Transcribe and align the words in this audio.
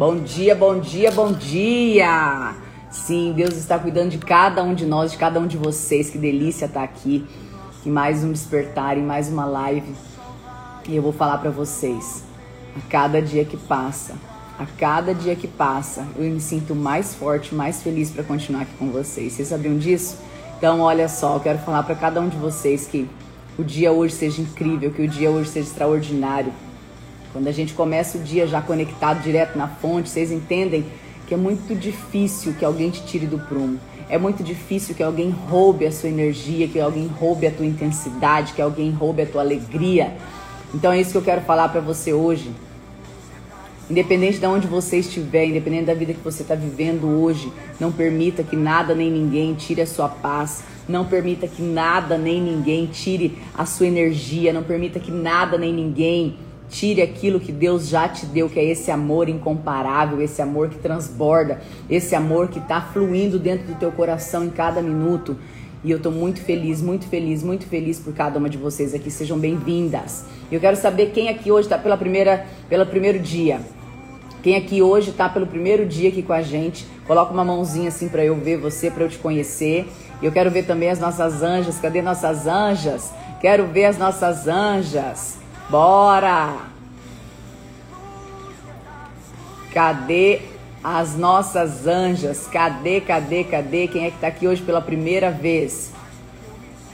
Bom 0.00 0.16
dia, 0.16 0.54
bom 0.54 0.80
dia, 0.80 1.10
bom 1.10 1.30
dia! 1.30 2.54
Sim, 2.90 3.34
Deus 3.36 3.54
está 3.54 3.78
cuidando 3.78 4.08
de 4.08 4.16
cada 4.16 4.62
um 4.62 4.74
de 4.74 4.86
nós, 4.86 5.12
de 5.12 5.18
cada 5.18 5.38
um 5.38 5.46
de 5.46 5.58
vocês. 5.58 6.08
Que 6.08 6.16
delícia 6.16 6.64
estar 6.64 6.82
aqui 6.82 7.26
em 7.84 7.90
mais 7.90 8.24
um 8.24 8.32
despertar, 8.32 8.96
em 8.96 9.02
mais 9.02 9.28
uma 9.28 9.44
live. 9.44 9.94
E 10.88 10.96
eu 10.96 11.02
vou 11.02 11.12
falar 11.12 11.36
para 11.36 11.50
vocês, 11.50 12.24
a 12.74 12.80
cada 12.88 13.20
dia 13.20 13.44
que 13.44 13.58
passa, 13.58 14.14
a 14.58 14.64
cada 14.64 15.14
dia 15.14 15.36
que 15.36 15.46
passa, 15.46 16.08
eu 16.16 16.24
me 16.30 16.40
sinto 16.40 16.74
mais 16.74 17.14
forte, 17.14 17.54
mais 17.54 17.82
feliz 17.82 18.10
para 18.10 18.24
continuar 18.24 18.62
aqui 18.62 18.72
com 18.78 18.90
vocês. 18.90 19.34
Vocês 19.34 19.48
sabiam 19.48 19.76
disso? 19.76 20.16
Então, 20.56 20.80
olha 20.80 21.10
só, 21.10 21.34
eu 21.34 21.40
quero 21.40 21.58
falar 21.58 21.82
para 21.82 21.94
cada 21.94 22.22
um 22.22 22.28
de 22.30 22.38
vocês 22.38 22.86
que 22.86 23.06
o 23.58 23.62
dia 23.62 23.92
hoje 23.92 24.14
seja 24.14 24.40
incrível, 24.40 24.90
que 24.92 25.02
o 25.02 25.08
dia 25.08 25.30
hoje 25.30 25.50
seja 25.50 25.68
extraordinário. 25.68 26.54
Quando 27.32 27.46
a 27.46 27.52
gente 27.52 27.74
começa 27.74 28.18
o 28.18 28.20
dia 28.20 28.46
já 28.46 28.60
conectado 28.60 29.22
direto 29.22 29.56
na 29.56 29.68
fonte, 29.68 30.08
vocês 30.08 30.32
entendem 30.32 30.84
que 31.28 31.34
é 31.34 31.36
muito 31.36 31.76
difícil 31.76 32.54
que 32.54 32.64
alguém 32.64 32.90
te 32.90 33.04
tire 33.04 33.26
do 33.26 33.38
prumo. 33.38 33.78
É 34.08 34.18
muito 34.18 34.42
difícil 34.42 34.96
que 34.96 35.02
alguém 35.02 35.30
roube 35.30 35.86
a 35.86 35.92
sua 35.92 36.08
energia, 36.08 36.66
que 36.66 36.80
alguém 36.80 37.06
roube 37.06 37.46
a 37.46 37.50
tua 37.52 37.64
intensidade, 37.64 38.52
que 38.52 38.60
alguém 38.60 38.90
roube 38.90 39.22
a 39.22 39.26
tua 39.26 39.42
alegria. 39.42 40.16
Então 40.74 40.90
é 40.90 41.00
isso 41.00 41.12
que 41.12 41.18
eu 41.18 41.22
quero 41.22 41.42
falar 41.42 41.68
para 41.68 41.80
você 41.80 42.12
hoje. 42.12 42.50
Independente 43.88 44.38
de 44.38 44.46
onde 44.46 44.66
você 44.66 44.98
estiver, 44.98 45.44
independente 45.44 45.84
da 45.84 45.94
vida 45.94 46.12
que 46.12 46.20
você 46.22 46.42
está 46.42 46.56
vivendo 46.56 47.06
hoje, 47.06 47.52
não 47.78 47.92
permita 47.92 48.42
que 48.42 48.56
nada 48.56 48.92
nem 48.92 49.10
ninguém 49.10 49.54
tire 49.54 49.82
a 49.82 49.86
sua 49.86 50.08
paz. 50.08 50.64
Não 50.88 51.04
permita 51.04 51.46
que 51.46 51.62
nada 51.62 52.18
nem 52.18 52.42
ninguém 52.42 52.86
tire 52.86 53.38
a 53.56 53.64
sua 53.64 53.86
energia. 53.86 54.52
Não 54.52 54.64
permita 54.64 54.98
que 54.98 55.12
nada 55.12 55.56
nem 55.56 55.72
ninguém 55.72 56.36
tire 56.70 57.02
aquilo 57.02 57.40
que 57.40 57.50
Deus 57.50 57.88
já 57.88 58.08
te 58.08 58.24
deu, 58.24 58.48
que 58.48 58.58
é 58.58 58.64
esse 58.64 58.90
amor 58.90 59.28
incomparável, 59.28 60.22
esse 60.22 60.40
amor 60.40 60.68
que 60.68 60.78
transborda, 60.78 61.60
esse 61.90 62.14
amor 62.14 62.48
que 62.48 62.60
está 62.60 62.80
fluindo 62.80 63.38
dentro 63.38 63.66
do 63.66 63.74
teu 63.74 63.90
coração 63.90 64.44
em 64.44 64.50
cada 64.50 64.80
minuto. 64.80 65.36
E 65.82 65.90
eu 65.90 65.96
estou 65.96 66.12
muito 66.12 66.40
feliz, 66.40 66.80
muito 66.80 67.06
feliz, 67.08 67.42
muito 67.42 67.66
feliz 67.66 67.98
por 67.98 68.14
cada 68.14 68.38
uma 68.38 68.48
de 68.48 68.56
vocês 68.56 68.94
aqui. 68.94 69.10
Sejam 69.10 69.38
bem-vindas. 69.38 70.24
Eu 70.50 70.60
quero 70.60 70.76
saber 70.76 71.10
quem 71.10 71.28
aqui 71.28 71.50
hoje 71.50 71.66
está 71.66 71.76
pela 71.76 71.96
primeira, 71.96 72.46
pelo 72.68 72.86
primeiro 72.86 73.18
dia. 73.18 73.60
Quem 74.42 74.56
aqui 74.56 74.80
hoje 74.80 75.10
está 75.10 75.28
pelo 75.28 75.46
primeiro 75.46 75.84
dia 75.84 76.08
aqui 76.08 76.22
com 76.22 76.32
a 76.32 76.40
gente, 76.40 76.86
coloca 77.06 77.32
uma 77.32 77.44
mãozinha 77.44 77.88
assim 77.88 78.08
para 78.08 78.24
eu 78.24 78.34
ver 78.36 78.56
você, 78.56 78.90
para 78.90 79.04
eu 79.04 79.08
te 79.08 79.18
conhecer. 79.18 79.86
Eu 80.22 80.30
quero 80.30 80.50
ver 80.50 80.64
também 80.64 80.90
as 80.90 80.98
nossas 80.98 81.42
anjas. 81.42 81.78
Cadê 81.78 82.00
nossas 82.00 82.46
anjas? 82.46 83.10
Quero 83.40 83.66
ver 83.66 83.86
as 83.86 83.98
nossas 83.98 84.46
anjas. 84.46 85.39
Bora! 85.70 86.56
Cadê 89.72 90.40
as 90.82 91.16
nossas 91.16 91.86
anjas? 91.86 92.48
Cadê, 92.48 93.00
cadê, 93.00 93.44
cadê? 93.44 93.86
Quem 93.86 94.04
é 94.04 94.10
que 94.10 94.18
tá 94.18 94.26
aqui 94.26 94.48
hoje 94.48 94.60
pela 94.62 94.80
primeira 94.80 95.30
vez? 95.30 95.92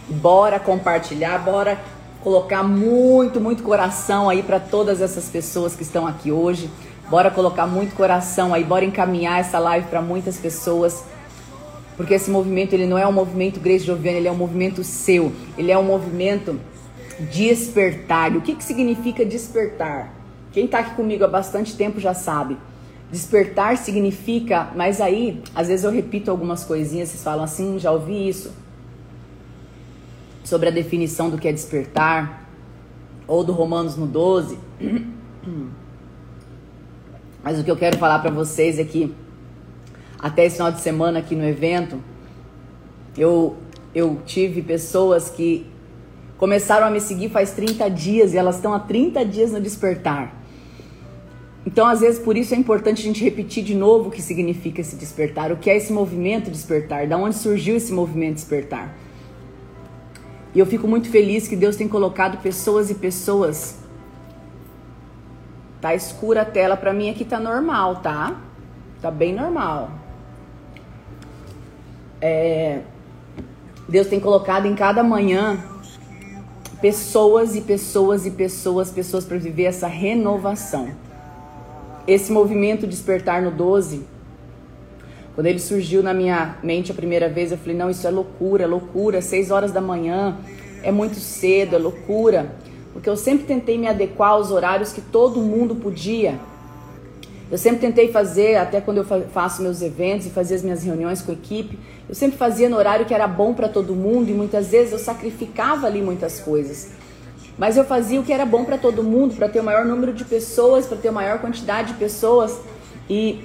Bora 0.08 0.60
compartilhar, 0.60 1.38
bora 1.38 1.80
colocar 2.22 2.62
muito, 2.62 3.40
muito 3.40 3.62
coração 3.62 4.28
aí 4.28 4.42
para 4.42 4.60
todas 4.60 5.00
essas 5.00 5.26
pessoas 5.26 5.74
que 5.74 5.82
estão 5.82 6.06
aqui 6.06 6.30
hoje. 6.30 6.68
Bora 7.08 7.30
colocar 7.30 7.66
muito 7.66 7.94
coração 7.94 8.52
aí, 8.52 8.62
bora 8.62 8.84
encaminhar 8.84 9.40
essa 9.40 9.58
live 9.58 9.86
para 9.88 10.02
muitas 10.02 10.36
pessoas. 10.36 11.02
Porque 11.96 12.12
esse 12.12 12.30
movimento, 12.30 12.74
ele 12.74 12.86
não 12.86 12.98
é 12.98 13.06
um 13.06 13.12
movimento 13.12 13.58
Grace 13.58 13.86
Joviana, 13.86 14.18
ele 14.18 14.28
é 14.28 14.32
um 14.32 14.36
movimento 14.36 14.84
seu. 14.84 15.32
Ele 15.56 15.72
é 15.72 15.78
um 15.78 15.82
movimento 15.82 16.60
despertar. 17.18 18.36
O 18.36 18.40
que, 18.40 18.54
que 18.54 18.64
significa 18.64 19.24
despertar? 19.24 20.14
Quem 20.52 20.64
está 20.66 20.78
aqui 20.78 20.94
comigo 20.94 21.24
há 21.24 21.28
bastante 21.28 21.76
tempo 21.76 22.00
já 22.00 22.14
sabe. 22.14 22.56
Despertar 23.10 23.76
significa, 23.76 24.70
mas 24.74 25.00
aí, 25.00 25.42
às 25.54 25.68
vezes 25.68 25.84
eu 25.84 25.90
repito 25.90 26.30
algumas 26.30 26.64
coisinhas, 26.64 27.10
vocês 27.10 27.22
falam 27.22 27.44
assim, 27.44 27.78
já 27.78 27.92
ouvi 27.92 28.28
isso. 28.28 28.52
Sobre 30.42 30.68
a 30.68 30.72
definição 30.72 31.30
do 31.30 31.38
que 31.38 31.46
é 31.46 31.52
despertar, 31.52 32.48
ou 33.26 33.44
do 33.44 33.52
Romanos 33.52 33.96
no 33.96 34.06
12. 34.06 34.58
Mas 37.42 37.60
o 37.60 37.64
que 37.64 37.70
eu 37.70 37.76
quero 37.76 37.96
falar 37.98 38.18
para 38.18 38.30
vocês 38.30 38.78
é 38.78 38.84
que 38.84 39.14
até 40.18 40.44
esse 40.44 40.56
final 40.56 40.72
de 40.72 40.80
semana 40.80 41.20
aqui 41.20 41.36
no 41.36 41.44
evento, 41.44 42.02
eu, 43.16 43.56
eu 43.94 44.20
tive 44.26 44.62
pessoas 44.62 45.30
que 45.30 45.66
começaram 46.38 46.86
a 46.86 46.90
me 46.90 47.00
seguir 47.00 47.28
faz 47.30 47.52
30 47.52 47.88
dias 47.90 48.34
e 48.34 48.36
elas 48.36 48.56
estão 48.56 48.74
há 48.74 48.80
30 48.80 49.24
dias 49.24 49.52
no 49.52 49.60
despertar. 49.60 50.34
Então, 51.66 51.86
às 51.86 52.00
vezes, 52.00 52.18
por 52.20 52.36
isso 52.36 52.54
é 52.54 52.56
importante 52.56 53.00
a 53.00 53.04
gente 53.04 53.24
repetir 53.24 53.64
de 53.64 53.74
novo 53.74 54.08
o 54.08 54.12
que 54.12 54.22
significa 54.22 54.80
esse 54.80 54.94
despertar, 54.94 55.50
o 55.50 55.56
que 55.56 55.68
é 55.68 55.76
esse 55.76 55.92
movimento 55.92 56.50
despertar, 56.50 57.08
da 57.08 57.16
onde 57.16 57.34
surgiu 57.34 57.76
esse 57.76 57.92
movimento 57.92 58.34
despertar. 58.34 58.94
E 60.54 60.58
eu 60.58 60.66
fico 60.66 60.86
muito 60.86 61.08
feliz 61.10 61.48
que 61.48 61.56
Deus 61.56 61.74
tem 61.74 61.88
colocado 61.88 62.40
pessoas 62.40 62.88
e 62.88 62.94
pessoas 62.94 63.76
Tá 65.80 65.94
escura 65.94 66.42
a 66.42 66.44
tela 66.44 66.76
para 66.76 66.92
mim 66.92 67.10
aqui 67.10 67.24
tá 67.24 67.38
normal, 67.38 67.96
tá? 67.96 68.34
Tá 69.00 69.10
bem 69.10 69.34
normal. 69.34 69.90
É, 72.20 72.80
Deus 73.88 74.06
tem 74.06 74.18
colocado 74.18 74.66
em 74.66 74.74
cada 74.74 75.02
manhã 75.02 75.62
pessoas 76.86 77.56
e 77.56 77.60
pessoas 77.62 78.26
e 78.26 78.30
pessoas, 78.30 78.90
pessoas 78.92 79.24
para 79.24 79.36
viver 79.38 79.64
essa 79.64 79.88
renovação. 79.88 80.88
Esse 82.06 82.30
movimento 82.30 82.86
despertar 82.86 83.42
no 83.42 83.50
12, 83.50 84.04
quando 85.34 85.48
ele 85.48 85.58
surgiu 85.58 86.00
na 86.00 86.14
minha 86.14 86.58
mente 86.62 86.92
a 86.92 86.94
primeira 86.94 87.28
vez, 87.28 87.50
eu 87.50 87.58
falei: 87.58 87.76
não, 87.76 87.90
isso 87.90 88.06
é 88.06 88.10
loucura, 88.10 88.62
é 88.62 88.66
loucura, 88.68 89.20
seis 89.20 89.50
horas 89.50 89.72
da 89.72 89.80
manhã, 89.80 90.38
é 90.84 90.92
muito 90.92 91.16
cedo, 91.16 91.74
é 91.74 91.78
loucura 91.78 92.54
porque 92.96 93.10
eu 93.10 93.16
sempre 93.16 93.44
tentei 93.44 93.76
me 93.76 93.86
adequar 93.86 94.30
aos 94.30 94.50
horários 94.50 94.90
que 94.90 95.02
todo 95.02 95.38
mundo 95.42 95.74
podia. 95.74 96.40
Eu 97.50 97.56
sempre 97.56 97.80
tentei 97.80 98.10
fazer, 98.10 98.56
até 98.56 98.80
quando 98.80 98.98
eu 98.98 99.04
faço 99.28 99.62
meus 99.62 99.80
eventos 99.80 100.26
e 100.26 100.30
fazia 100.30 100.56
as 100.56 100.62
minhas 100.62 100.82
reuniões 100.82 101.22
com 101.22 101.30
a 101.30 101.34
equipe, 101.34 101.78
eu 102.08 102.14
sempre 102.14 102.36
fazia 102.36 102.68
no 102.68 102.76
horário 102.76 103.06
que 103.06 103.14
era 103.14 103.28
bom 103.28 103.54
para 103.54 103.68
todo 103.68 103.94
mundo 103.94 104.28
e 104.28 104.34
muitas 104.34 104.68
vezes 104.68 104.92
eu 104.92 104.98
sacrificava 104.98 105.86
ali 105.86 106.02
muitas 106.02 106.40
coisas. 106.40 106.90
Mas 107.56 107.76
eu 107.76 107.84
fazia 107.84 108.20
o 108.20 108.24
que 108.24 108.32
era 108.32 108.44
bom 108.44 108.64
para 108.64 108.76
todo 108.76 109.02
mundo, 109.02 109.36
para 109.36 109.48
ter 109.48 109.60
o 109.60 109.64
maior 109.64 109.84
número 109.84 110.12
de 110.12 110.24
pessoas, 110.24 110.86
para 110.86 110.96
ter 110.96 111.08
a 111.08 111.12
maior 111.12 111.38
quantidade 111.38 111.92
de 111.92 111.98
pessoas. 111.98 112.58
E 113.08 113.40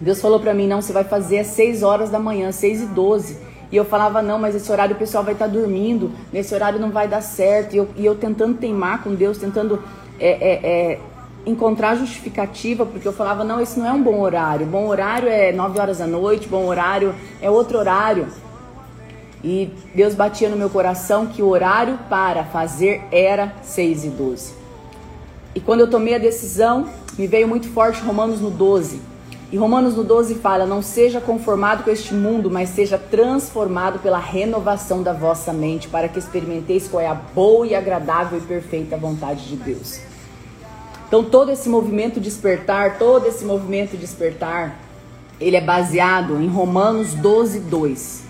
Deus 0.00 0.20
falou 0.20 0.38
para 0.38 0.54
mim: 0.54 0.68
não, 0.68 0.80
você 0.80 0.92
vai 0.92 1.04
fazer 1.04 1.40
às 1.40 1.48
6 1.48 1.82
horas 1.82 2.10
da 2.10 2.18
manhã, 2.18 2.52
6 2.52 2.82
e 2.82 2.86
12. 2.86 3.52
E 3.72 3.76
eu 3.76 3.86
falava, 3.86 4.20
não, 4.20 4.38
mas 4.38 4.54
esse 4.54 4.70
horário 4.70 4.94
o 4.94 4.98
pessoal 4.98 5.24
vai 5.24 5.32
estar 5.32 5.46
tá 5.46 5.50
dormindo, 5.50 6.12
nesse 6.30 6.54
horário 6.54 6.78
não 6.78 6.90
vai 6.90 7.08
dar 7.08 7.22
certo. 7.22 7.72
E 7.72 7.78
eu, 7.78 7.88
e 7.96 8.04
eu 8.04 8.14
tentando 8.14 8.58
teimar 8.58 9.02
com 9.02 9.14
Deus, 9.14 9.38
tentando 9.38 9.82
é, 10.20 10.30
é, 10.30 10.60
é, 10.62 10.98
encontrar 11.44 11.96
justificativa, 11.96 12.86
porque 12.86 13.06
eu 13.06 13.12
falava, 13.12 13.44
não, 13.44 13.60
esse 13.60 13.78
não 13.78 13.86
é 13.86 13.92
um 13.92 14.02
bom 14.02 14.20
horário. 14.20 14.66
Bom 14.66 14.86
horário 14.86 15.28
é 15.28 15.52
9 15.52 15.78
horas 15.78 15.98
da 15.98 16.06
noite, 16.06 16.48
bom 16.48 16.66
horário 16.66 17.14
é 17.40 17.50
outro 17.50 17.78
horário. 17.78 18.28
E 19.42 19.70
Deus 19.94 20.14
batia 20.14 20.48
no 20.48 20.56
meu 20.56 20.70
coração 20.70 21.26
que 21.26 21.42
o 21.42 21.48
horário 21.48 21.98
para 22.08 22.44
fazer 22.44 23.02
era 23.10 23.54
6 23.62 24.04
e 24.04 24.08
12. 24.08 24.54
E 25.54 25.60
quando 25.60 25.80
eu 25.80 25.90
tomei 25.90 26.14
a 26.14 26.18
decisão, 26.18 26.88
me 27.18 27.26
veio 27.26 27.48
muito 27.48 27.68
forte 27.68 28.00
Romanos 28.00 28.40
no 28.40 28.50
12 28.50 29.12
e 29.52 29.56
Romanos 29.58 29.94
no 29.94 30.02
12 30.02 30.36
fala: 30.36 30.64
Não 30.64 30.80
seja 30.80 31.20
conformado 31.20 31.84
com 31.84 31.90
este 31.90 32.14
mundo, 32.14 32.50
mas 32.50 32.70
seja 32.70 32.96
transformado 32.96 33.98
pela 33.98 34.18
renovação 34.18 35.02
da 35.02 35.12
vossa 35.12 35.52
mente, 35.52 35.88
para 35.88 36.08
que 36.08 36.18
experimenteis 36.18 36.88
qual 36.88 37.02
é 37.02 37.06
a 37.06 37.14
boa 37.14 37.66
e 37.66 37.74
agradável 37.74 38.38
e 38.38 38.40
perfeita 38.40 38.96
vontade 38.96 39.46
de 39.46 39.56
Deus. 39.56 40.00
Então, 41.12 41.22
todo 41.22 41.50
esse 41.50 41.68
movimento 41.68 42.18
despertar, 42.18 42.96
todo 42.98 43.26
esse 43.26 43.44
movimento 43.44 43.98
despertar, 43.98 44.80
ele 45.38 45.56
é 45.56 45.60
baseado 45.60 46.40
em 46.40 46.48
Romanos 46.48 47.12
12, 47.12 47.60
2. 47.60 48.22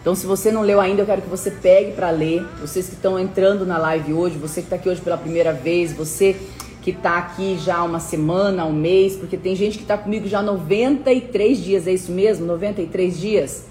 Então, 0.00 0.14
se 0.14 0.24
você 0.24 0.50
não 0.50 0.62
leu 0.62 0.80
ainda, 0.80 1.02
eu 1.02 1.06
quero 1.06 1.20
que 1.20 1.28
você 1.28 1.50
pegue 1.50 1.92
para 1.92 2.08
ler. 2.08 2.42
Vocês 2.62 2.88
que 2.88 2.94
estão 2.94 3.18
entrando 3.18 3.66
na 3.66 3.76
live 3.76 4.14
hoje, 4.14 4.38
você 4.38 4.62
que 4.62 4.68
está 4.68 4.76
aqui 4.76 4.88
hoje 4.88 5.02
pela 5.02 5.18
primeira 5.18 5.52
vez, 5.52 5.92
você 5.92 6.34
que 6.80 6.92
está 6.92 7.18
aqui 7.18 7.58
já 7.58 7.82
uma 7.82 8.00
semana, 8.00 8.64
um 8.64 8.72
mês, 8.72 9.16
porque 9.16 9.36
tem 9.36 9.54
gente 9.54 9.76
que 9.76 9.84
está 9.84 9.98
comigo 9.98 10.26
já 10.26 10.40
93 10.40 11.62
dias, 11.62 11.86
é 11.86 11.92
isso 11.92 12.10
mesmo? 12.10 12.46
93 12.46 13.20
dias? 13.20 13.66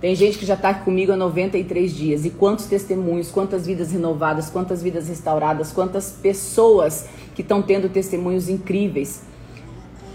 Tem 0.00 0.14
gente 0.14 0.38
que 0.38 0.46
já 0.46 0.54
está 0.54 0.74
comigo 0.74 1.12
há 1.12 1.16
93 1.16 1.94
dias. 1.94 2.24
E 2.24 2.30
quantos 2.30 2.66
testemunhos, 2.66 3.30
quantas 3.30 3.66
vidas 3.66 3.92
renovadas, 3.92 4.50
quantas 4.50 4.82
vidas 4.82 5.08
restauradas, 5.08 5.72
quantas 5.72 6.10
pessoas 6.10 7.06
que 7.34 7.42
estão 7.42 7.62
tendo 7.62 7.88
testemunhos 7.88 8.48
incríveis. 8.48 9.22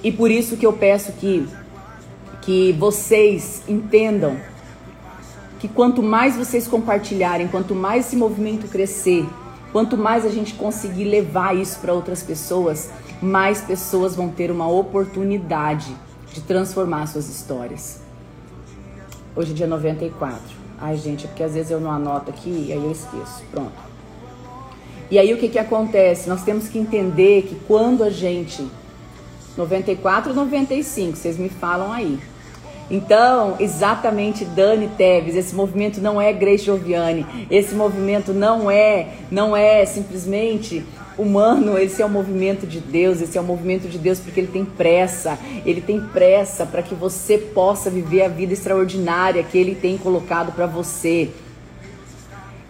E 0.03 0.11
por 0.11 0.29
isso 0.29 0.57
que 0.57 0.65
eu 0.65 0.73
peço 0.73 1.11
que, 1.13 1.47
que 2.41 2.73
vocês 2.73 3.63
entendam 3.67 4.37
que 5.59 5.67
quanto 5.67 6.01
mais 6.01 6.35
vocês 6.35 6.67
compartilharem, 6.67 7.47
quanto 7.47 7.75
mais 7.75 8.07
esse 8.07 8.15
movimento 8.15 8.67
crescer, 8.67 9.25
Quanto 9.71 9.97
mais 9.97 10.25
a 10.25 10.29
gente 10.29 10.53
conseguir 10.55 11.05
levar 11.05 11.55
isso 11.55 11.79
para 11.79 11.93
outras 11.93 12.21
pessoas, 12.21 12.89
mais 13.21 13.61
pessoas 13.61 14.15
vão 14.15 14.29
ter 14.29 14.51
uma 14.51 14.67
oportunidade 14.67 15.95
de 16.33 16.41
transformar 16.41 17.07
suas 17.07 17.29
histórias. 17.29 18.00
Hoje 19.33 19.51
é 19.51 19.55
dia 19.55 19.67
94. 19.67 20.39
Ai, 20.79 20.97
gente, 20.97 21.25
é 21.25 21.27
porque 21.27 21.43
às 21.43 21.53
vezes 21.53 21.71
eu 21.71 21.79
não 21.79 21.91
anoto 21.91 22.29
aqui 22.29 22.49
e 22.67 22.73
aí 22.73 22.83
eu 22.83 22.91
esqueço. 22.91 23.43
Pronto. 23.49 23.71
E 25.09 25.17
aí 25.17 25.33
o 25.33 25.37
que, 25.37 25.47
que 25.47 25.59
acontece? 25.59 26.27
Nós 26.27 26.43
temos 26.43 26.67
que 26.67 26.77
entender 26.77 27.43
que 27.43 27.55
quando 27.67 28.03
a 28.03 28.09
gente. 28.09 28.67
94 29.57 30.33
95, 30.33 31.17
vocês 31.17 31.37
me 31.37 31.49
falam 31.49 31.91
aí. 31.91 32.17
Então, 32.89 33.55
exatamente 33.59 34.43
Dani 34.43 34.89
Teves, 34.97 35.35
esse 35.35 35.55
movimento 35.55 36.01
não 36.01 36.21
é 36.21 36.33
Grace 36.33 36.65
Joviani, 36.65 37.25
esse 37.49 37.73
movimento 37.73 38.33
não 38.33 38.69
é, 38.69 39.13
não 39.29 39.55
é 39.55 39.85
simplesmente 39.85 40.85
humano, 41.17 41.77
esse 41.77 42.01
é 42.01 42.05
o 42.05 42.09
movimento 42.09 42.65
de 42.65 42.79
Deus, 42.79 43.21
esse 43.21 43.37
é 43.37 43.41
o 43.41 43.43
movimento 43.43 43.87
de 43.87 43.97
Deus 43.97 44.19
porque 44.19 44.39
ele 44.39 44.47
tem 44.47 44.65
pressa, 44.65 45.37
ele 45.65 45.81
tem 45.81 45.99
pressa 45.99 46.65
para 46.65 46.81
que 46.81 46.95
você 46.95 47.37
possa 47.37 47.89
viver 47.89 48.23
a 48.23 48.27
vida 48.27 48.53
extraordinária 48.53 49.43
que 49.43 49.57
ele 49.57 49.75
tem 49.75 49.97
colocado 49.97 50.53
para 50.53 50.65
você. 50.65 51.29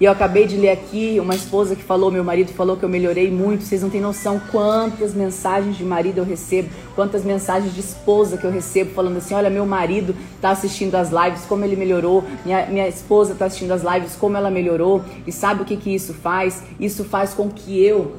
E 0.02 0.06
eu 0.06 0.12
acabei 0.12 0.48
de 0.48 0.58
ler 0.58 0.72
aqui 0.72 1.20
uma 1.20 1.36
esposa 1.36 1.76
que 1.76 1.84
falou, 1.84 2.10
meu 2.10 2.24
marido 2.24 2.52
falou 2.54 2.76
que 2.76 2.82
eu 2.82 2.90
melhorei 2.90 3.30
muito. 3.30 3.64
Vocês 3.64 3.84
não 3.84 3.90
têm 3.92 4.02
noção 4.02 4.42
quantas 4.52 5.14
mensagens 5.14 5.78
de 5.78 5.84
marido 5.84 6.18
eu 6.18 6.24
recebo, 6.24 6.70
quantas 6.96 7.24
mensagens 7.24 7.72
de 7.72 7.82
esposa 7.82 8.36
que 8.36 8.44
eu 8.44 8.50
recebo 8.50 8.96
falando 8.96 9.18
assim: 9.18 9.36
olha, 9.36 9.48
meu 9.48 9.64
marido 9.64 10.16
está 10.36 10.50
assistindo 10.50 10.96
as 10.96 11.12
lives, 11.12 11.46
como 11.46 11.64
ele 11.64 11.76
melhorou, 11.76 12.24
minha, 12.44 12.66
minha 12.66 12.88
esposa 12.88 13.34
está 13.34 13.46
assistindo 13.46 13.74
as 13.74 13.84
lives, 13.84 14.16
como 14.16 14.36
ela 14.36 14.50
melhorou. 14.50 15.04
E 15.28 15.32
sabe 15.32 15.62
o 15.62 15.66
que, 15.66 15.78
que 15.78 15.94
isso 15.94 16.16
faz? 16.16 16.64
Isso 16.80 17.04
faz 17.04 17.36
com 17.36 17.48
que 17.48 17.80
eu 17.86 18.14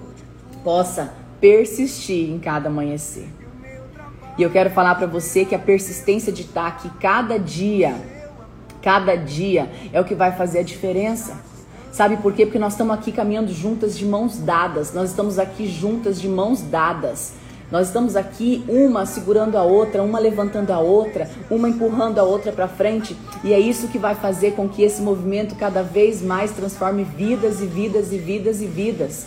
possa 0.63 1.13
persistir 1.41 2.31
em 2.31 2.39
cada 2.39 2.69
amanhecer. 2.69 3.29
E 4.39 4.43
eu 4.43 4.51
quero 4.51 4.71
falar 4.71 4.95
para 4.95 5.07
você 5.07 5.45
que 5.45 5.55
a 5.55 5.59
persistência 5.59 6.33
de 6.33 6.43
estar 6.43 6.67
aqui 6.67 6.89
cada 7.01 7.39
dia, 7.39 7.95
cada 8.81 9.15
dia 9.15 9.71
é 9.93 10.01
o 10.01 10.05
que 10.05 10.15
vai 10.15 10.33
fazer 10.33 10.61
a 10.61 10.63
diferença. 10.63 11.37
Sabe 11.91 12.17
por 12.17 12.33
quê? 12.33 12.47
Porque 12.47 12.59
nós 12.59 12.73
estamos 12.73 12.95
aqui 12.95 13.13
caminhando 13.13 13.53
juntas 13.53 13.99
de 13.99 14.07
mãos 14.07 14.39
dadas. 14.39 14.95
Nós 14.95 15.11
estamos 15.11 15.39
aqui 15.39 15.67
juntas 15.67 16.19
de 16.19 16.29
mãos 16.29 16.63
dadas. 16.63 17.35
Nós 17.73 17.87
estamos 17.87 18.17
aqui 18.17 18.63
uma 18.69 19.07
segurando 19.07 19.57
a 19.57 19.63
outra, 19.63 20.03
uma 20.03 20.19
levantando 20.19 20.71
a 20.73 20.79
outra, 20.79 21.31
uma 21.51 21.71
empurrando 21.71 22.19
a 22.19 22.23
outra 22.23 22.53
para 22.53 22.69
frente, 22.69 23.17
e 23.43 23.51
é 23.55 23.59
isso 23.59 23.89
que 23.89 23.97
vai 23.97 24.15
fazer 24.15 24.53
com 24.53 24.69
que 24.69 24.83
esse 24.83 25.01
movimento 25.01 25.55
cada 25.55 25.83
vez 25.83 26.21
mais 26.21 26.51
transforme 26.51 27.03
vidas 27.03 27.63
e 27.63 27.67
vidas 27.67 28.13
e 28.13 28.19
vidas 28.19 28.61
e 28.61 28.67
vidas. 28.67 29.27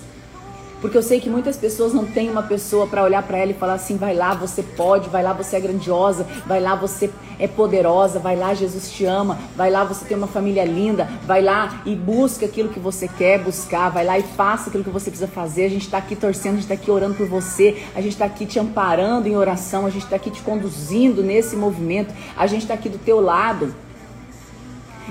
Porque 0.81 0.97
eu 0.97 1.01
sei 1.01 1.19
que 1.19 1.29
muitas 1.29 1.57
pessoas 1.57 1.93
não 1.93 2.05
têm 2.05 2.29
uma 2.29 2.43
pessoa 2.43 2.85
para 2.85 3.03
olhar 3.03 3.23
para 3.23 3.37
ela 3.37 3.51
e 3.51 3.55
falar 3.55 3.73
assim: 3.73 3.97
vai 3.97 4.13
lá, 4.13 4.33
você 4.33 4.61
pode, 4.61 5.09
vai 5.09 5.23
lá, 5.23 5.33
você 5.33 5.55
é 5.55 5.59
grandiosa, 5.59 6.25
vai 6.45 6.61
lá, 6.61 6.75
você 6.75 7.09
é 7.39 7.47
poderosa, 7.47 8.19
vai 8.19 8.35
lá, 8.35 8.53
Jesus 8.53 8.91
te 8.91 9.05
ama, 9.05 9.37
vai 9.55 9.69
lá, 9.69 9.83
você 9.83 10.05
tem 10.05 10.17
uma 10.17 10.27
família 10.27 10.63
linda, 10.63 11.09
vai 11.25 11.41
lá 11.41 11.81
e 11.85 11.95
busca 11.95 12.45
aquilo 12.45 12.69
que 12.69 12.79
você 12.79 13.07
quer 13.07 13.39
buscar, 13.39 13.89
vai 13.89 14.05
lá 14.05 14.17
e 14.17 14.23
faça 14.23 14.69
aquilo 14.69 14.83
que 14.83 14.89
você 14.89 15.09
precisa 15.09 15.27
fazer. 15.27 15.65
A 15.65 15.69
gente 15.69 15.85
está 15.85 15.97
aqui 15.97 16.15
torcendo, 16.15 16.53
a 16.53 16.55
gente 16.55 16.63
está 16.63 16.75
aqui 16.75 16.91
orando 16.91 17.15
por 17.15 17.27
você, 17.27 17.83
a 17.95 18.01
gente 18.01 18.13
está 18.13 18.25
aqui 18.25 18.45
te 18.45 18.59
amparando 18.59 19.27
em 19.27 19.35
oração, 19.35 19.85
a 19.85 19.89
gente 19.89 20.03
está 20.03 20.15
aqui 20.15 20.29
te 20.29 20.41
conduzindo 20.41 21.23
nesse 21.23 21.55
movimento, 21.55 22.13
a 22.37 22.47
gente 22.47 22.61
está 22.61 22.73
aqui 22.73 22.89
do 22.89 22.97
teu 22.97 23.19
lado. 23.19 23.73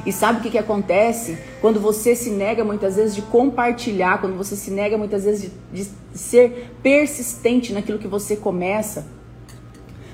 E 0.04 0.12
sabe 0.12 0.38
o 0.38 0.42
que, 0.42 0.50
que 0.50 0.58
acontece? 0.58 1.38
Quando 1.60 1.78
você 1.78 2.16
se 2.16 2.30
nega 2.30 2.64
muitas 2.64 2.96
vezes 2.96 3.14
de 3.14 3.22
compartilhar, 3.22 4.20
quando 4.20 4.36
você 4.36 4.56
se 4.56 4.70
nega 4.70 4.98
muitas 4.98 5.24
vezes 5.24 5.50
de, 5.72 5.84
de 5.84 5.90
ser 6.12 6.72
persistente 6.82 7.72
naquilo 7.72 7.98
que 7.98 8.08
você 8.08 8.34
começa, 8.34 9.06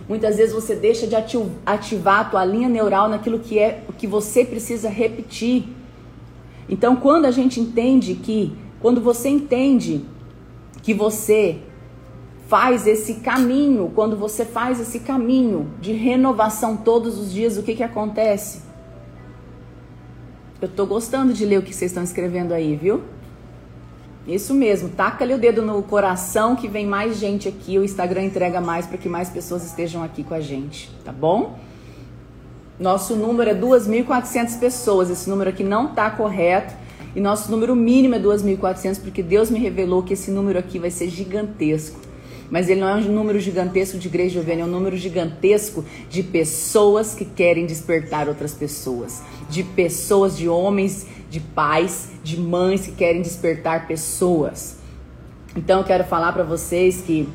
muitas 0.08 0.36
vezes 0.36 0.52
você 0.52 0.74
deixa 0.74 1.06
de 1.06 1.16
ativar 1.64 2.20
a 2.20 2.24
tua 2.24 2.44
linha 2.44 2.68
neural 2.68 3.08
naquilo 3.08 3.38
que 3.38 3.58
é 3.58 3.82
o 3.88 3.92
que 3.92 4.06
você 4.06 4.44
precisa 4.44 4.88
repetir. 4.88 5.64
Então, 6.68 6.96
quando 6.96 7.24
a 7.24 7.30
gente 7.30 7.58
entende 7.58 8.14
que, 8.14 8.52
quando 8.80 9.00
você 9.00 9.28
entende 9.28 10.04
que 10.82 10.92
você 10.92 11.58
faz 12.46 12.86
esse 12.86 13.14
caminho, 13.14 13.92
quando 13.94 14.16
você 14.16 14.44
faz 14.44 14.80
esse 14.80 15.00
caminho 15.00 15.72
de 15.80 15.92
renovação 15.92 16.76
todos 16.76 17.18
os 17.18 17.32
dias, 17.32 17.56
o 17.56 17.62
que 17.62 17.74
que 17.76 17.82
acontece? 17.82 18.69
Eu 20.60 20.68
tô 20.68 20.84
gostando 20.84 21.32
de 21.32 21.46
ler 21.46 21.58
o 21.58 21.62
que 21.62 21.74
vocês 21.74 21.90
estão 21.90 22.04
escrevendo 22.04 22.52
aí, 22.52 22.76
viu? 22.76 23.02
Isso 24.26 24.52
mesmo, 24.52 24.90
taca-lhe 24.90 25.32
o 25.32 25.38
dedo 25.38 25.62
no 25.62 25.82
coração 25.82 26.54
que 26.54 26.68
vem 26.68 26.86
mais 26.86 27.18
gente 27.18 27.48
aqui, 27.48 27.78
o 27.78 27.84
Instagram 27.84 28.24
entrega 28.24 28.60
mais 28.60 28.86
para 28.86 28.98
que 28.98 29.08
mais 29.08 29.30
pessoas 29.30 29.64
estejam 29.64 30.02
aqui 30.02 30.22
com 30.22 30.34
a 30.34 30.40
gente, 30.40 30.90
tá 31.02 31.10
bom? 31.10 31.58
Nosso 32.78 33.16
número 33.16 33.50
é 33.50 33.54
2.400 33.54 34.58
pessoas, 34.58 35.10
esse 35.10 35.28
número 35.28 35.48
aqui 35.48 35.64
não 35.64 35.94
tá 35.94 36.10
correto. 36.10 36.74
E 37.14 37.20
nosso 37.20 37.50
número 37.50 37.74
mínimo 37.74 38.14
é 38.14 38.20
2.400 38.20 39.00
porque 39.00 39.22
Deus 39.22 39.50
me 39.50 39.58
revelou 39.58 40.02
que 40.02 40.12
esse 40.12 40.30
número 40.30 40.58
aqui 40.58 40.78
vai 40.78 40.90
ser 40.90 41.08
gigantesco. 41.08 42.00
Mas 42.50 42.68
ele 42.68 42.80
não 42.80 42.88
é 42.88 42.94
um 42.96 43.12
número 43.12 43.38
gigantesco 43.38 43.96
de 43.96 44.08
igreja 44.08 44.40
jovem, 44.40 44.60
é 44.60 44.64
um 44.64 44.68
número 44.68 44.96
gigantesco 44.96 45.84
de 46.08 46.22
pessoas 46.22 47.14
que 47.14 47.24
querem 47.24 47.64
despertar 47.64 48.28
outras 48.28 48.52
pessoas, 48.52 49.22
de 49.48 49.62
pessoas, 49.62 50.36
de 50.36 50.48
homens, 50.48 51.06
de 51.30 51.38
pais, 51.38 52.10
de 52.24 52.36
mães 52.38 52.86
que 52.86 52.92
querem 52.92 53.22
despertar 53.22 53.86
pessoas. 53.86 54.78
Então 55.54 55.78
eu 55.78 55.84
quero 55.84 56.04
falar 56.04 56.32
para 56.32 56.42
vocês 56.42 57.02
que 57.02 57.28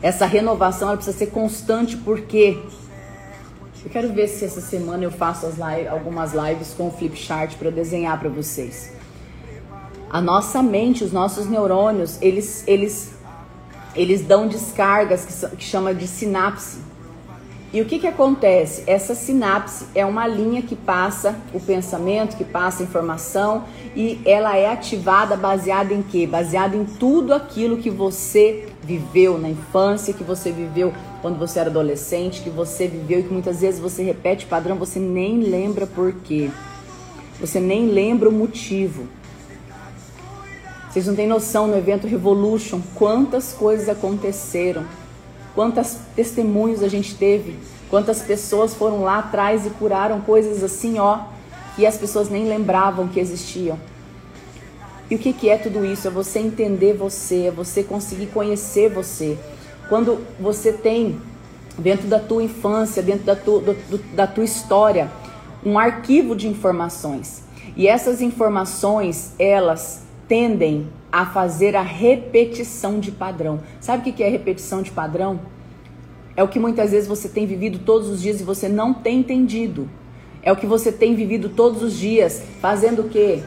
essa 0.00 0.26
renovação 0.26 0.88
ela 0.88 0.96
precisa 0.96 1.16
ser 1.16 1.26
constante 1.26 1.96
porque 1.96 2.58
eu 3.84 3.90
quero 3.90 4.12
ver 4.12 4.28
se 4.28 4.44
essa 4.44 4.60
semana 4.60 5.04
eu 5.04 5.10
faço 5.10 5.52
live, 5.58 5.88
algumas 5.88 6.32
lives 6.32 6.72
com 6.76 6.88
o 6.88 6.90
flip 6.90 7.16
chart 7.16 7.56
para 7.56 7.70
desenhar 7.70 8.18
para 8.18 8.28
vocês. 8.28 8.92
A 10.08 10.20
nossa 10.20 10.62
mente, 10.62 11.02
os 11.02 11.12
nossos 11.12 11.46
neurônios, 11.46 12.18
eles, 12.22 12.62
eles 12.66 13.13
eles 13.94 14.22
dão 14.22 14.46
descargas 14.46 15.24
que, 15.24 15.56
que 15.56 15.64
chama 15.64 15.94
de 15.94 16.06
sinapse. 16.06 16.78
E 17.74 17.80
o 17.80 17.86
que, 17.86 17.98
que 17.98 18.06
acontece? 18.06 18.84
Essa 18.86 19.16
sinapse 19.16 19.86
é 19.96 20.06
uma 20.06 20.28
linha 20.28 20.62
que 20.62 20.76
passa 20.76 21.34
o 21.52 21.58
pensamento, 21.58 22.36
que 22.36 22.44
passa 22.44 22.84
a 22.84 22.86
informação 22.86 23.64
e 23.96 24.20
ela 24.24 24.56
é 24.56 24.68
ativada 24.68 25.36
baseada 25.36 25.92
em 25.92 26.00
quê? 26.00 26.24
Baseada 26.24 26.76
em 26.76 26.84
tudo 26.84 27.34
aquilo 27.34 27.78
que 27.78 27.90
você 27.90 28.68
viveu 28.80 29.38
na 29.38 29.48
infância, 29.48 30.14
que 30.14 30.22
você 30.22 30.52
viveu 30.52 30.92
quando 31.20 31.36
você 31.36 31.58
era 31.58 31.68
adolescente, 31.68 32.42
que 32.42 32.50
você 32.50 32.86
viveu 32.86 33.18
e 33.18 33.22
que 33.24 33.32
muitas 33.32 33.60
vezes 33.60 33.80
você 33.80 34.04
repete 34.04 34.46
padrão, 34.46 34.76
você 34.76 35.00
nem 35.00 35.40
lembra 35.40 35.84
por 35.84 36.12
quê. 36.12 36.50
Você 37.40 37.58
nem 37.58 37.88
lembra 37.88 38.28
o 38.28 38.32
motivo. 38.32 39.08
Vocês 40.94 41.08
não 41.08 41.16
têm 41.16 41.26
noção 41.26 41.66
no 41.66 41.76
evento 41.76 42.06
Revolution 42.06 42.80
quantas 42.94 43.52
coisas 43.52 43.88
aconteceram, 43.88 44.84
quantas 45.52 45.98
testemunhos 46.14 46.84
a 46.84 46.88
gente 46.88 47.16
teve, 47.16 47.58
quantas 47.90 48.22
pessoas 48.22 48.74
foram 48.74 49.02
lá 49.02 49.18
atrás 49.18 49.66
e 49.66 49.70
curaram 49.70 50.20
coisas 50.20 50.62
assim, 50.62 51.00
ó, 51.00 51.22
que 51.74 51.84
as 51.84 51.98
pessoas 51.98 52.28
nem 52.28 52.46
lembravam 52.46 53.08
que 53.08 53.18
existiam. 53.18 53.76
E 55.10 55.16
o 55.16 55.18
que, 55.18 55.32
que 55.32 55.48
é 55.48 55.58
tudo 55.58 55.84
isso? 55.84 56.06
É 56.06 56.10
você 56.12 56.38
entender 56.38 56.94
você, 56.94 57.46
é 57.46 57.50
você 57.50 57.82
conseguir 57.82 58.26
conhecer 58.26 58.88
você. 58.88 59.36
Quando 59.88 60.24
você 60.38 60.72
tem 60.72 61.20
dentro 61.76 62.06
da 62.06 62.20
tua 62.20 62.44
infância, 62.44 63.02
dentro 63.02 63.24
da 63.24 63.34
tua, 63.34 63.60
do, 63.60 63.98
da 64.14 64.28
tua 64.28 64.44
história, 64.44 65.10
um 65.66 65.76
arquivo 65.76 66.36
de 66.36 66.46
informações. 66.46 67.42
E 67.76 67.88
essas 67.88 68.22
informações, 68.22 69.32
elas 69.40 70.03
tendem 70.28 70.88
a 71.10 71.26
fazer 71.26 71.76
a 71.76 71.82
repetição 71.82 72.98
de 72.98 73.10
padrão. 73.10 73.60
Sabe 73.80 74.10
o 74.10 74.12
que 74.12 74.22
é 74.22 74.28
repetição 74.28 74.82
de 74.82 74.90
padrão? 74.90 75.40
É 76.36 76.42
o 76.42 76.48
que 76.48 76.58
muitas 76.58 76.90
vezes 76.90 77.08
você 77.08 77.28
tem 77.28 77.46
vivido 77.46 77.78
todos 77.78 78.08
os 78.08 78.20
dias 78.20 78.40
e 78.40 78.44
você 78.44 78.68
não 78.68 78.92
tem 78.92 79.20
entendido. 79.20 79.88
É 80.42 80.50
o 80.50 80.56
que 80.56 80.66
você 80.66 80.90
tem 80.90 81.14
vivido 81.14 81.48
todos 81.48 81.82
os 81.82 81.96
dias, 81.96 82.42
fazendo 82.60 83.02
o 83.02 83.08
quê? 83.08 83.42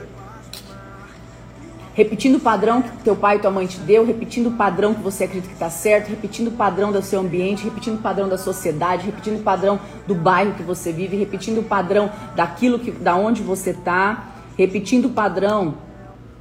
Repetindo 1.94 2.36
o 2.36 2.40
padrão 2.40 2.82
que 2.82 3.04
teu 3.04 3.16
pai 3.16 3.38
e 3.38 3.40
tua 3.40 3.52
mãe 3.52 3.66
te 3.66 3.80
deu, 3.80 4.06
repetindo 4.06 4.48
o 4.48 4.52
padrão 4.52 4.94
que 4.94 5.02
você 5.02 5.24
acredita 5.24 5.48
que 5.48 5.56
está 5.56 5.70
certo, 5.70 6.10
repetindo 6.10 6.50
o 6.50 6.52
padrão 6.52 6.92
do 6.92 7.02
seu 7.02 7.20
ambiente, 7.20 7.64
repetindo 7.64 7.96
o 7.96 8.02
padrão 8.02 8.30
da 8.30 8.38
sociedade, 8.38 9.08
repetindo 9.08 9.40
o 9.40 9.44
padrão 9.44 9.80
do 10.06 10.14
bairro 10.14 10.54
que 10.54 10.64
você 10.64 10.92
vive, 10.92 11.18
repetindo 11.18 11.58
o 11.58 11.64
padrão 11.64 12.10
daquilo 12.36 12.78
que, 12.78 12.92
da 12.92 13.16
onde 13.16 13.42
você 13.42 13.72
está, 13.72 14.28
repetindo 14.56 15.06
o 15.06 15.10
padrão 15.10 15.76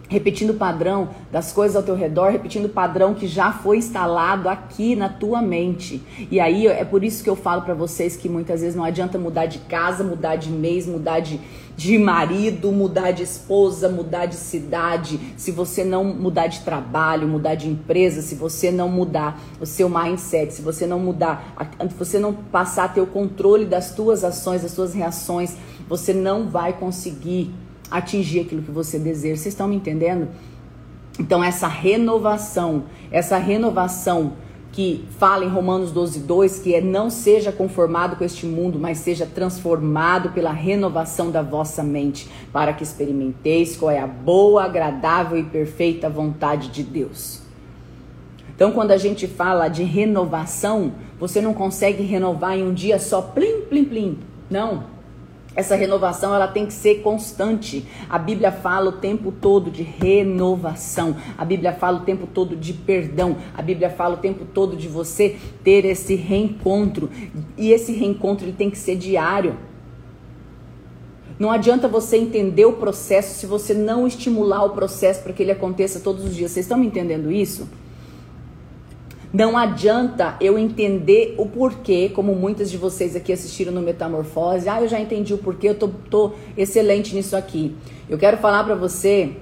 repetindo 0.08 0.50
o 0.50 0.54
padrão 0.54 1.08
das 1.32 1.52
coisas 1.52 1.76
ao 1.76 1.82
teu 1.82 1.94
redor, 1.94 2.30
repetindo 2.30 2.66
o 2.66 2.70
padrão 2.70 3.14
que 3.14 3.26
já 3.26 3.52
foi 3.52 3.78
instalado 3.78 4.48
aqui 4.48 4.94
na 4.94 5.08
tua 5.08 5.42
mente. 5.42 6.02
E 6.30 6.38
aí 6.38 6.66
é 6.66 6.84
por 6.84 7.02
isso 7.02 7.24
que 7.24 7.30
eu 7.30 7.36
falo 7.36 7.62
para 7.62 7.74
vocês 7.74 8.16
que 8.16 8.28
muitas 8.28 8.60
vezes 8.60 8.76
não 8.76 8.84
adianta 8.84 9.18
mudar 9.18 9.46
de 9.46 9.58
casa, 9.60 10.04
mudar 10.04 10.36
de 10.36 10.50
mês, 10.50 10.86
mudar 10.86 11.20
de, 11.20 11.40
de 11.76 11.98
marido, 11.98 12.70
mudar 12.70 13.10
de 13.10 13.22
esposa, 13.22 13.88
mudar 13.88 14.26
de 14.26 14.36
cidade, 14.36 15.18
se 15.36 15.50
você 15.50 15.84
não 15.84 16.04
mudar 16.04 16.46
de 16.46 16.60
trabalho, 16.60 17.26
mudar 17.26 17.56
de 17.56 17.68
empresa, 17.68 18.22
se 18.22 18.34
você 18.34 18.70
não 18.70 18.88
mudar 18.88 19.40
o 19.60 19.66
seu 19.66 19.88
mindset, 19.88 20.52
se 20.52 20.62
você 20.62 20.86
não 20.86 21.00
mudar, 21.00 21.56
se 21.88 21.94
você 21.94 22.18
não 22.18 22.32
passar 22.32 22.84
a 22.84 22.88
ter 22.88 23.00
o 23.00 23.06
controle 23.06 23.64
das 23.64 23.90
tuas 23.90 24.22
ações, 24.22 24.62
das 24.62 24.72
tuas 24.72 24.94
reações, 24.94 25.56
você 25.88 26.12
não 26.12 26.48
vai 26.48 26.72
conseguir 26.72 27.52
atingir 27.90 28.40
aquilo 28.40 28.62
que 28.62 28.70
você 28.70 28.98
deseja. 28.98 29.36
Vocês 29.36 29.54
estão 29.54 29.68
me 29.68 29.76
entendendo? 29.76 30.28
Então, 31.18 31.42
essa 31.42 31.66
renovação, 31.66 32.84
essa 33.10 33.38
renovação 33.38 34.34
que 34.72 35.06
fala 35.18 35.42
em 35.42 35.48
Romanos 35.48 35.90
12, 35.90 36.20
2, 36.20 36.58
que 36.58 36.74
é 36.74 36.82
não 36.82 37.08
seja 37.08 37.50
conformado 37.50 38.16
com 38.16 38.24
este 38.24 38.44
mundo, 38.44 38.78
mas 38.78 38.98
seja 38.98 39.24
transformado 39.24 40.32
pela 40.32 40.52
renovação 40.52 41.30
da 41.30 41.40
vossa 41.40 41.82
mente, 41.82 42.28
para 42.52 42.74
que 42.74 42.82
experimenteis 42.82 43.74
qual 43.74 43.90
é 43.90 43.98
a 43.98 44.06
boa, 44.06 44.64
agradável 44.64 45.38
e 45.38 45.44
perfeita 45.44 46.10
vontade 46.10 46.68
de 46.68 46.82
Deus. 46.82 47.40
Então, 48.54 48.70
quando 48.72 48.90
a 48.90 48.98
gente 48.98 49.26
fala 49.26 49.68
de 49.68 49.82
renovação, 49.82 50.92
você 51.18 51.40
não 51.40 51.54
consegue 51.54 52.02
renovar 52.02 52.58
em 52.58 52.62
um 52.62 52.74
dia 52.74 52.98
só, 52.98 53.22
plim, 53.22 53.62
plim, 53.62 53.84
plim. 53.84 54.18
Não. 54.50 54.95
Essa 55.56 55.74
renovação 55.74 56.34
ela 56.34 56.46
tem 56.46 56.66
que 56.66 56.72
ser 56.74 56.96
constante. 56.96 57.86
A 58.10 58.18
Bíblia 58.18 58.52
fala 58.52 58.90
o 58.90 58.92
tempo 58.92 59.32
todo 59.32 59.70
de 59.70 59.82
renovação. 59.82 61.16
A 61.38 61.44
Bíblia 61.46 61.72
fala 61.72 61.96
o 61.96 62.02
tempo 62.02 62.26
todo 62.26 62.54
de 62.54 62.74
perdão. 62.74 63.38
A 63.56 63.62
Bíblia 63.62 63.88
fala 63.88 64.16
o 64.16 64.18
tempo 64.18 64.44
todo 64.44 64.76
de 64.76 64.86
você 64.86 65.36
ter 65.64 65.86
esse 65.86 66.14
reencontro. 66.14 67.08
E 67.56 67.72
esse 67.72 67.92
reencontro 67.92 68.44
ele 68.44 68.52
tem 68.52 68.68
que 68.68 68.76
ser 68.76 68.96
diário. 68.96 69.56
Não 71.38 71.50
adianta 71.50 71.88
você 71.88 72.18
entender 72.18 72.66
o 72.66 72.74
processo 72.74 73.38
se 73.38 73.46
você 73.46 73.72
não 73.72 74.06
estimular 74.06 74.62
o 74.62 74.70
processo 74.70 75.22
para 75.22 75.32
que 75.32 75.42
ele 75.42 75.52
aconteça 75.52 76.00
todos 76.00 76.22
os 76.24 76.34
dias. 76.34 76.50
Vocês 76.50 76.66
estão 76.66 76.76
me 76.76 76.86
entendendo 76.86 77.32
isso? 77.32 77.66
Não 79.32 79.56
adianta 79.56 80.36
eu 80.40 80.58
entender 80.58 81.34
o 81.36 81.46
porquê, 81.46 82.08
como 82.08 82.34
muitas 82.34 82.70
de 82.70 82.76
vocês 82.76 83.16
aqui 83.16 83.32
assistiram 83.32 83.72
no 83.72 83.82
Metamorfose. 83.82 84.68
Ah, 84.68 84.80
eu 84.80 84.88
já 84.88 85.00
entendi 85.00 85.34
o 85.34 85.38
porquê, 85.38 85.68
eu 85.68 85.74
tô, 85.74 85.88
tô 85.88 86.32
excelente 86.56 87.14
nisso 87.14 87.36
aqui. 87.36 87.76
Eu 88.08 88.16
quero 88.18 88.36
falar 88.36 88.64
para 88.64 88.74
você 88.74 89.36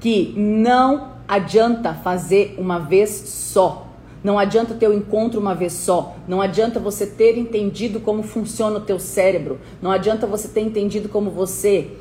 que 0.00 0.34
não 0.36 1.12
adianta 1.28 1.94
fazer 1.94 2.54
uma 2.58 2.78
vez 2.78 3.10
só. 3.10 3.86
Não 4.22 4.38
adianta 4.38 4.74
ter 4.74 4.86
o 4.86 4.90
um 4.90 4.94
encontro 4.94 5.40
uma 5.40 5.54
vez 5.54 5.72
só. 5.72 6.16
Não 6.28 6.42
adianta 6.42 6.78
você 6.78 7.06
ter 7.06 7.38
entendido 7.38 8.00
como 8.00 8.22
funciona 8.22 8.76
o 8.76 8.80
teu 8.80 8.98
cérebro. 8.98 9.58
Não 9.80 9.90
adianta 9.90 10.26
você 10.26 10.48
ter 10.48 10.60
entendido 10.60 11.08
como 11.08 11.30
você 11.30 11.92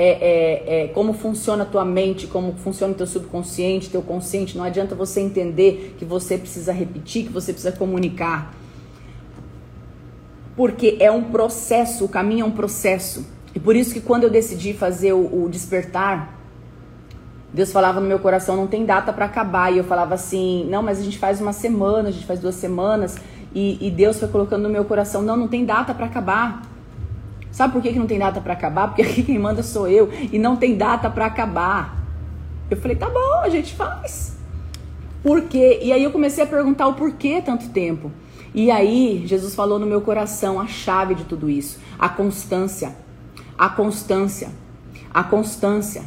é, 0.00 0.10
é, 0.10 0.84
é, 0.84 0.88
como 0.88 1.12
funciona 1.12 1.64
a 1.64 1.66
tua 1.66 1.84
mente, 1.84 2.28
como 2.28 2.52
funciona 2.52 2.92
o 2.92 2.96
teu 2.96 3.04
subconsciente, 3.06 3.90
teu 3.90 4.00
consciente. 4.00 4.56
Não 4.56 4.62
adianta 4.62 4.94
você 4.94 5.20
entender 5.20 5.96
que 5.98 6.04
você 6.04 6.38
precisa 6.38 6.70
repetir, 6.70 7.24
que 7.24 7.32
você 7.32 7.52
precisa 7.52 7.76
comunicar. 7.76 8.54
Porque 10.56 10.96
é 11.00 11.10
um 11.10 11.24
processo, 11.24 12.04
o 12.04 12.08
caminho 12.08 12.42
é 12.42 12.44
um 12.44 12.52
processo. 12.52 13.26
E 13.52 13.58
por 13.58 13.74
isso 13.74 13.92
que 13.92 14.00
quando 14.00 14.22
eu 14.22 14.30
decidi 14.30 14.72
fazer 14.72 15.14
o, 15.14 15.42
o 15.42 15.48
despertar, 15.48 16.32
Deus 17.52 17.72
falava 17.72 18.00
no 18.00 18.06
meu 18.06 18.20
coração, 18.20 18.54
não 18.54 18.68
tem 18.68 18.86
data 18.86 19.12
para 19.12 19.24
acabar. 19.24 19.72
E 19.72 19.78
eu 19.78 19.84
falava 19.84 20.14
assim, 20.14 20.64
não, 20.70 20.80
mas 20.80 21.00
a 21.00 21.02
gente 21.02 21.18
faz 21.18 21.40
uma 21.40 21.52
semana, 21.52 22.10
a 22.10 22.12
gente 22.12 22.24
faz 22.24 22.38
duas 22.38 22.54
semanas. 22.54 23.16
E, 23.52 23.84
e 23.84 23.90
Deus 23.90 24.20
foi 24.20 24.28
colocando 24.28 24.62
no 24.62 24.68
meu 24.68 24.84
coração, 24.84 25.22
não, 25.22 25.36
não 25.36 25.48
tem 25.48 25.64
data 25.64 25.92
para 25.92 26.06
acabar. 26.06 26.62
Sabe 27.50 27.72
por 27.72 27.82
que, 27.82 27.92
que 27.92 27.98
não 27.98 28.06
tem 28.06 28.18
data 28.18 28.40
para 28.40 28.52
acabar? 28.52 28.88
Porque 28.88 29.02
aqui 29.02 29.22
quem 29.22 29.38
manda 29.38 29.62
sou 29.62 29.88
eu 29.88 30.10
e 30.32 30.38
não 30.38 30.56
tem 30.56 30.76
data 30.76 31.10
para 31.10 31.26
acabar. 31.26 31.96
Eu 32.70 32.76
falei, 32.76 32.96
tá 32.96 33.08
bom, 33.08 33.40
a 33.42 33.48
gente 33.48 33.74
faz. 33.74 34.36
Por 35.22 35.42
quê? 35.42 35.80
E 35.82 35.92
aí 35.92 36.02
eu 36.02 36.10
comecei 36.10 36.44
a 36.44 36.46
perguntar 36.46 36.86
o 36.86 36.94
porquê 36.94 37.42
tanto 37.44 37.68
tempo. 37.70 38.12
E 38.54 38.70
aí 38.70 39.26
Jesus 39.26 39.54
falou 39.54 39.78
no 39.78 39.86
meu 39.86 40.00
coração 40.00 40.60
a 40.60 40.66
chave 40.66 41.14
de 41.14 41.24
tudo 41.24 41.50
isso, 41.50 41.78
a 41.98 42.08
constância. 42.08 42.96
A 43.56 43.68
constância. 43.68 44.50
A 45.12 45.24
constância. 45.24 46.02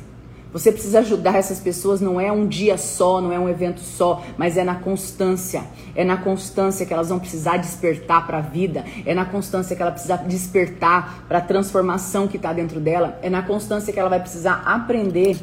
Você 0.54 0.72
precisa 0.72 1.00
ajudar 1.00 1.36
essas 1.36 1.60
pessoas, 1.60 2.02
não 2.02 2.20
é 2.20 2.32
um 2.32 2.46
dia 2.46 2.78
só, 2.78 3.22
não 3.22 3.32
é 3.32 3.40
um 3.40 3.48
evento 3.48 3.80
só, 3.80 4.22
mas 4.38 4.58
é 4.58 4.64
na 4.64 4.76
constância. 4.76 5.64
É 5.96 6.04
na 6.04 6.18
constância 6.18 6.86
que 6.86 6.94
elas 6.94 7.10
vão 7.10 7.20
precisar 7.20 7.58
despertar 7.58 8.28
para 8.28 8.40
a 8.40 8.42
vida, 8.42 8.84
é 9.06 9.14
na 9.14 9.26
constância 9.26 9.76
que 9.76 9.82
ela 9.82 9.92
precisa 9.92 10.18
despertar 10.18 11.26
para 11.28 11.38
a 11.38 11.42
transformação 11.42 12.28
que 12.28 12.38
está 12.38 12.52
dentro 12.52 12.80
dela, 12.80 13.18
é 13.22 13.30
na 13.30 13.42
constância 13.42 13.94
que 13.94 14.00
ela 14.00 14.10
vai 14.10 14.20
precisar 14.20 14.64
aprender 14.66 15.38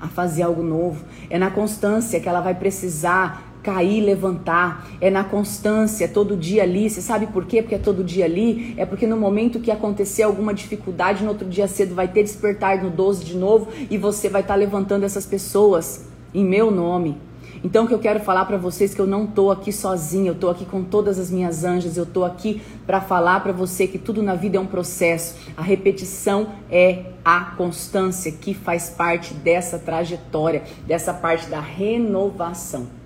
a 0.00 0.08
fazer 0.08 0.42
algo 0.42 0.62
novo, 0.62 1.04
é 1.28 1.38
na 1.38 1.50
constância 1.50 2.20
que 2.20 2.28
ela 2.28 2.40
vai 2.40 2.54
precisar 2.54 3.47
cair, 3.68 4.00
levantar, 4.00 4.88
é 4.98 5.10
na 5.10 5.22
constância, 5.22 6.06
é 6.06 6.08
todo 6.08 6.34
dia 6.34 6.62
ali. 6.62 6.88
Você 6.88 7.02
sabe 7.02 7.26
por 7.26 7.44
quê? 7.44 7.60
Porque 7.60 7.74
é 7.74 7.78
todo 7.78 8.02
dia 8.02 8.24
ali. 8.24 8.72
É 8.78 8.86
porque 8.86 9.06
no 9.06 9.16
momento 9.16 9.60
que 9.60 9.70
acontecer 9.70 10.22
alguma 10.22 10.54
dificuldade, 10.54 11.22
no 11.22 11.28
outro 11.28 11.46
dia 11.46 11.68
cedo 11.68 11.94
vai 11.94 12.08
ter 12.08 12.22
despertar 12.22 12.82
no 12.82 12.88
12 12.88 13.24
de 13.24 13.36
novo 13.36 13.68
e 13.90 13.98
você 13.98 14.30
vai 14.30 14.40
estar 14.40 14.54
tá 14.54 14.58
levantando 14.58 15.04
essas 15.04 15.26
pessoas 15.26 16.06
em 16.32 16.42
meu 16.42 16.70
nome. 16.70 17.16
Então, 17.62 17.84
o 17.84 17.88
que 17.88 17.92
eu 17.92 17.98
quero 17.98 18.20
falar 18.20 18.44
para 18.44 18.56
vocês 18.56 18.92
é 18.92 18.94
que 18.94 19.00
eu 19.00 19.06
não 19.06 19.26
tô 19.26 19.50
aqui 19.50 19.72
sozinha, 19.72 20.30
eu 20.30 20.34
tô 20.34 20.48
aqui 20.48 20.64
com 20.64 20.82
todas 20.84 21.18
as 21.18 21.30
minhas 21.30 21.64
anjas, 21.64 21.96
eu 21.96 22.06
tô 22.06 22.24
aqui 22.24 22.62
para 22.86 23.00
falar 23.00 23.40
para 23.40 23.52
você 23.52 23.86
que 23.86 23.98
tudo 23.98 24.22
na 24.22 24.34
vida 24.34 24.56
é 24.56 24.60
um 24.60 24.66
processo. 24.66 25.34
A 25.56 25.62
repetição 25.62 26.50
é 26.70 27.06
a 27.24 27.40
constância 27.56 28.30
que 28.30 28.54
faz 28.54 28.88
parte 28.88 29.34
dessa 29.34 29.78
trajetória, 29.78 30.62
dessa 30.86 31.12
parte 31.12 31.48
da 31.48 31.60
renovação. 31.60 32.97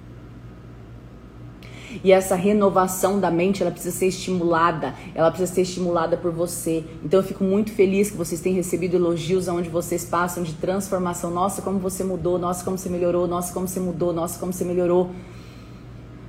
E 2.05 2.13
essa 2.13 2.35
renovação 2.35 3.21
da 3.21 3.31
mente, 3.31 3.63
ela 3.63 3.71
precisa 3.71 3.97
ser 3.97 4.07
estimulada, 4.07 4.95
ela 5.15 5.31
precisa 5.31 5.53
ser 5.53 5.63
estimulada 5.63 6.17
por 6.17 6.31
você. 6.31 6.85
Então 7.05 7.21
eu 7.21 7.25
fico 7.25 7.45
muito 7.45 7.73
feliz 7.73 8.11
que 8.11 8.17
vocês 8.17 8.41
tenham 8.41 8.57
recebido 8.57 8.97
elogios 8.97 9.49
aonde 9.49 9.69
vocês 9.69 10.05
passam 10.05 10.43
de 10.43 10.55
transformação. 10.55 11.31
Nossa, 11.31 11.63
como 11.63 11.79
você 11.79 12.05
mudou, 12.05 12.39
nossa, 12.39 12.65
como 12.65 12.79
você 12.79 12.89
melhorou, 12.89 13.27
nossa, 13.27 13.53
como 13.53 13.67
você 13.67 13.81
mudou, 13.81 14.13
nossa, 14.13 14.39
como 14.39 14.53
você 14.53 14.65
melhorou. 14.65 15.11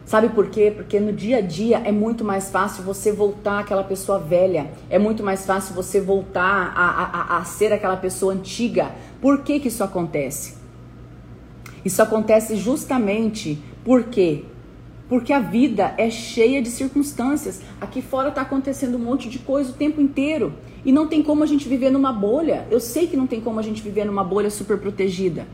Sabe 0.06 0.30
por 0.30 0.50
quê? 0.50 0.72
Porque 0.76 1.00
no 1.00 1.14
dia 1.14 1.38
a 1.38 1.42
dia 1.42 1.82
é 1.86 1.92
muito 1.92 2.26
mais 2.26 2.50
fácil 2.50 2.84
você 2.84 3.12
voltar 3.12 3.60
aquela 3.60 3.84
pessoa 3.84 4.20
velha. 4.20 4.70
É 4.90 5.00
muito 5.00 5.24
mais 5.24 5.46
fácil 5.46 5.74
você 5.74 6.02
voltar 6.02 6.74
a, 6.76 7.36
a, 7.36 7.38
a 7.40 7.46
ser 7.46 7.72
aquela 7.72 7.96
pessoa 7.96 8.34
antiga. 8.34 8.92
Por 9.22 9.44
que, 9.44 9.60
que 9.60 9.70
isso 9.70 9.84
acontece? 9.84 10.56
Isso 11.86 12.02
acontece 12.02 12.56
justamente 12.56 13.62
porque 13.84 14.46
porque 15.14 15.32
a 15.32 15.40
vida 15.40 15.94
é 15.96 16.10
cheia 16.10 16.60
de 16.60 16.72
circunstâncias. 16.72 17.62
Aqui 17.80 18.02
fora 18.02 18.30
está 18.30 18.42
acontecendo 18.42 18.96
um 18.96 19.00
monte 19.00 19.30
de 19.30 19.38
coisa 19.38 19.70
o 19.70 19.74
tempo 19.74 20.02
inteiro. 20.02 20.52
E 20.84 20.92
não 20.92 21.08
tem 21.08 21.22
como 21.22 21.44
a 21.44 21.46
gente 21.46 21.70
viver 21.70 21.92
numa 21.92 22.12
bolha. 22.12 22.66
Eu 22.72 22.80
sei 22.80 23.06
que 23.06 23.16
não 23.16 23.28
tem 23.28 23.40
como 23.40 23.60
a 23.60 23.62
gente 23.62 23.80
viver 23.80 24.06
numa 24.06 24.24
bolha 24.24 24.50
super 24.50 24.76
protegida. 24.80 25.46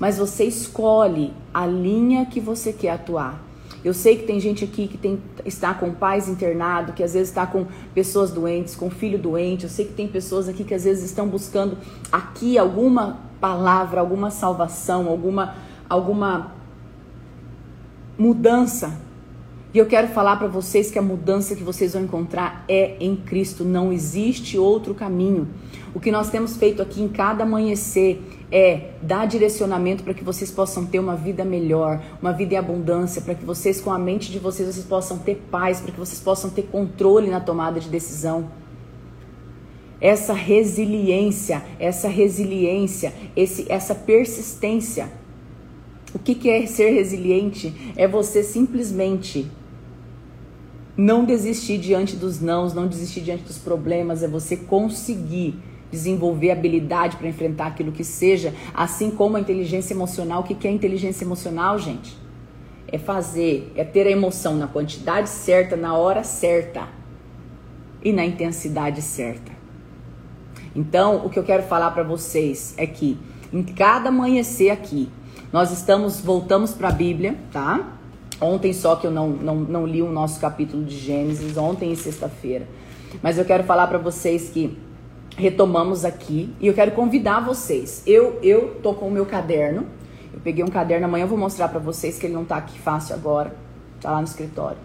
Mas 0.00 0.18
você 0.18 0.42
escolhe 0.42 1.32
a 1.54 1.64
linha 1.64 2.26
que 2.26 2.40
você 2.40 2.72
quer 2.72 2.90
atuar. 2.90 3.40
Eu 3.84 3.94
sei 3.94 4.16
que 4.16 4.24
tem 4.24 4.40
gente 4.40 4.64
aqui 4.64 4.88
que 4.88 4.98
tem, 4.98 5.22
está 5.44 5.72
com 5.72 5.92
pais 5.94 6.28
internados, 6.28 6.92
que 6.92 7.04
às 7.04 7.14
vezes 7.14 7.28
está 7.28 7.46
com 7.46 7.66
pessoas 7.94 8.32
doentes, 8.32 8.74
com 8.74 8.90
filho 8.90 9.16
doente. 9.16 9.62
Eu 9.62 9.70
sei 9.70 9.84
que 9.84 9.92
tem 9.92 10.08
pessoas 10.08 10.48
aqui 10.48 10.64
que 10.64 10.74
às 10.74 10.82
vezes 10.82 11.04
estão 11.04 11.28
buscando 11.28 11.78
aqui 12.10 12.58
alguma 12.58 13.20
palavra, 13.40 14.00
alguma 14.00 14.28
salvação, 14.28 15.06
alguma, 15.06 15.54
alguma 15.88 16.56
mudança. 18.18 19.00
E 19.74 19.78
eu 19.78 19.84
quero 19.84 20.08
falar 20.08 20.36
para 20.36 20.48
vocês 20.48 20.90
que 20.90 20.98
a 20.98 21.02
mudança 21.02 21.54
que 21.54 21.62
vocês 21.62 21.92
vão 21.92 22.04
encontrar 22.04 22.64
é 22.66 22.96
em 22.98 23.14
Cristo, 23.14 23.62
não 23.62 23.92
existe 23.92 24.56
outro 24.56 24.94
caminho. 24.94 25.48
O 25.94 26.00
que 26.00 26.10
nós 26.10 26.30
temos 26.30 26.56
feito 26.56 26.80
aqui 26.80 27.02
em 27.02 27.08
cada 27.08 27.44
amanhecer 27.44 28.22
é 28.50 28.92
dar 29.02 29.26
direcionamento 29.26 30.02
para 30.02 30.14
que 30.14 30.24
vocês 30.24 30.50
possam 30.50 30.86
ter 30.86 30.98
uma 30.98 31.14
vida 31.14 31.44
melhor, 31.44 32.02
uma 32.22 32.32
vida 32.32 32.54
em 32.54 32.56
abundância, 32.56 33.20
para 33.20 33.34
que 33.34 33.44
vocês 33.44 33.80
com 33.80 33.90
a 33.90 33.98
mente 33.98 34.32
de 34.32 34.38
vocês 34.38 34.66
vocês 34.66 34.86
possam 34.86 35.18
ter 35.18 35.46
paz, 35.50 35.80
para 35.80 35.92
que 35.92 35.98
vocês 35.98 36.20
possam 36.20 36.48
ter 36.48 36.62
controle 36.62 37.28
na 37.28 37.40
tomada 37.40 37.78
de 37.78 37.90
decisão. 37.90 38.50
Essa 40.00 40.32
resiliência, 40.32 41.62
essa 41.78 42.08
resiliência, 42.08 43.12
esse, 43.34 43.70
essa 43.70 43.94
persistência 43.94 45.10
o 46.16 46.18
que, 46.18 46.34
que 46.34 46.48
é 46.48 46.64
ser 46.64 46.92
resiliente? 46.92 47.92
É 47.94 48.08
você 48.08 48.42
simplesmente 48.42 49.46
não 50.96 51.26
desistir 51.26 51.76
diante 51.76 52.16
dos 52.16 52.40
nãos, 52.40 52.72
não 52.72 52.88
desistir 52.88 53.20
diante 53.20 53.42
dos 53.42 53.58
problemas, 53.58 54.22
é 54.22 54.28
você 54.28 54.56
conseguir 54.56 55.58
desenvolver 55.90 56.52
habilidade 56.52 57.18
para 57.18 57.28
enfrentar 57.28 57.66
aquilo 57.66 57.92
que 57.92 58.02
seja, 58.02 58.54
assim 58.72 59.10
como 59.10 59.36
a 59.36 59.40
inteligência 59.40 59.92
emocional. 59.92 60.40
O 60.40 60.44
que 60.44 60.66
é 60.66 60.70
inteligência 60.70 61.22
emocional, 61.22 61.78
gente? 61.78 62.16
É 62.90 62.96
fazer, 62.96 63.70
é 63.76 63.84
ter 63.84 64.06
a 64.06 64.10
emoção 64.10 64.56
na 64.56 64.66
quantidade 64.66 65.28
certa, 65.28 65.76
na 65.76 65.98
hora 65.98 66.24
certa 66.24 66.88
e 68.02 68.10
na 68.10 68.24
intensidade 68.24 69.02
certa. 69.02 69.52
Então, 70.74 71.26
o 71.26 71.28
que 71.28 71.38
eu 71.38 71.44
quero 71.44 71.64
falar 71.64 71.90
para 71.90 72.04
vocês 72.04 72.74
é 72.78 72.86
que 72.86 73.18
em 73.52 73.62
cada 73.62 74.08
amanhecer 74.08 74.70
aqui, 74.70 75.10
nós 75.52 75.70
estamos 75.70 76.20
voltamos 76.20 76.72
para 76.72 76.88
a 76.88 76.92
Bíblia, 76.92 77.36
tá? 77.52 77.92
Ontem 78.40 78.72
só 78.72 78.96
que 78.96 79.06
eu 79.06 79.10
não, 79.10 79.30
não, 79.30 79.56
não 79.56 79.86
li 79.86 80.02
o 80.02 80.10
nosso 80.10 80.38
capítulo 80.40 80.84
de 80.84 80.96
Gênesis, 80.96 81.56
ontem 81.56 81.92
e 81.92 81.96
sexta-feira. 81.96 82.66
Mas 83.22 83.38
eu 83.38 83.44
quero 83.44 83.64
falar 83.64 83.86
para 83.86 83.98
vocês 83.98 84.50
que 84.50 84.76
retomamos 85.36 86.04
aqui 86.04 86.52
e 86.60 86.66
eu 86.66 86.74
quero 86.74 86.92
convidar 86.92 87.40
vocês. 87.40 88.02
Eu 88.06 88.38
eu 88.42 88.78
tô 88.82 88.94
com 88.94 89.08
o 89.08 89.10
meu 89.10 89.24
caderno. 89.24 89.86
Eu 90.32 90.40
peguei 90.40 90.64
um 90.64 90.68
caderno 90.68 91.06
amanhã 91.06 91.24
eu 91.24 91.28
vou 91.28 91.38
mostrar 91.38 91.68
para 91.68 91.78
vocês 91.78 92.18
que 92.18 92.26
ele 92.26 92.34
não 92.34 92.44
tá 92.44 92.56
aqui 92.56 92.78
fácil 92.78 93.14
agora. 93.14 93.54
Tá 94.00 94.10
lá 94.10 94.18
no 94.18 94.26
escritório. 94.26 94.78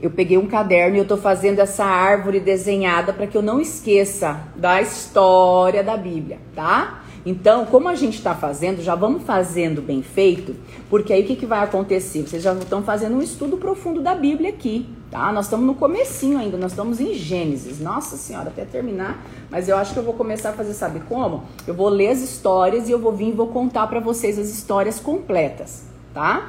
Eu 0.00 0.10
peguei 0.10 0.36
um 0.36 0.46
caderno 0.46 0.96
e 0.96 0.98
eu 0.98 1.06
tô 1.06 1.16
fazendo 1.16 1.58
essa 1.58 1.84
árvore 1.84 2.38
desenhada 2.38 3.12
para 3.12 3.26
que 3.26 3.36
eu 3.36 3.42
não 3.42 3.60
esqueça 3.60 4.40
da 4.54 4.80
história 4.80 5.82
da 5.82 5.96
Bíblia, 5.96 6.38
tá? 6.54 7.02
Então, 7.26 7.66
como 7.66 7.88
a 7.88 7.96
gente 7.96 8.18
está 8.18 8.36
fazendo, 8.36 8.80
já 8.80 8.94
vamos 8.94 9.24
fazendo 9.24 9.82
bem 9.82 10.00
feito, 10.00 10.54
porque 10.88 11.12
aí 11.12 11.24
o 11.24 11.26
que, 11.26 11.34
que 11.34 11.44
vai 11.44 11.58
acontecer? 11.58 12.22
Vocês 12.22 12.40
já 12.40 12.54
estão 12.54 12.84
fazendo 12.84 13.16
um 13.16 13.20
estudo 13.20 13.56
profundo 13.56 14.00
da 14.00 14.14
Bíblia 14.14 14.50
aqui, 14.50 14.88
tá? 15.10 15.32
Nós 15.32 15.46
estamos 15.46 15.66
no 15.66 15.74
comecinho 15.74 16.38
ainda, 16.38 16.56
nós 16.56 16.70
estamos 16.70 17.00
em 17.00 17.14
Gênesis. 17.14 17.80
Nossa 17.80 18.16
Senhora, 18.16 18.50
até 18.50 18.64
terminar, 18.64 19.26
mas 19.50 19.68
eu 19.68 19.76
acho 19.76 19.92
que 19.92 19.98
eu 19.98 20.04
vou 20.04 20.14
começar 20.14 20.50
a 20.50 20.52
fazer, 20.52 20.72
sabe 20.72 21.00
como? 21.08 21.42
Eu 21.66 21.74
vou 21.74 21.88
ler 21.88 22.10
as 22.10 22.20
histórias 22.20 22.88
e 22.88 22.92
eu 22.92 23.00
vou 23.00 23.12
vir 23.12 23.30
e 23.30 23.32
vou 23.32 23.48
contar 23.48 23.88
para 23.88 23.98
vocês 23.98 24.38
as 24.38 24.48
histórias 24.48 25.00
completas, 25.00 25.82
tá? 26.14 26.48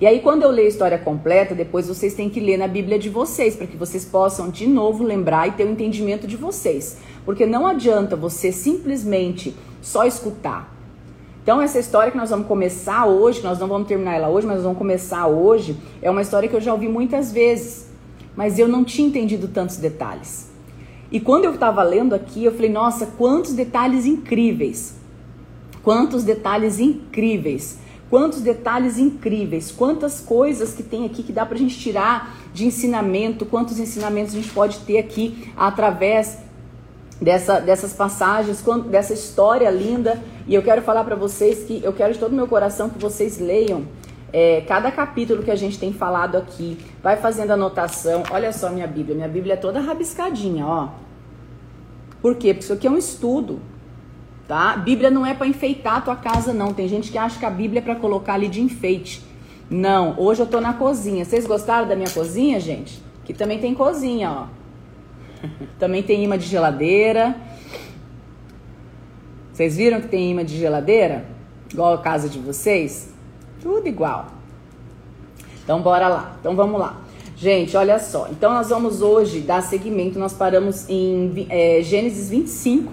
E 0.00 0.06
aí, 0.06 0.20
quando 0.20 0.42
eu 0.42 0.50
ler 0.50 0.62
a 0.62 0.68
história 0.68 0.98
completa, 0.98 1.54
depois 1.54 1.86
vocês 1.86 2.12
têm 2.12 2.28
que 2.28 2.40
ler 2.40 2.56
na 2.56 2.66
Bíblia 2.66 2.98
de 2.98 3.08
vocês, 3.08 3.54
para 3.54 3.66
que 3.66 3.76
vocês 3.76 4.04
possam 4.04 4.50
de 4.50 4.66
novo 4.66 5.04
lembrar 5.04 5.48
e 5.48 5.52
ter 5.52 5.64
o 5.64 5.70
entendimento 5.70 6.26
de 6.26 6.36
vocês. 6.36 6.98
Porque 7.24 7.46
não 7.46 7.66
adianta 7.66 8.16
você 8.16 8.50
simplesmente 8.52 9.54
só 9.80 10.04
escutar. 10.04 10.72
Então, 11.42 11.60
essa 11.60 11.78
história 11.78 12.12
que 12.12 12.16
nós 12.16 12.30
vamos 12.30 12.46
começar 12.46 13.06
hoje, 13.06 13.40
que 13.40 13.46
nós 13.46 13.58
não 13.58 13.66
vamos 13.66 13.88
terminar 13.88 14.14
ela 14.14 14.28
hoje, 14.28 14.46
mas 14.46 14.56
nós 14.56 14.64
vamos 14.64 14.78
começar 14.78 15.26
hoje, 15.26 15.76
é 16.00 16.08
uma 16.08 16.22
história 16.22 16.48
que 16.48 16.54
eu 16.54 16.60
já 16.60 16.72
ouvi 16.72 16.88
muitas 16.88 17.32
vezes, 17.32 17.88
mas 18.36 18.58
eu 18.58 18.68
não 18.68 18.84
tinha 18.84 19.08
entendido 19.08 19.48
tantos 19.48 19.76
detalhes. 19.76 20.50
E 21.10 21.18
quando 21.18 21.44
eu 21.44 21.54
estava 21.54 21.82
lendo 21.82 22.14
aqui, 22.14 22.44
eu 22.44 22.52
falei, 22.52 22.70
nossa, 22.70 23.06
quantos 23.06 23.54
detalhes 23.54 24.06
incríveis! 24.06 24.94
Quantos 25.82 26.22
detalhes 26.22 26.78
incríveis! 26.78 27.78
Quantos 28.08 28.40
detalhes 28.42 28.98
incríveis, 28.98 29.72
quantas 29.72 30.20
coisas 30.20 30.74
que 30.74 30.82
tem 30.82 31.06
aqui 31.06 31.22
que 31.22 31.32
dá 31.32 31.46
pra 31.46 31.56
gente 31.56 31.78
tirar 31.78 32.36
de 32.52 32.66
ensinamento, 32.66 33.46
quantos 33.46 33.78
ensinamentos 33.78 34.34
a 34.34 34.36
gente 34.36 34.50
pode 34.50 34.80
ter 34.80 34.98
aqui 34.98 35.50
através 35.56 36.36
dessa, 37.22 37.60
dessas 37.60 37.92
passagens, 37.92 38.62
dessa 38.90 39.14
história 39.14 39.70
linda. 39.70 40.20
E 40.46 40.54
eu 40.54 40.62
quero 40.62 40.82
falar 40.82 41.04
para 41.04 41.14
vocês 41.14 41.64
que 41.64 41.80
eu 41.82 41.92
quero 41.92 42.12
de 42.12 42.18
todo 42.18 42.34
meu 42.34 42.48
coração 42.48 42.90
que 42.90 42.98
vocês 42.98 43.38
leiam 43.38 43.86
é, 44.32 44.62
cada 44.62 44.90
capítulo 44.90 45.42
que 45.42 45.50
a 45.50 45.56
gente 45.56 45.78
tem 45.78 45.92
falado 45.92 46.36
aqui. 46.36 46.78
Vai 47.02 47.16
fazendo 47.16 47.52
anotação. 47.52 48.24
Olha 48.30 48.52
só 48.52 48.70
minha 48.70 48.86
Bíblia. 48.86 49.14
Minha 49.14 49.28
Bíblia 49.28 49.54
é 49.54 49.56
toda 49.56 49.78
rabiscadinha, 49.78 50.66
ó. 50.66 50.88
Por 52.20 52.36
quê? 52.36 52.54
Porque 52.54 52.64
isso 52.64 52.72
aqui 52.72 52.86
é 52.86 52.90
um 52.90 52.98
estudo. 52.98 53.60
Tá? 54.48 54.76
Bíblia 54.76 55.10
não 55.10 55.24
é 55.24 55.34
para 55.34 55.46
enfeitar 55.46 55.96
a 55.96 56.00
tua 56.00 56.16
casa, 56.16 56.52
não. 56.52 56.74
Tem 56.74 56.88
gente 56.88 57.12
que 57.12 57.18
acha 57.18 57.38
que 57.38 57.46
a 57.46 57.50
Bíblia 57.50 57.80
é 57.80 57.82
para 57.82 57.94
colocar 57.94 58.34
ali 58.34 58.48
de 58.48 58.60
enfeite. 58.60 59.22
Não, 59.70 60.18
hoje 60.18 60.42
eu 60.42 60.46
tô 60.46 60.60
na 60.60 60.74
cozinha. 60.74 61.24
Vocês 61.24 61.46
gostaram 61.46 61.86
da 61.86 61.94
minha 61.94 62.10
cozinha, 62.10 62.58
gente? 62.58 63.02
Que 63.24 63.32
também 63.32 63.58
tem 63.58 63.74
cozinha, 63.74 64.30
ó. 64.30 64.61
Também 65.78 66.02
tem 66.02 66.22
imã 66.24 66.38
de 66.38 66.46
geladeira. 66.46 67.36
Vocês 69.52 69.76
viram 69.76 70.00
que 70.00 70.08
tem 70.08 70.30
imã 70.30 70.44
de 70.44 70.56
geladeira? 70.56 71.24
Igual 71.72 71.94
a 71.94 71.98
casa 71.98 72.28
de 72.28 72.38
vocês? 72.38 73.12
Tudo 73.60 73.86
igual. 73.86 74.28
Então 75.62 75.80
bora 75.80 76.08
lá. 76.08 76.36
Então 76.40 76.56
vamos 76.56 76.80
lá. 76.80 77.00
Gente, 77.36 77.76
olha 77.76 77.98
só. 77.98 78.28
Então 78.30 78.52
nós 78.52 78.68
vamos 78.68 79.02
hoje 79.02 79.40
dar 79.40 79.62
seguimento. 79.62 80.18
Nós 80.18 80.32
paramos 80.32 80.88
em 80.88 81.46
é, 81.48 81.80
Gênesis 81.82 82.30
25. 82.30 82.92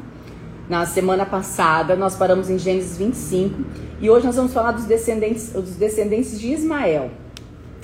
Na 0.69 0.85
semana 0.85 1.25
passada 1.25 1.95
nós 1.95 2.15
paramos 2.15 2.49
em 2.49 2.59
Gênesis 2.59 2.95
25 2.95 3.63
e 3.99 4.07
hoje 4.07 4.27
nós 4.27 4.35
vamos 4.35 4.53
falar 4.53 4.71
dos 4.71 4.85
descendentes, 4.85 5.51
dos 5.51 5.75
descendentes 5.75 6.39
de 6.39 6.53
Ismael. 6.53 7.09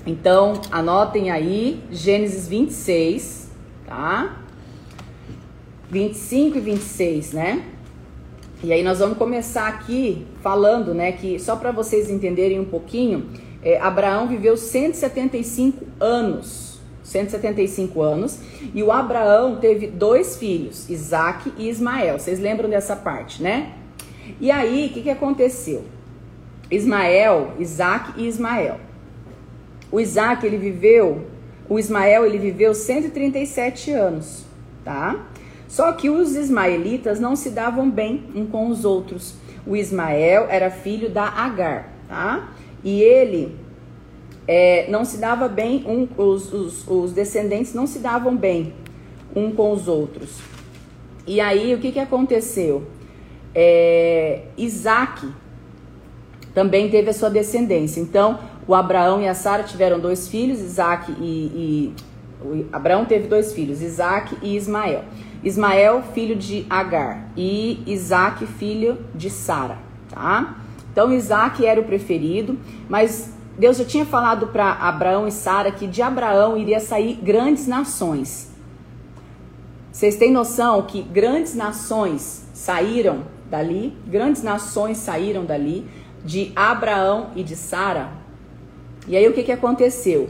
Então 0.06 0.62
anotem 0.72 1.32
aí 1.32 1.82
Gênesis 1.90 2.48
26, 2.48 3.50
tá? 3.88 4.45
25 5.90 6.58
e 6.58 6.62
26, 6.62 7.34
né? 7.34 7.64
E 8.64 8.74
aí 8.74 8.82
nós 8.82 9.00
vamos 9.00 9.18
começar 9.18 9.68
aqui 9.68 10.26
falando, 10.42 10.94
né, 10.94 11.12
que 11.12 11.38
só 11.40 11.56
para 11.56 11.72
vocês 11.72 12.10
entenderem 12.10 12.60
um 12.60 12.66
pouquinho, 12.66 13.30
é, 13.62 13.80
Abraão 13.80 14.28
viveu 14.28 14.58
175 14.58 15.86
anos, 16.00 16.80
175 17.04 18.02
anos, 18.02 18.40
e 18.74 18.82
o 18.82 18.92
Abraão 18.92 19.58
teve 19.58 19.88
dois 19.88 20.38
filhos, 20.38 20.90
Isaac 20.90 21.52
e 21.58 21.70
Ismael. 21.70 22.18
Vocês 22.18 22.40
lembram 22.40 22.70
dessa 22.70 22.96
parte, 22.96 23.44
né? 23.44 23.74
E 24.40 24.50
aí, 24.50 24.88
o 24.88 24.94
que, 24.94 25.04
que 25.04 25.10
aconteceu? 25.10 25.84
Ismael, 26.72 27.54
Isaac 27.60 28.20
e 28.20 28.28
Ismael. 28.28 28.80
O 29.92 30.00
Isaac, 30.00 30.46
ele 30.46 30.58
viveu, 30.58 31.28
o 31.70 31.78
Ismael, 31.78 32.26
ele 32.26 32.40
viveu 32.40 32.74
137 32.74 33.92
anos, 33.92 34.44
tá? 34.84 35.28
Só 35.68 35.92
que 35.94 36.10
os 36.10 36.36
ismaelitas 36.36 37.20
não 37.20 37.36
se 37.36 37.50
davam 37.50 37.90
bem 37.90 38.24
um 38.36 38.46
com 38.46 38.68
os 38.68 38.86
outros. 38.86 39.36
O 39.66 39.76
Ismael 39.76 40.48
era 40.50 40.70
filho 40.70 41.10
da 41.10 41.24
Agar, 41.24 41.92
tá? 42.08 42.50
E 42.84 43.02
ele 43.02 43.56
é, 44.48 44.86
não 44.90 45.04
se 45.04 45.18
dava 45.18 45.48
bem, 45.48 45.84
um, 45.88 46.08
os, 46.22 46.54
os, 46.54 46.88
os, 46.88 47.14
descendentes 47.14 47.74
não 47.74 47.88
se 47.88 48.00
davam 48.00 48.36
bem 48.36 48.74
um 49.36 49.52
com 49.52 49.72
os 49.72 49.88
outros. 49.88 50.40
E 51.26 51.42
aí 51.42 51.74
o 51.74 51.80
que, 51.80 51.92
que 51.92 52.00
aconteceu? 52.00 52.84
É, 53.54 54.44
Isaac 54.56 55.28
também 56.54 56.90
teve 56.90 57.10
a 57.10 57.14
sua 57.14 57.30
descendência. 57.30 58.00
Então, 58.00 58.40
o 58.68 58.76
Abraão 58.76 59.22
e 59.22 59.28
a 59.28 59.34
Sara 59.34 59.64
tiveram 59.64 60.00
dois 60.00 60.28
filhos, 60.28 60.60
Isaac 60.60 61.12
e, 61.20 61.94
e 62.54 62.66
Abraão 62.72 63.06
teve 63.06 63.28
dois 63.28 63.54
filhos, 63.54 63.82
Isaac 63.82 64.38
e 64.42 64.56
Ismael. 64.56 65.04
Ismael, 65.46 66.04
filho 66.14 66.36
de 66.36 66.66
Agar, 66.68 67.30
e 67.38 67.84
Isaac, 67.86 68.48
filho 68.48 68.98
de 69.14 69.30
Sara, 69.30 69.78
tá? 70.10 70.58
Então 70.92 71.14
Isaac 71.14 71.64
era 71.64 71.80
o 71.80 71.84
preferido, 71.84 72.58
mas 72.90 73.32
Deus 73.58 73.78
já 73.78 73.86
tinha 73.86 74.06
falado 74.06 74.48
para 74.48 74.72
Abraão 74.72 75.28
e 75.28 75.32
Sara 75.32 75.72
que 75.72 75.86
de 75.86 76.02
Abraão 76.02 76.58
iria 76.58 76.80
sair 76.80 77.20
grandes 77.22 77.68
nações. 77.68 78.52
Vocês 79.92 80.16
têm 80.16 80.32
noção 80.32 80.82
que 80.82 81.02
grandes 81.02 81.54
nações 81.54 82.48
saíram 82.54 83.24
dali? 83.50 83.96
Grandes 84.08 84.42
nações 84.42 84.98
saíram 84.98 85.46
dali 85.46 85.88
de 86.24 86.52
Abraão 86.56 87.30
e 87.36 87.44
de 87.44 87.56
Sara. 87.56 88.10
E 89.08 89.16
aí 89.16 89.28
o 89.28 89.34
que, 89.34 89.44
que 89.44 89.52
aconteceu? 89.52 90.30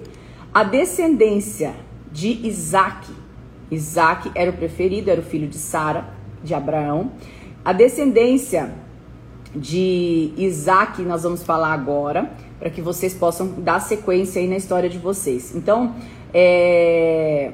A 0.54 0.64
descendência 0.64 1.74
de 2.12 2.46
Isaac 2.46 3.12
Isaac 3.72 4.32
era 4.36 4.50
o 4.52 4.54
preferido, 4.54 5.10
era 5.10 5.20
o 5.20 5.24
filho 5.24 5.48
de 5.48 5.58
Sara, 5.58 6.06
de 6.44 6.54
Abraão. 6.54 7.12
A 7.64 7.74
descendência 7.74 8.74
de 9.56 10.34
Isaac 10.38 11.02
nós 11.02 11.24
vamos 11.24 11.44
falar 11.44 11.74
agora, 11.74 12.32
para 12.60 12.70
que 12.70 12.82
vocês 12.82 13.14
possam 13.14 13.48
dar 13.58 13.80
sequência 13.80 14.42
aí 14.42 14.48
na 14.48 14.58
história 14.58 14.90
de 14.90 14.98
vocês. 14.98 15.56
Então, 15.56 15.96
é... 16.34 17.54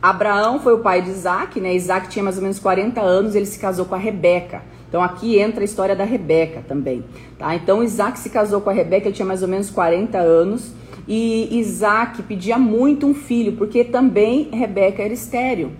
Abraão 0.00 0.60
foi 0.60 0.74
o 0.74 0.78
pai 0.78 1.02
de 1.02 1.10
Isaac, 1.10 1.60
né? 1.60 1.74
Isaac 1.74 2.08
tinha 2.08 2.22
mais 2.22 2.36
ou 2.36 2.42
menos 2.42 2.58
40 2.58 3.00
anos, 3.00 3.34
ele 3.34 3.46
se 3.46 3.58
casou 3.58 3.86
com 3.86 3.94
a 3.94 3.98
Rebeca. 3.98 4.62
Então 4.88 5.02
aqui 5.02 5.38
entra 5.38 5.62
a 5.62 5.64
história 5.64 5.96
da 5.96 6.04
Rebeca 6.04 6.62
também, 6.66 7.04
tá? 7.38 7.54
Então 7.56 7.82
Isaac 7.82 8.18
se 8.18 8.30
casou 8.30 8.60
com 8.60 8.70
a 8.70 8.72
Rebeca, 8.72 9.08
ele 9.08 9.14
tinha 9.14 9.26
mais 9.26 9.42
ou 9.42 9.48
menos 9.48 9.68
40 9.68 10.18
anos. 10.18 10.72
E 11.08 11.58
Isaac 11.58 12.22
pedia 12.24 12.58
muito 12.58 13.06
um 13.06 13.14
filho, 13.14 13.52
porque 13.52 13.84
também 13.84 14.48
Rebeca 14.52 15.02
era 15.02 15.14
estéreo. 15.14 15.72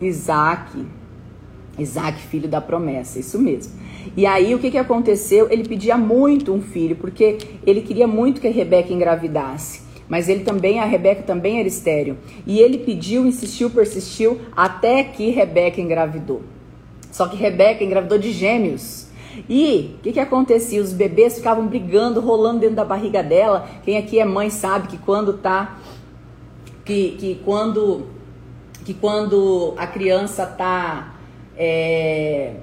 Isaac, 0.00 0.84
Isaac, 1.78 2.20
filho 2.20 2.48
da 2.48 2.60
promessa, 2.60 3.18
isso 3.18 3.38
mesmo. 3.38 3.72
E 4.16 4.26
aí 4.26 4.54
o 4.54 4.58
que, 4.58 4.70
que 4.70 4.78
aconteceu? 4.78 5.48
Ele 5.50 5.66
pedia 5.66 5.96
muito 5.96 6.52
um 6.52 6.60
filho, 6.60 6.96
porque 6.96 7.38
ele 7.66 7.80
queria 7.80 8.06
muito 8.06 8.40
que 8.40 8.48
a 8.48 8.52
Rebeca 8.52 8.92
engravidasse. 8.92 9.80
mas 10.08 10.28
ele 10.28 10.44
também, 10.44 10.78
a 10.78 10.84
Rebeca 10.84 11.22
também 11.22 11.58
era 11.58 11.66
estéreo. 11.66 12.18
E 12.46 12.58
ele 12.58 12.78
pediu, 12.78 13.24
insistiu, 13.26 13.70
persistiu, 13.70 14.38
até 14.54 15.02
que 15.04 15.30
Rebeca 15.30 15.80
engravidou. 15.80 16.42
Só 17.10 17.26
que 17.26 17.36
Rebeca 17.36 17.82
engravidou 17.82 18.18
de 18.18 18.30
gêmeos. 18.30 19.06
E 19.48 19.96
o 19.98 20.02
que, 20.02 20.12
que 20.12 20.20
acontecia? 20.20 20.80
Os 20.80 20.92
bebês 20.92 21.36
ficavam 21.36 21.66
brigando, 21.66 22.20
rolando 22.20 22.60
dentro 22.60 22.76
da 22.76 22.84
barriga 22.84 23.22
dela. 23.22 23.68
Quem 23.84 23.96
aqui 23.96 24.18
é 24.18 24.24
mãe 24.24 24.50
sabe 24.50 24.88
que 24.88 24.98
quando 24.98 25.34
tá. 25.34 25.78
Que, 26.84 27.12
que 27.18 27.40
quando. 27.44 28.06
Que 28.84 28.94
quando 28.94 29.74
a 29.76 29.86
criança 29.86 30.46
tá. 30.46 31.14
É, 31.56 32.54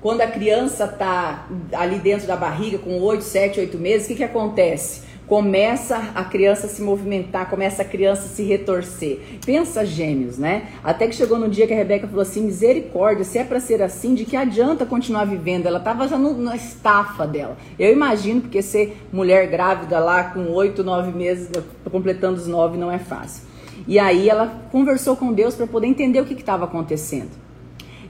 quando 0.00 0.22
a 0.22 0.26
criança 0.26 0.88
tá 0.88 1.46
ali 1.72 1.98
dentro 1.98 2.26
da 2.26 2.36
barriga 2.36 2.78
com 2.78 3.00
8, 3.00 3.22
7, 3.22 3.60
8 3.60 3.78
meses, 3.78 4.06
o 4.06 4.08
que, 4.08 4.16
que 4.16 4.24
acontece? 4.24 5.09
Começa 5.30 6.10
a 6.12 6.24
criança 6.24 6.66
a 6.66 6.68
se 6.68 6.82
movimentar, 6.82 7.48
começa 7.48 7.82
a 7.82 7.84
criança 7.84 8.22
a 8.22 8.28
se 8.28 8.42
retorcer. 8.42 9.20
Pensa 9.46 9.86
gêmeos, 9.86 10.36
né? 10.36 10.70
Até 10.82 11.06
que 11.06 11.14
chegou 11.14 11.38
no 11.38 11.48
dia 11.48 11.68
que 11.68 11.72
a 11.72 11.76
Rebeca 11.76 12.08
falou 12.08 12.22
assim: 12.22 12.42
misericórdia, 12.42 13.24
se 13.24 13.38
é 13.38 13.44
para 13.44 13.60
ser 13.60 13.80
assim, 13.80 14.12
de 14.12 14.24
que 14.24 14.34
adianta 14.34 14.84
continuar 14.84 15.24
vivendo? 15.26 15.66
Ela 15.66 15.78
estava 15.78 16.08
já 16.08 16.18
no, 16.18 16.36
na 16.36 16.56
estafa 16.56 17.28
dela. 17.28 17.56
Eu 17.78 17.92
imagino, 17.92 18.40
porque 18.40 18.60
ser 18.60 19.06
mulher 19.12 19.46
grávida 19.46 20.00
lá 20.00 20.24
com 20.24 20.50
oito, 20.50 20.82
nove 20.82 21.16
meses, 21.16 21.48
completando 21.88 22.40
os 22.40 22.48
nove, 22.48 22.76
não 22.76 22.90
é 22.90 22.98
fácil. 22.98 23.44
E 23.86 24.00
aí 24.00 24.28
ela 24.28 24.48
conversou 24.72 25.14
com 25.14 25.32
Deus 25.32 25.54
para 25.54 25.68
poder 25.68 25.86
entender 25.86 26.20
o 26.20 26.24
que 26.24 26.34
estava 26.34 26.64
acontecendo. 26.64 27.30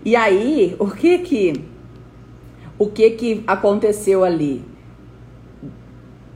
E 0.03 0.17
aí, 0.17 0.75
o 0.79 0.91
que 0.91 1.19
que 1.19 1.65
o 2.79 2.87
que 2.87 3.11
que 3.11 3.45
aconteceu 3.47 4.25
ali? 4.25 4.65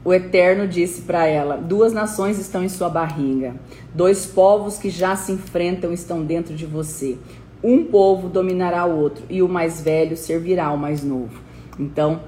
O 0.05 0.13
Eterno 0.13 0.67
disse 0.67 1.01
para 1.01 1.25
ela: 1.25 1.57
Duas 1.57 1.91
nações 1.91 2.37
estão 2.37 2.63
em 2.63 2.69
sua 2.69 2.87
barriga, 2.87 3.55
dois 3.91 4.23
povos 4.23 4.77
que 4.77 4.91
já 4.91 5.15
se 5.15 5.31
enfrentam 5.31 5.91
estão 5.91 6.23
dentro 6.23 6.53
de 6.53 6.67
você. 6.67 7.17
Um 7.63 7.83
povo 7.85 8.29
dominará 8.29 8.85
o 8.85 8.95
outro, 8.95 9.25
e 9.27 9.41
o 9.41 9.49
mais 9.49 9.81
velho 9.81 10.15
servirá 10.15 10.67
ao 10.67 10.77
mais 10.77 11.03
novo. 11.03 11.41
Então, 11.79 12.19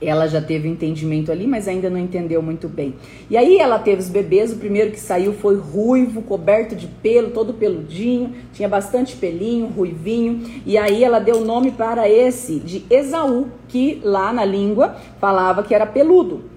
ela 0.00 0.26
já 0.26 0.40
teve 0.40 0.68
entendimento 0.68 1.30
ali, 1.30 1.46
mas 1.46 1.68
ainda 1.68 1.90
não 1.90 1.98
entendeu 1.98 2.40
muito 2.40 2.66
bem. 2.66 2.94
E 3.28 3.36
aí 3.36 3.58
ela 3.58 3.78
teve 3.78 4.00
os 4.00 4.08
bebês, 4.08 4.50
o 4.50 4.56
primeiro 4.56 4.90
que 4.90 5.00
saiu 5.00 5.34
foi 5.34 5.56
ruivo, 5.58 6.22
coberto 6.22 6.74
de 6.74 6.86
pelo, 6.86 7.30
todo 7.30 7.52
peludinho, 7.52 8.34
tinha 8.54 8.68
bastante 8.70 9.16
pelinho, 9.16 9.66
ruivinho, 9.66 10.42
e 10.64 10.78
aí 10.78 11.04
ela 11.04 11.18
deu 11.18 11.42
o 11.42 11.44
nome 11.44 11.72
para 11.72 12.08
esse 12.08 12.58
de 12.58 12.86
Esaú, 12.88 13.48
que 13.68 14.00
lá 14.02 14.32
na 14.32 14.46
língua 14.46 14.96
falava 15.20 15.62
que 15.62 15.74
era 15.74 15.84
peludo 15.84 16.55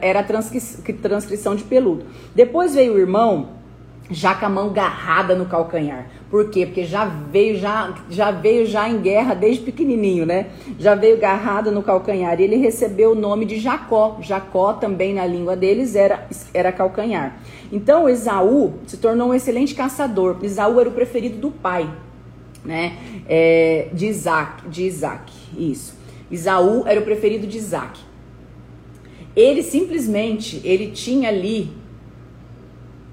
era 0.00 0.20
a 0.20 0.22
transcrição 0.22 1.54
de 1.54 1.64
peludo. 1.64 2.04
Depois 2.34 2.74
veio 2.74 2.94
o 2.94 2.98
irmão 2.98 3.62
já 4.10 4.34
com 4.34 4.46
a 4.46 4.48
mão 4.48 4.72
garrada 4.72 5.34
no 5.34 5.46
calcanhar. 5.46 6.06
Por 6.30 6.50
quê? 6.50 6.66
Porque 6.66 6.84
já 6.84 7.04
veio 7.04 7.56
já, 7.56 7.94
já 8.10 8.30
veio 8.30 8.66
já 8.66 8.88
em 8.88 9.00
guerra 9.00 9.34
desde 9.34 9.62
pequenininho, 9.62 10.26
né? 10.26 10.48
Já 10.78 10.94
veio 10.94 11.18
garrada 11.18 11.70
no 11.70 11.82
calcanhar. 11.82 12.38
E 12.40 12.44
ele 12.44 12.56
recebeu 12.56 13.12
o 13.12 13.14
nome 13.14 13.44
de 13.44 13.58
Jacó. 13.58 14.18
Jacó 14.20 14.74
também 14.74 15.14
na 15.14 15.26
língua 15.26 15.56
deles 15.56 15.94
era, 15.94 16.26
era 16.52 16.72
calcanhar. 16.72 17.38
Então 17.70 18.08
Esaú 18.08 18.74
se 18.86 18.96
tornou 18.96 19.30
um 19.30 19.34
excelente 19.34 19.74
caçador. 19.74 20.38
Esaú 20.42 20.80
era 20.80 20.88
o 20.88 20.92
preferido 20.92 21.38
do 21.38 21.50
pai, 21.50 21.88
né? 22.64 22.96
É, 23.28 23.88
de 23.92 24.06
Isaac, 24.06 24.68
de 24.68 24.84
Isaac, 24.84 25.32
isso. 25.56 25.94
Esaú 26.30 26.84
era 26.86 27.00
o 27.00 27.04
preferido 27.04 27.46
de 27.46 27.58
Isaac. 27.58 28.11
Ele 29.34 29.62
simplesmente, 29.62 30.60
ele 30.64 30.90
tinha 30.90 31.28
ali 31.28 31.72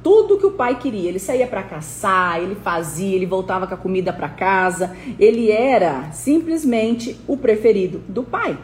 tudo 0.03 0.38
que 0.38 0.45
o 0.45 0.51
pai 0.51 0.77
queria. 0.77 1.10
Ele 1.10 1.19
saía 1.19 1.47
para 1.47 1.63
caçar, 1.63 2.41
ele 2.41 2.55
fazia, 2.55 3.15
ele 3.15 3.25
voltava 3.25 3.67
com 3.67 3.73
a 3.73 3.77
comida 3.77 4.12
para 4.12 4.29
casa. 4.29 4.95
Ele 5.19 5.51
era 5.51 6.12
simplesmente 6.12 7.19
o 7.27 7.38
preferido 7.38 8.01
do 8.08 8.23
pai. 8.23 8.58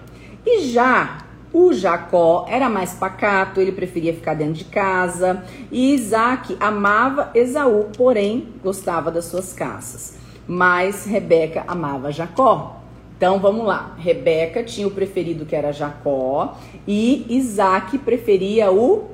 E 0.45 0.61
já 0.67 1.19
o 1.51 1.71
Jacó 1.71 2.45
era 2.49 2.69
mais 2.69 2.93
pacato, 2.93 3.61
ele 3.61 3.71
preferia 3.71 4.13
ficar 4.13 4.33
dentro 4.33 4.55
de 4.55 4.65
casa. 4.65 5.43
E 5.71 5.93
Isaac 5.93 6.55
amava 6.59 7.31
Esaú, 7.33 7.87
porém 7.95 8.49
gostava 8.61 9.09
das 9.09 9.25
suas 9.25 9.53
caças. 9.53 10.17
Mas 10.47 11.05
Rebeca 11.05 11.63
amava 11.67 12.11
Jacó. 12.11 12.84
Então 13.25 13.39
vamos 13.39 13.65
lá. 13.65 13.95
Rebeca 13.97 14.63
tinha 14.63 14.87
o 14.87 14.91
preferido 14.91 15.47
que 15.47 15.55
era 15.55 15.71
Jacó 15.71 16.59
e 16.87 17.25
Isaac 17.27 17.97
preferia 17.97 18.71
o. 18.71 19.09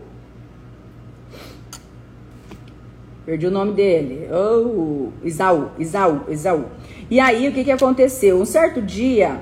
Perdi 3.26 3.48
o 3.48 3.52
nome 3.52 3.72
dele. 3.72 4.28
Oh, 4.30 5.12
Isaú, 5.24 5.70
Isaú, 5.80 6.24
Isaú. 6.28 6.66
E 7.10 7.22
aí 7.22 7.48
o 7.48 7.54
que, 7.54 7.64
que 7.64 7.72
aconteceu? 7.72 8.42
Um 8.42 8.44
certo 8.44 8.82
dia, 8.82 9.40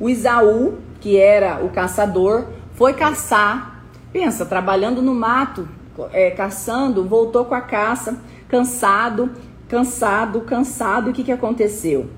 o 0.00 0.08
Isaú, 0.08 0.78
que 1.02 1.18
era 1.18 1.62
o 1.62 1.68
caçador, 1.68 2.46
foi 2.72 2.94
caçar. 2.94 3.84
Pensa, 4.10 4.46
trabalhando 4.46 5.02
no 5.02 5.14
mato, 5.14 5.68
é, 6.14 6.30
caçando, 6.30 7.04
voltou 7.04 7.44
com 7.44 7.54
a 7.54 7.60
caça, 7.60 8.18
cansado, 8.48 9.30
cansado, 9.68 10.40
cansado. 10.40 11.10
O 11.10 11.12
que, 11.12 11.22
que 11.22 11.32
aconteceu? 11.32 12.08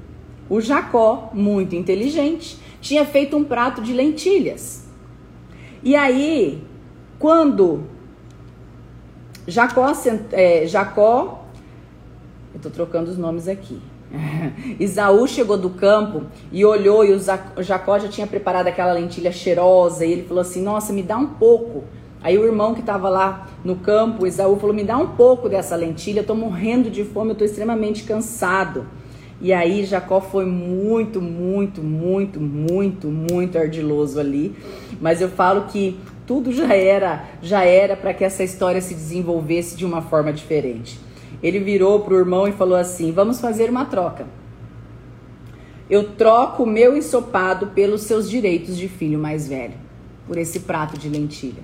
O 0.50 0.60
Jacó, 0.60 1.30
muito 1.32 1.74
inteligente, 1.76 2.58
tinha 2.80 3.06
feito 3.06 3.36
um 3.36 3.44
prato 3.44 3.80
de 3.80 3.92
lentilhas. 3.92 4.84
E 5.82 5.96
aí, 5.96 6.62
quando 7.18 7.84
Jacó, 9.46 9.92
é, 10.32 10.66
Jacó 10.66 11.44
eu 12.52 12.56
estou 12.56 12.70
trocando 12.70 13.10
os 13.10 13.16
nomes 13.16 13.46
aqui. 13.46 13.80
Isaú 14.80 15.26
chegou 15.28 15.56
do 15.56 15.70
campo 15.70 16.24
e 16.50 16.64
olhou 16.64 17.04
e 17.04 17.12
o 17.12 17.62
Jacó 17.62 17.98
já 17.98 18.08
tinha 18.08 18.26
preparado 18.26 18.66
aquela 18.66 18.92
lentilha 18.92 19.30
cheirosa 19.30 20.04
e 20.04 20.12
ele 20.12 20.22
falou 20.24 20.40
assim: 20.40 20.62
Nossa, 20.62 20.92
me 20.92 21.02
dá 21.02 21.16
um 21.16 21.28
pouco. 21.28 21.84
Aí 22.22 22.36
o 22.36 22.44
irmão 22.44 22.74
que 22.74 22.80
estava 22.80 23.08
lá 23.08 23.48
no 23.64 23.76
campo, 23.76 24.26
Isaú, 24.26 24.56
falou: 24.58 24.74
Me 24.74 24.82
dá 24.82 24.96
um 24.98 25.08
pouco 25.08 25.48
dessa 25.48 25.76
lentilha, 25.76 26.18
eu 26.18 26.22
estou 26.22 26.34
morrendo 26.34 26.90
de 26.90 27.04
fome, 27.04 27.30
eu 27.30 27.32
estou 27.34 27.46
extremamente 27.46 28.02
cansado. 28.02 28.84
E 29.40 29.52
aí 29.52 29.84
Jacó 29.84 30.20
foi 30.20 30.44
muito, 30.44 31.20
muito, 31.20 31.82
muito, 31.82 32.38
muito, 32.38 33.08
muito 33.08 33.58
ardiloso 33.58 34.20
ali. 34.20 34.54
Mas 35.00 35.22
eu 35.22 35.30
falo 35.30 35.62
que 35.62 35.98
tudo 36.26 36.52
já 36.52 36.74
era, 36.74 37.24
já 37.40 37.64
era 37.64 37.96
para 37.96 38.12
que 38.12 38.22
essa 38.22 38.44
história 38.44 38.80
se 38.80 38.94
desenvolvesse 38.94 39.76
de 39.76 39.86
uma 39.86 40.02
forma 40.02 40.32
diferente. 40.32 41.00
Ele 41.42 41.58
virou 41.58 42.00
para 42.00 42.14
o 42.14 42.18
irmão 42.18 42.46
e 42.46 42.52
falou 42.52 42.76
assim: 42.76 43.12
Vamos 43.12 43.40
fazer 43.40 43.70
uma 43.70 43.86
troca. 43.86 44.26
Eu 45.88 46.10
troco 46.12 46.62
o 46.62 46.66
meu 46.66 46.96
ensopado 46.96 47.68
pelos 47.68 48.02
seus 48.02 48.30
direitos 48.30 48.76
de 48.76 48.86
filho 48.86 49.18
mais 49.18 49.48
velho, 49.48 49.74
por 50.26 50.36
esse 50.36 50.60
prato 50.60 50.96
de 50.96 51.08
lentilha. 51.08 51.62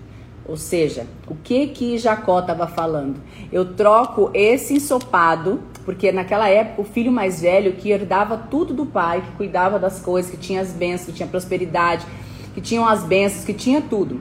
Ou 0.48 0.56
seja, 0.56 1.06
o 1.28 1.34
que 1.34 1.68
que 1.68 1.98
Jacó 1.98 2.40
estava 2.40 2.66
falando? 2.66 3.20
Eu 3.52 3.74
troco 3.74 4.30
esse 4.32 4.74
ensopado 4.74 5.60
porque 5.86 6.10
naquela 6.10 6.48
época 6.48 6.82
o 6.82 6.84
filho 6.84 7.12
mais 7.12 7.40
velho 7.40 7.74
que 7.74 7.90
herdava 7.90 8.36
tudo 8.36 8.74
do 8.74 8.84
pai, 8.84 9.22
que 9.22 9.30
cuidava 9.36 9.78
das 9.78 10.00
coisas, 10.00 10.28
que 10.28 10.36
tinha 10.36 10.60
as 10.60 10.72
bênçãos, 10.72 11.06
que 11.06 11.12
tinha 11.12 11.28
prosperidade, 11.28 12.04
que 12.52 12.60
tinham 12.60 12.84
as 12.84 13.04
bênçãos, 13.04 13.44
que 13.44 13.54
tinha 13.54 13.80
tudo. 13.80 14.20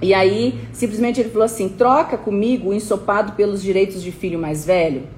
E 0.00 0.14
aí, 0.14 0.56
simplesmente 0.72 1.20
ele 1.20 1.30
falou 1.30 1.44
assim: 1.44 1.68
troca 1.68 2.16
comigo 2.16 2.70
o 2.70 2.72
ensopado 2.72 3.32
pelos 3.32 3.60
direitos 3.60 4.00
de 4.00 4.12
filho 4.12 4.38
mais 4.38 4.64
velho. 4.64 5.08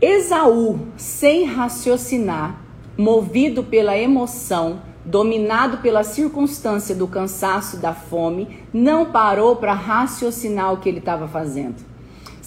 Esaú, 0.00 0.80
sem 0.96 1.44
raciocinar, 1.44 2.58
movido 2.96 3.62
pela 3.62 3.96
emoção, 3.96 4.80
dominado 5.04 5.78
pela 5.78 6.02
circunstância 6.02 6.94
do 6.94 7.06
cansaço, 7.06 7.76
da 7.76 7.92
fome, 7.92 8.60
não 8.72 9.12
parou 9.12 9.56
para 9.56 9.74
raciocinar 9.74 10.72
o 10.72 10.78
que 10.78 10.88
ele 10.88 10.98
estava 10.98 11.28
fazendo. 11.28 11.91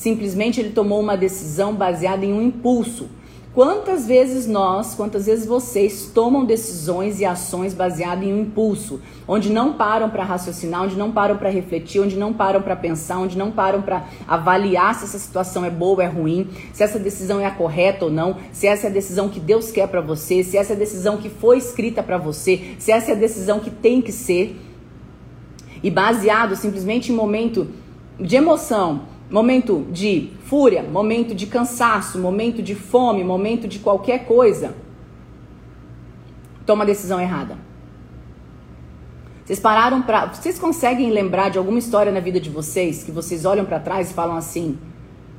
Simplesmente 0.06 0.60
ele 0.60 0.70
tomou 0.70 1.00
uma 1.00 1.18
decisão 1.18 1.74
baseada 1.74 2.24
em 2.24 2.32
um 2.32 2.40
impulso. 2.40 3.10
Quantas 3.56 4.06
vezes 4.06 4.46
nós, 4.46 4.94
quantas 4.94 5.26
vezes 5.26 5.48
vocês 5.48 6.12
tomam 6.14 6.46
decisões 6.46 7.20
e 7.20 7.26
ações 7.26 7.74
baseadas 7.74 8.24
em 8.24 8.32
um 8.32 8.42
impulso, 8.42 9.02
onde 9.28 9.52
não 9.52 9.74
param 9.74 10.12
para 10.12 10.24
raciocinar, 10.24 10.84
onde 10.84 10.96
não 10.96 11.12
param 11.12 11.38
para 11.38 11.50
refletir, 11.50 12.00
onde 12.02 12.16
não 12.18 12.32
param 12.32 12.62
para 12.62 12.76
pensar, 12.76 13.18
onde 13.18 13.36
não 13.36 13.50
param 13.50 13.82
para 13.82 14.06
avaliar 14.28 14.94
se 14.94 15.06
essa 15.06 15.18
situação 15.18 15.66
é 15.66 15.72
boa 15.72 15.96
ou 15.96 16.02
é 16.04 16.06
ruim, 16.06 16.52
se 16.72 16.84
essa 16.84 17.00
decisão 17.00 17.40
é 17.40 17.48
a 17.48 17.52
correta 17.52 18.06
ou 18.06 18.12
não, 18.12 18.38
se 18.52 18.68
essa 18.68 18.86
é 18.86 18.90
a 18.92 18.94
decisão 18.94 19.28
que 19.28 19.40
Deus 19.40 19.72
quer 19.72 19.88
para 19.88 20.02
você, 20.02 20.44
se 20.44 20.56
essa 20.56 20.74
é 20.74 20.76
a 20.76 20.80
decisão 20.80 21.18
que 21.18 21.30
foi 21.30 21.58
escrita 21.58 22.04
para 22.04 22.20
você, 22.20 22.76
se 22.78 22.92
essa 22.92 23.10
é 23.10 23.16
a 23.16 23.18
decisão 23.18 23.60
que 23.60 23.72
tem 23.72 24.04
que 24.04 24.12
ser. 24.12 24.56
E 25.82 25.90
baseado 25.90 26.56
simplesmente 26.56 27.12
em 27.12 27.16
momento 27.16 27.70
de 28.20 28.36
emoção, 28.36 29.15
momento 29.30 29.86
de 29.92 30.32
fúria, 30.46 30.84
momento 30.84 31.34
de 31.34 31.48
cansaço, 31.48 32.20
momento 32.20 32.62
de 32.62 32.76
fome, 32.76 33.24
momento 33.24 33.68
de 33.68 33.80
qualquer 33.80 34.26
coisa, 34.26 34.76
toma 36.66 36.84
a 36.84 36.88
decisão 36.88 37.20
errada. 37.20 37.58
Vocês 39.44 39.60
pararam 39.60 40.02
para, 40.02 40.26
vocês 40.26 40.58
conseguem 40.58 41.12
lembrar 41.12 41.50
de 41.50 41.58
alguma 41.58 41.78
história 41.78 42.12
na 42.12 42.20
vida 42.20 42.40
de 42.40 42.50
vocês 42.50 43.04
que 43.04 43.12
vocês 43.12 43.46
olham 43.46 43.66
para 43.66 43.80
trás 43.80 44.10
e 44.10 44.14
falam 44.14 44.36
assim: 44.36 44.78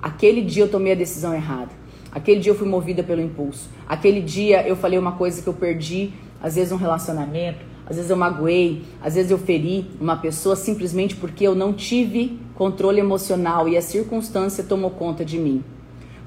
aquele 0.00 0.42
dia 0.42 0.62
eu 0.62 0.70
tomei 0.70 0.92
a 0.92 0.96
decisão 0.96 1.34
errada. 1.34 1.70
Aquele 2.12 2.40
dia 2.40 2.52
eu 2.52 2.56
fui 2.56 2.68
movida 2.68 3.02
pelo 3.02 3.20
impulso. 3.20 3.68
Aquele 3.86 4.22
dia 4.22 4.66
eu 4.66 4.76
falei 4.76 4.98
uma 4.98 5.12
coisa 5.12 5.42
que 5.42 5.48
eu 5.48 5.52
perdi, 5.52 6.12
às 6.40 6.54
vezes 6.54 6.72
um 6.72 6.76
relacionamento, 6.76 7.58
às 7.84 7.96
vezes 7.96 8.10
eu 8.10 8.16
magoei, 8.16 8.84
às 9.02 9.16
vezes 9.16 9.30
eu 9.30 9.38
feri 9.38 9.90
uma 10.00 10.16
pessoa 10.16 10.56
simplesmente 10.56 11.16
porque 11.16 11.46
eu 11.46 11.54
não 11.54 11.72
tive 11.72 12.38
controle 12.56 12.98
emocional 12.98 13.68
e 13.68 13.76
a 13.76 13.82
circunstância 13.82 14.64
tomou 14.64 14.90
conta 14.90 15.24
de 15.24 15.38
mim. 15.38 15.62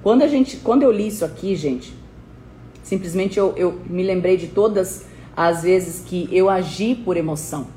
Quando 0.01 0.21
a 0.21 0.27
gente, 0.27 0.57
quando 0.57 0.83
eu 0.83 0.91
li 0.91 1.07
isso 1.07 1.25
aqui, 1.25 1.55
gente, 1.55 1.93
simplesmente 2.83 3.37
eu, 3.37 3.53
eu 3.57 3.79
me 3.89 4.03
lembrei 4.03 4.37
de 4.37 4.47
todas 4.47 5.05
às 5.35 5.63
vezes 5.63 6.03
que 6.05 6.29
eu 6.31 6.49
agi 6.49 6.95
por 6.95 7.17
emoção, 7.17 7.67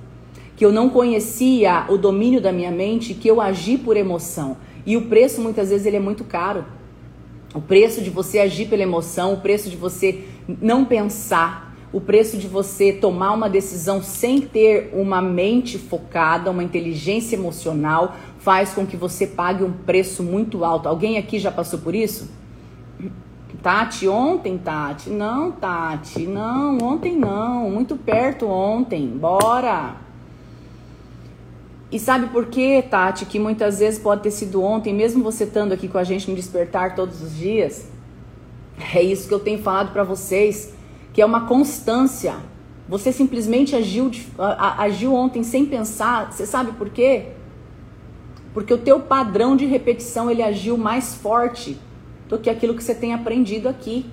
que 0.54 0.64
eu 0.64 0.70
não 0.70 0.88
conhecia 0.88 1.86
o 1.88 1.96
domínio 1.96 2.40
da 2.40 2.52
minha 2.52 2.70
mente, 2.70 3.14
que 3.14 3.28
eu 3.28 3.40
agi 3.40 3.78
por 3.78 3.96
emoção. 3.96 4.56
E 4.84 4.96
o 4.96 5.06
preço 5.06 5.40
muitas 5.40 5.70
vezes 5.70 5.86
ele 5.86 5.96
é 5.96 6.00
muito 6.00 6.22
caro. 6.22 6.64
O 7.54 7.60
preço 7.60 8.00
de 8.00 8.10
você 8.10 8.38
agir 8.38 8.68
pela 8.68 8.82
emoção, 8.82 9.34
o 9.34 9.40
preço 9.40 9.70
de 9.70 9.76
você 9.76 10.24
não 10.60 10.84
pensar, 10.84 11.71
o 11.92 12.00
preço 12.00 12.38
de 12.38 12.48
você 12.48 12.92
tomar 12.92 13.32
uma 13.32 13.50
decisão 13.50 14.02
sem 14.02 14.40
ter 14.40 14.90
uma 14.94 15.20
mente 15.20 15.78
focada, 15.78 16.50
uma 16.50 16.64
inteligência 16.64 17.36
emocional, 17.36 18.16
faz 18.38 18.72
com 18.72 18.86
que 18.86 18.96
você 18.96 19.26
pague 19.26 19.62
um 19.62 19.72
preço 19.72 20.22
muito 20.22 20.64
alto. 20.64 20.88
Alguém 20.88 21.18
aqui 21.18 21.38
já 21.38 21.52
passou 21.52 21.78
por 21.78 21.94
isso? 21.94 22.30
Tati, 23.62 24.08
ontem, 24.08 24.58
Tati. 24.58 25.08
Não, 25.10 25.52
Tati, 25.52 26.26
não, 26.26 26.78
ontem 26.78 27.16
não. 27.16 27.70
Muito 27.70 27.96
perto 27.96 28.46
ontem. 28.46 29.06
Bora. 29.06 29.96
E 31.90 31.98
sabe 31.98 32.26
por 32.28 32.46
quê, 32.46 32.82
Tati, 32.82 33.26
que 33.26 33.38
muitas 33.38 33.78
vezes 33.78 34.00
pode 34.00 34.22
ter 34.22 34.30
sido 34.30 34.62
ontem, 34.62 34.94
mesmo 34.94 35.22
você 35.22 35.44
estando 35.44 35.72
aqui 35.72 35.86
com 35.86 35.98
a 35.98 36.04
gente 36.04 36.28
no 36.28 36.34
despertar 36.34 36.94
todos 36.94 37.22
os 37.22 37.36
dias? 37.36 37.86
É 38.94 39.02
isso 39.02 39.28
que 39.28 39.34
eu 39.34 39.38
tenho 39.38 39.58
falado 39.58 39.92
para 39.92 40.02
vocês, 40.02 40.72
que 41.12 41.20
é 41.20 41.26
uma 41.26 41.46
constância. 41.46 42.34
Você 42.88 43.12
simplesmente 43.12 43.76
agiu, 43.76 44.10
agiu 44.78 45.14
ontem 45.14 45.42
sem 45.42 45.66
pensar. 45.66 46.32
Você 46.32 46.46
sabe 46.46 46.72
por 46.72 46.90
quê? 46.90 47.26
Porque 48.52 48.72
o 48.72 48.78
teu 48.78 49.00
padrão 49.00 49.56
de 49.56 49.64
repetição 49.66 50.30
ele 50.30 50.42
agiu 50.42 50.76
mais 50.76 51.14
forte 51.14 51.78
do 52.28 52.38
que 52.38 52.50
aquilo 52.50 52.74
que 52.74 52.82
você 52.82 52.94
tem 52.94 53.14
aprendido 53.14 53.68
aqui. 53.68 54.06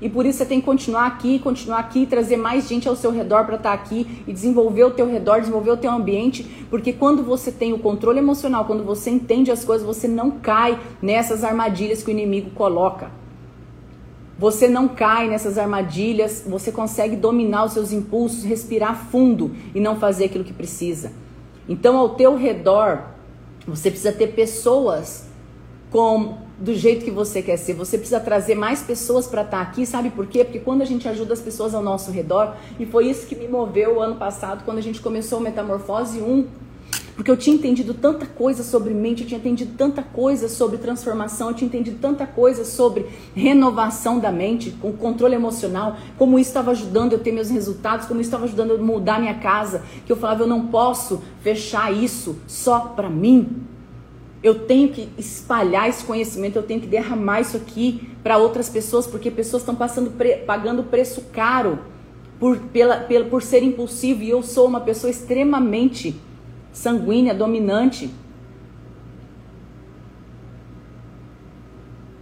E 0.00 0.08
por 0.08 0.26
isso 0.26 0.38
você 0.38 0.46
tem 0.46 0.58
que 0.58 0.66
continuar 0.66 1.06
aqui, 1.06 1.38
continuar 1.38 1.78
aqui, 1.78 2.04
trazer 2.06 2.36
mais 2.36 2.68
gente 2.68 2.88
ao 2.88 2.96
seu 2.96 3.12
redor 3.12 3.44
para 3.44 3.54
estar 3.54 3.70
tá 3.70 3.74
aqui 3.74 4.24
e 4.26 4.32
desenvolver 4.32 4.82
o 4.82 4.90
teu 4.90 5.06
redor, 5.06 5.38
desenvolver 5.38 5.70
o 5.70 5.76
teu 5.76 5.92
ambiente, 5.92 6.66
porque 6.68 6.92
quando 6.92 7.22
você 7.22 7.52
tem 7.52 7.72
o 7.72 7.78
controle 7.78 8.18
emocional, 8.18 8.64
quando 8.64 8.82
você 8.82 9.10
entende 9.10 9.52
as 9.52 9.64
coisas, 9.64 9.86
você 9.86 10.08
não 10.08 10.32
cai 10.32 10.76
nessas 11.00 11.44
armadilhas 11.44 12.02
que 12.02 12.10
o 12.10 12.10
inimigo 12.10 12.50
coloca. 12.50 13.21
Você 14.42 14.66
não 14.66 14.88
cai 14.88 15.28
nessas 15.28 15.56
armadilhas, 15.56 16.42
você 16.44 16.72
consegue 16.72 17.14
dominar 17.14 17.64
os 17.64 17.74
seus 17.74 17.92
impulsos, 17.92 18.42
respirar 18.42 19.06
fundo 19.08 19.52
e 19.72 19.78
não 19.78 20.00
fazer 20.00 20.24
aquilo 20.24 20.42
que 20.42 20.52
precisa. 20.52 21.12
Então, 21.68 21.96
ao 21.96 22.16
teu 22.16 22.36
redor, 22.36 23.04
você 23.64 23.88
precisa 23.88 24.10
ter 24.10 24.34
pessoas 24.34 25.28
com 25.92 26.38
do 26.58 26.74
jeito 26.74 27.04
que 27.04 27.10
você 27.12 27.40
quer 27.40 27.56
ser. 27.56 27.74
Você 27.74 27.96
precisa 27.96 28.18
trazer 28.18 28.56
mais 28.56 28.82
pessoas 28.82 29.28
para 29.28 29.42
estar 29.42 29.58
tá 29.58 29.62
aqui, 29.62 29.86
sabe 29.86 30.10
por 30.10 30.26
quê? 30.26 30.42
Porque 30.42 30.58
quando 30.58 30.82
a 30.82 30.86
gente 30.86 31.08
ajuda 31.08 31.34
as 31.34 31.40
pessoas 31.40 31.72
ao 31.72 31.80
nosso 31.80 32.10
redor, 32.10 32.56
e 32.80 32.84
foi 32.84 33.06
isso 33.06 33.28
que 33.28 33.36
me 33.36 33.46
moveu 33.46 33.98
o 33.98 34.00
ano 34.00 34.16
passado, 34.16 34.64
quando 34.64 34.78
a 34.78 34.82
gente 34.82 35.00
começou 35.00 35.38
o 35.38 35.40
Metamorfose 35.40 36.20
1, 36.20 36.48
porque 37.14 37.30
eu 37.30 37.36
tinha 37.36 37.54
entendido 37.54 37.92
tanta 37.92 38.24
coisa 38.24 38.62
sobre 38.62 38.94
mente, 38.94 39.22
eu 39.22 39.28
tinha 39.28 39.38
entendido 39.38 39.74
tanta 39.76 40.02
coisa 40.02 40.48
sobre 40.48 40.78
transformação, 40.78 41.48
eu 41.48 41.54
tinha 41.54 41.68
entendido 41.68 41.98
tanta 42.00 42.26
coisa 42.26 42.64
sobre 42.64 43.06
renovação 43.34 44.18
da 44.18 44.32
mente, 44.32 44.70
com 44.80 44.92
controle 44.92 45.34
emocional, 45.34 45.96
como 46.16 46.38
isso 46.38 46.50
estava 46.50 46.70
ajudando 46.70 47.12
eu 47.12 47.18
ter 47.18 47.32
meus 47.32 47.50
resultados, 47.50 48.06
como 48.06 48.20
isso 48.20 48.28
estava 48.28 48.44
ajudando 48.44 48.70
eu 48.70 48.82
mudar 48.82 49.20
minha 49.20 49.34
casa, 49.34 49.82
que 50.06 50.12
eu 50.12 50.16
falava, 50.16 50.44
eu 50.44 50.46
não 50.46 50.68
posso 50.68 51.22
fechar 51.42 51.92
isso 51.92 52.36
só 52.46 52.80
para 52.80 53.10
mim. 53.10 53.62
Eu 54.42 54.66
tenho 54.66 54.88
que 54.88 55.08
espalhar 55.16 55.88
esse 55.88 56.04
conhecimento, 56.04 56.56
eu 56.56 56.62
tenho 56.62 56.80
que 56.80 56.86
derramar 56.86 57.42
isso 57.42 57.56
aqui 57.56 58.08
para 58.22 58.38
outras 58.38 58.68
pessoas, 58.68 59.06
porque 59.06 59.30
pessoas 59.30 59.62
estão 59.62 59.74
passando 59.74 60.12
pagando 60.46 60.82
preço 60.82 61.22
caro 61.32 61.78
por, 62.40 62.58
pela, 62.58 62.96
pela, 62.96 63.24
por 63.26 63.40
ser 63.40 63.62
impulsivo 63.62 64.22
e 64.22 64.30
eu 64.30 64.42
sou 64.42 64.66
uma 64.66 64.80
pessoa 64.80 65.10
extremamente 65.10 66.20
sanguínea, 66.72 67.34
dominante. 67.34 68.10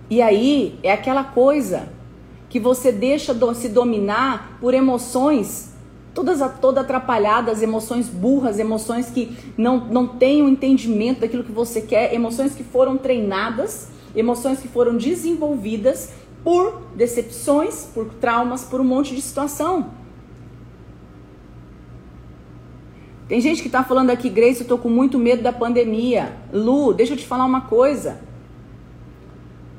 E 0.09 0.21
aí 0.21 0.79
é 0.83 0.93
aquela 0.93 1.23
coisa 1.23 1.89
que 2.49 2.59
você 2.59 2.91
deixa 2.91 3.35
se 3.55 3.69
dominar 3.69 4.59
por 4.61 4.75
emoções 4.75 5.71
todas 6.13 6.41
toda 6.61 6.81
atrapalhadas, 6.81 7.63
emoções 7.63 8.09
burras, 8.09 8.59
emoções 8.59 9.11
que 9.11 9.37
não, 9.57 9.87
não 9.87 10.07
têm 10.07 10.43
o 10.43 10.47
um 10.47 10.49
entendimento 10.49 11.21
daquilo 11.21 11.45
que 11.45 11.53
você 11.53 11.81
quer, 11.81 12.13
emoções 12.13 12.55
que 12.55 12.65
foram 12.65 12.99
treinadas, 12.99 13.89
emoções 14.15 14.59
que 14.59 14.69
foram 14.69 14.97
desenvolvidas 14.97 16.11
por 16.43 16.83
decepções, 16.97 17.85
por 17.95 18.07
traumas, 18.15 18.65
por 18.65 18.81
um 18.81 18.85
monte 18.85 19.15
de 19.15 19.23
situação. 19.23 20.00
Tem 23.31 23.41
gente 23.41 23.63
que 23.63 23.69
está 23.69 23.85
falando 23.85 24.11
aqui, 24.11 24.29
Grace, 24.29 24.63
eu 24.63 24.67
tô 24.67 24.77
com 24.77 24.89
muito 24.89 25.17
medo 25.17 25.41
da 25.41 25.53
pandemia. 25.53 26.33
Lu, 26.53 26.93
deixa 26.93 27.13
eu 27.13 27.17
te 27.17 27.25
falar 27.25 27.45
uma 27.45 27.61
coisa. 27.61 28.21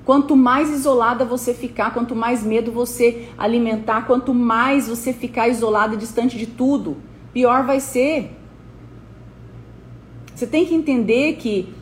Quanto 0.05 0.37
mais 0.37 0.69
isolada 0.69 1.25
você 1.25 1.53
ficar, 1.53 1.93
quanto 1.93 2.15
mais 2.15 2.45
medo 2.45 2.71
você 2.71 3.27
alimentar, 3.37 4.07
quanto 4.07 4.33
mais 4.33 4.87
você 4.87 5.11
ficar 5.11 5.49
isolada, 5.49 5.97
distante 5.97 6.37
de 6.37 6.47
tudo, 6.47 6.95
pior 7.33 7.65
vai 7.65 7.81
ser. 7.81 8.31
Você 10.33 10.47
tem 10.47 10.65
que 10.65 10.73
entender 10.73 11.33
que 11.33 11.75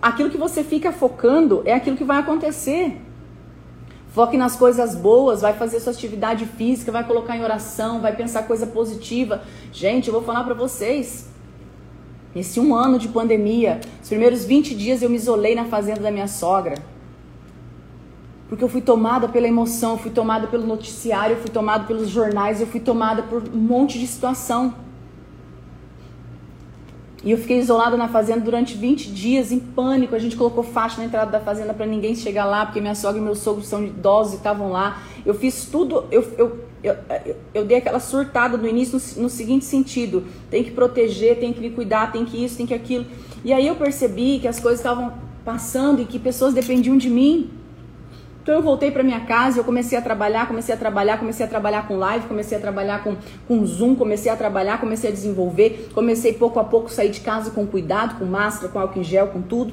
aquilo 0.00 0.30
que 0.30 0.38
você 0.38 0.64
fica 0.64 0.90
focando 0.92 1.60
é 1.66 1.74
aquilo 1.74 1.94
que 1.94 2.04
vai 2.04 2.20
acontecer. 2.20 3.02
Foque 4.14 4.36
nas 4.36 4.54
coisas 4.54 4.94
boas, 4.94 5.40
vai 5.40 5.54
fazer 5.54 5.80
sua 5.80 5.92
atividade 5.92 6.46
física, 6.46 6.92
vai 6.92 7.02
colocar 7.02 7.36
em 7.36 7.42
oração, 7.42 8.00
vai 8.00 8.14
pensar 8.14 8.44
coisa 8.44 8.64
positiva. 8.64 9.42
Gente, 9.72 10.06
eu 10.06 10.12
vou 10.12 10.22
falar 10.22 10.44
para 10.44 10.54
vocês. 10.54 11.28
Nesse 12.32 12.60
um 12.60 12.76
ano 12.76 12.96
de 12.96 13.08
pandemia, 13.08 13.80
os 14.00 14.08
primeiros 14.08 14.44
20 14.44 14.72
dias 14.76 15.02
eu 15.02 15.10
me 15.10 15.16
isolei 15.16 15.56
na 15.56 15.64
fazenda 15.64 15.98
da 15.98 16.12
minha 16.12 16.28
sogra. 16.28 16.76
Porque 18.48 18.62
eu 18.62 18.68
fui 18.68 18.80
tomada 18.80 19.28
pela 19.28 19.48
emoção, 19.48 19.94
eu 19.94 19.98
fui 19.98 20.12
tomada 20.12 20.46
pelo 20.46 20.64
noticiário, 20.64 21.34
eu 21.34 21.40
fui 21.40 21.50
tomada 21.50 21.82
pelos 21.82 22.08
jornais, 22.08 22.60
eu 22.60 22.68
fui 22.68 22.78
tomada 22.78 23.24
por 23.24 23.42
um 23.52 23.58
monte 23.58 23.98
de 23.98 24.06
situação. 24.06 24.76
E 27.24 27.30
eu 27.30 27.38
fiquei 27.38 27.58
isolada 27.58 27.96
na 27.96 28.06
fazenda 28.06 28.40
durante 28.40 28.76
20 28.76 29.10
dias, 29.10 29.50
em 29.50 29.58
pânico. 29.58 30.14
A 30.14 30.18
gente 30.18 30.36
colocou 30.36 30.62
faixa 30.62 30.98
na 30.98 31.06
entrada 31.06 31.30
da 31.30 31.40
fazenda 31.40 31.72
para 31.72 31.86
ninguém 31.86 32.14
chegar 32.14 32.44
lá, 32.44 32.66
porque 32.66 32.82
minha 32.82 32.94
sogra 32.94 33.18
e 33.18 33.24
meu 33.24 33.34
sogro 33.34 33.64
são 33.64 33.82
idosos 33.82 34.34
e 34.34 34.36
estavam 34.36 34.70
lá. 34.70 35.02
Eu 35.24 35.32
fiz 35.32 35.64
tudo, 35.64 36.04
eu, 36.10 36.22
eu, 36.36 36.58
eu, 36.82 36.96
eu, 37.54 37.64
dei 37.64 37.78
aquela 37.78 37.98
surtada 37.98 38.58
no 38.58 38.68
início 38.68 39.00
no, 39.16 39.22
no 39.22 39.30
seguinte 39.30 39.64
sentido: 39.64 40.24
tem 40.50 40.62
que 40.62 40.70
proteger, 40.70 41.38
tem 41.38 41.50
que 41.50 41.60
me 41.60 41.70
cuidar, 41.70 42.12
tem 42.12 42.26
que 42.26 42.44
isso, 42.44 42.58
tem 42.58 42.66
que 42.66 42.74
aquilo. 42.74 43.06
E 43.42 43.54
aí 43.54 43.66
eu 43.66 43.76
percebi 43.76 44.38
que 44.38 44.46
as 44.46 44.60
coisas 44.60 44.80
estavam 44.80 45.14
passando 45.46 46.02
e 46.02 46.04
que 46.04 46.18
pessoas 46.18 46.52
dependiam 46.52 46.96
de 46.98 47.08
mim. 47.08 47.50
Então 48.44 48.56
eu 48.56 48.60
voltei 48.60 48.90
para 48.90 49.02
minha 49.02 49.20
casa, 49.20 49.60
eu 49.60 49.64
comecei 49.64 49.96
a 49.96 50.02
trabalhar, 50.02 50.46
comecei 50.46 50.74
a 50.74 50.76
trabalhar, 50.76 51.18
comecei 51.18 51.46
a 51.46 51.48
trabalhar 51.48 51.88
com 51.88 51.96
live, 51.96 52.26
comecei 52.26 52.58
a 52.58 52.60
trabalhar 52.60 53.02
com, 53.02 53.16
com 53.48 53.64
Zoom, 53.64 53.94
comecei 53.94 54.30
a 54.30 54.36
trabalhar, 54.36 54.78
comecei 54.78 55.08
a 55.08 55.12
desenvolver, 55.14 55.88
comecei 55.94 56.34
pouco 56.34 56.60
a 56.60 56.64
pouco 56.64 56.90
sair 56.90 57.08
de 57.08 57.20
casa 57.20 57.50
com 57.52 57.66
cuidado, 57.66 58.18
com 58.18 58.26
máscara, 58.26 58.70
com 58.70 58.78
álcool 58.78 59.00
em 59.00 59.02
gel, 59.02 59.28
com 59.28 59.40
tudo. 59.40 59.72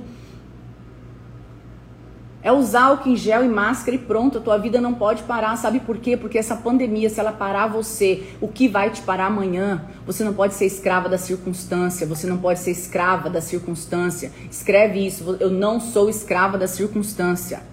É 2.41 2.49
usar 2.49 2.83
álcool 2.83 3.09
em 3.09 3.15
gel 3.17 3.43
e 3.43 3.49
máscara 3.49 3.93
e 3.93 3.99
pronto, 3.99 4.37
a 4.37 4.41
tua 4.41 4.57
vida 4.57 4.79
não 4.79 4.93
pode 4.93 5.23
parar. 5.23 5.57
Sabe 5.57 5.81
por 5.81 5.97
quê? 5.97 6.15
Porque 6.15 6.37
essa 6.37 6.55
pandemia, 6.55 7.09
se 7.09 7.19
ela 7.19 7.33
parar 7.33 7.67
você, 7.67 8.23
o 8.39 8.47
que 8.47 8.69
vai 8.69 8.89
te 8.89 9.01
parar 9.01 9.25
amanhã? 9.25 9.83
Você 10.05 10.23
não 10.23 10.33
pode 10.33 10.53
ser 10.53 10.65
escrava 10.65 11.09
da 11.09 11.17
circunstância, 11.17 12.07
você 12.07 12.25
não 12.25 12.37
pode 12.37 12.59
ser 12.59 12.71
escrava 12.71 13.29
da 13.29 13.41
circunstância. 13.41 14.31
Escreve 14.49 15.05
isso, 15.05 15.35
eu 15.41 15.49
não 15.49 15.81
sou 15.81 16.09
escrava 16.09 16.57
da 16.57 16.67
circunstância. 16.67 17.69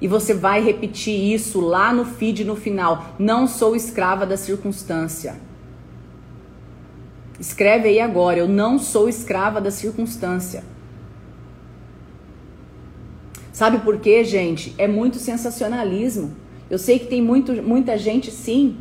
E 0.00 0.06
você 0.06 0.34
vai 0.34 0.62
repetir 0.62 1.32
isso 1.32 1.60
lá 1.60 1.92
no 1.92 2.04
feed 2.04 2.44
no 2.44 2.54
final. 2.54 3.14
Não 3.18 3.46
sou 3.46 3.74
escrava 3.74 4.26
da 4.26 4.36
circunstância. 4.36 5.36
Escreve 7.38 7.88
aí 7.88 8.00
agora, 8.00 8.38
eu 8.38 8.48
não 8.48 8.78
sou 8.78 9.08
escrava 9.08 9.60
da 9.60 9.70
circunstância. 9.70 10.64
Sabe 13.52 13.78
por 13.78 13.98
quê, 13.98 14.22
gente? 14.22 14.74
É 14.76 14.86
muito 14.86 15.18
sensacionalismo. 15.18 16.34
Eu 16.68 16.78
sei 16.78 16.98
que 16.98 17.06
tem 17.06 17.22
muito, 17.22 17.52
muita 17.62 17.96
gente, 17.96 18.30
sim, 18.30 18.76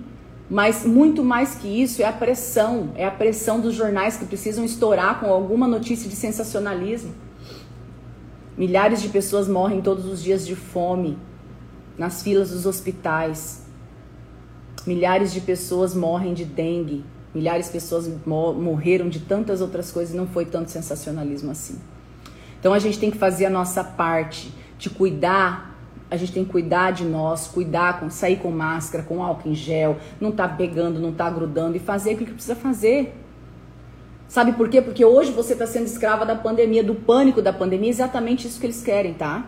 Mas 0.49 0.85
muito 0.85 1.23
mais 1.23 1.55
que 1.55 1.67
isso 1.67 2.03
é 2.03 2.05
a 2.05 2.13
pressão, 2.13 2.91
é 2.95 3.03
a 3.05 3.09
pressão 3.09 3.59
dos 3.59 3.73
jornais 3.73 4.15
que 4.15 4.25
precisam 4.25 4.63
estourar 4.63 5.19
com 5.19 5.27
alguma 5.27 5.67
notícia 5.67 6.07
de 6.07 6.15
sensacionalismo. 6.15 7.15
Milhares 8.57 9.01
de 9.01 9.09
pessoas 9.09 9.47
morrem 9.47 9.81
todos 9.81 10.05
os 10.05 10.23
dias 10.23 10.45
de 10.45 10.55
fome 10.55 11.17
nas 11.97 12.23
filas 12.23 12.51
dos 12.51 12.65
hospitais. 12.65 13.65
Milhares 14.85 15.33
de 15.33 15.41
pessoas 15.41 15.93
morrem 15.93 16.33
de 16.33 16.45
dengue. 16.45 17.03
Milhares 17.33 17.65
de 17.67 17.73
pessoas 17.73 18.09
morreram 18.25 19.09
de 19.09 19.19
tantas 19.19 19.59
outras 19.59 19.91
coisas 19.91 20.13
e 20.13 20.17
não 20.17 20.27
foi 20.27 20.45
tanto 20.45 20.71
sensacionalismo 20.71 21.51
assim. 21.51 21.79
Então 22.59 22.73
a 22.73 22.79
gente 22.79 22.97
tem 22.97 23.11
que 23.11 23.17
fazer 23.17 23.45
a 23.45 23.49
nossa 23.49 23.83
parte 23.83 24.53
de 24.77 24.89
cuidar 24.89 25.75
a 26.09 26.17
gente 26.17 26.31
tem 26.31 26.45
que 26.45 26.51
cuidar 26.51 26.91
de 26.91 27.03
nós, 27.03 27.47
cuidar 27.47 27.99
com 27.99 28.09
sair 28.09 28.37
com 28.37 28.51
máscara, 28.51 29.03
com 29.03 29.23
álcool 29.23 29.49
em 29.49 29.55
gel, 29.55 29.97
não 30.21 30.31
tá 30.31 30.47
pegando, 30.47 30.99
não 30.99 31.11
tá 31.11 31.29
grudando 31.29 31.75
e 31.75 31.79
fazer 31.79 32.13
o 32.13 32.17
que 32.17 32.25
precisa 32.25 32.55
fazer. 32.55 33.24
Sabe 34.27 34.53
por 34.53 34.69
quê? 34.69 34.81
Porque 34.81 35.05
hoje 35.05 35.31
você 35.31 35.53
está 35.53 35.67
sendo 35.67 35.85
escrava 35.85 36.25
da 36.25 36.35
pandemia, 36.35 36.83
do 36.83 36.95
pânico 36.95 37.41
da 37.41 37.53
pandemia, 37.53 37.89
exatamente 37.89 38.47
isso 38.47 38.59
que 38.59 38.65
eles 38.65 38.81
querem, 38.81 39.13
tá? 39.13 39.45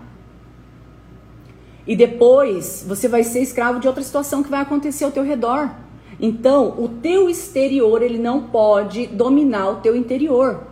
E 1.86 1.96
depois 1.96 2.86
você 2.88 3.08
vai 3.08 3.24
ser 3.24 3.42
escravo 3.42 3.80
de 3.80 3.88
outra 3.88 4.04
situação 4.04 4.44
que 4.44 4.50
vai 4.50 4.62
acontecer 4.62 5.06
ao 5.06 5.12
teu 5.12 5.24
redor. 5.24 5.72
Então, 6.20 6.76
o 6.78 6.90
teu 6.90 7.30
exterior, 7.30 8.02
ele 8.02 8.18
não 8.18 8.44
pode 8.44 9.08
dominar 9.08 9.70
o 9.70 9.76
teu 9.78 9.96
interior. 9.96 10.64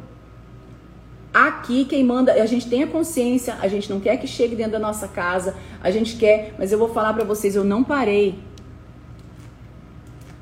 Aqui 1.34 1.86
quem 1.86 2.04
manda, 2.04 2.34
a 2.34 2.46
gente 2.46 2.70
tem 2.70 2.84
a 2.84 2.88
consciência, 2.88 3.58
a 3.62 3.68
gente 3.68 3.89
não 3.89 4.00
quer 4.00 4.18
que 4.18 4.28
chegue 4.28 4.56
dentro 4.56 4.74
da 4.74 4.80
nossa 4.80 5.08
casa, 5.08 5.56
a 5.82 5.91
gente 5.91 6.15
quer, 6.15 6.56
mas 6.58 6.72
eu 6.72 6.78
vou 6.78 6.89
falar 6.89 7.13
para 7.13 7.26
vocês, 7.26 7.56
eu 7.56 7.63
não 7.63 7.84
parei 7.84 8.39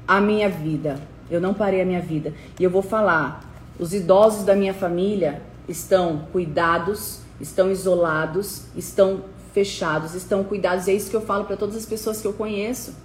a 0.07 0.21
minha 0.21 0.49
vida. 0.49 0.99
Eu 1.29 1.41
não 1.41 1.53
parei 1.53 1.81
a 1.81 1.85
minha 1.85 2.01
vida. 2.01 2.33
E 2.59 2.63
eu 2.63 2.69
vou 2.69 2.81
falar, 2.81 3.52
os 3.79 3.93
idosos 3.93 4.43
da 4.43 4.55
minha 4.55 4.73
família 4.73 5.41
estão 5.67 6.27
cuidados, 6.31 7.19
estão 7.39 7.71
isolados, 7.71 8.63
estão 8.75 9.21
fechados, 9.53 10.15
estão 10.15 10.43
cuidados. 10.43 10.87
É 10.87 10.93
isso 10.93 11.09
que 11.09 11.15
eu 11.15 11.21
falo 11.21 11.45
para 11.45 11.57
todas 11.57 11.75
as 11.75 11.85
pessoas 11.85 12.21
que 12.21 12.27
eu 12.27 12.33
conheço. 12.33 12.95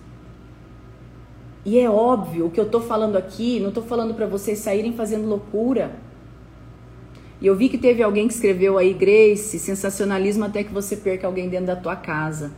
E 1.65 1.79
é 1.79 1.91
óbvio, 1.91 2.47
o 2.47 2.51
que 2.51 2.59
eu 2.61 2.69
tô 2.69 2.81
falando 2.81 3.17
aqui, 3.17 3.61
não 3.61 3.71
tô 3.71 3.83
falando 3.83 4.15
para 4.15 4.27
vocês 4.27 4.59
saírem 4.59 4.93
fazendo 4.93 5.27
loucura. 5.27 5.93
E 7.41 7.47
eu 7.47 7.55
vi 7.55 7.69
que 7.69 7.79
teve 7.79 8.03
alguém 8.03 8.27
que 8.27 8.35
escreveu 8.35 8.79
aí, 8.79 8.93
Grace, 8.93 9.59
sensacionalismo 9.59 10.45
até 10.45 10.65
que 10.65 10.73
você 10.73 10.97
perca 10.97 11.27
alguém 11.27 11.49
dentro 11.49 11.67
da 11.67 11.77
tua 11.77 11.95
casa. 11.95 12.53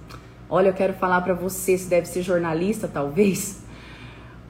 Olha, 0.49 0.69
eu 0.69 0.75
quero 0.75 0.95
falar 0.95 1.21
para 1.21 1.35
você, 1.35 1.77
se 1.77 1.89
deve 1.89 2.07
ser 2.07 2.23
jornalista, 2.23 2.89
talvez. 2.89 3.60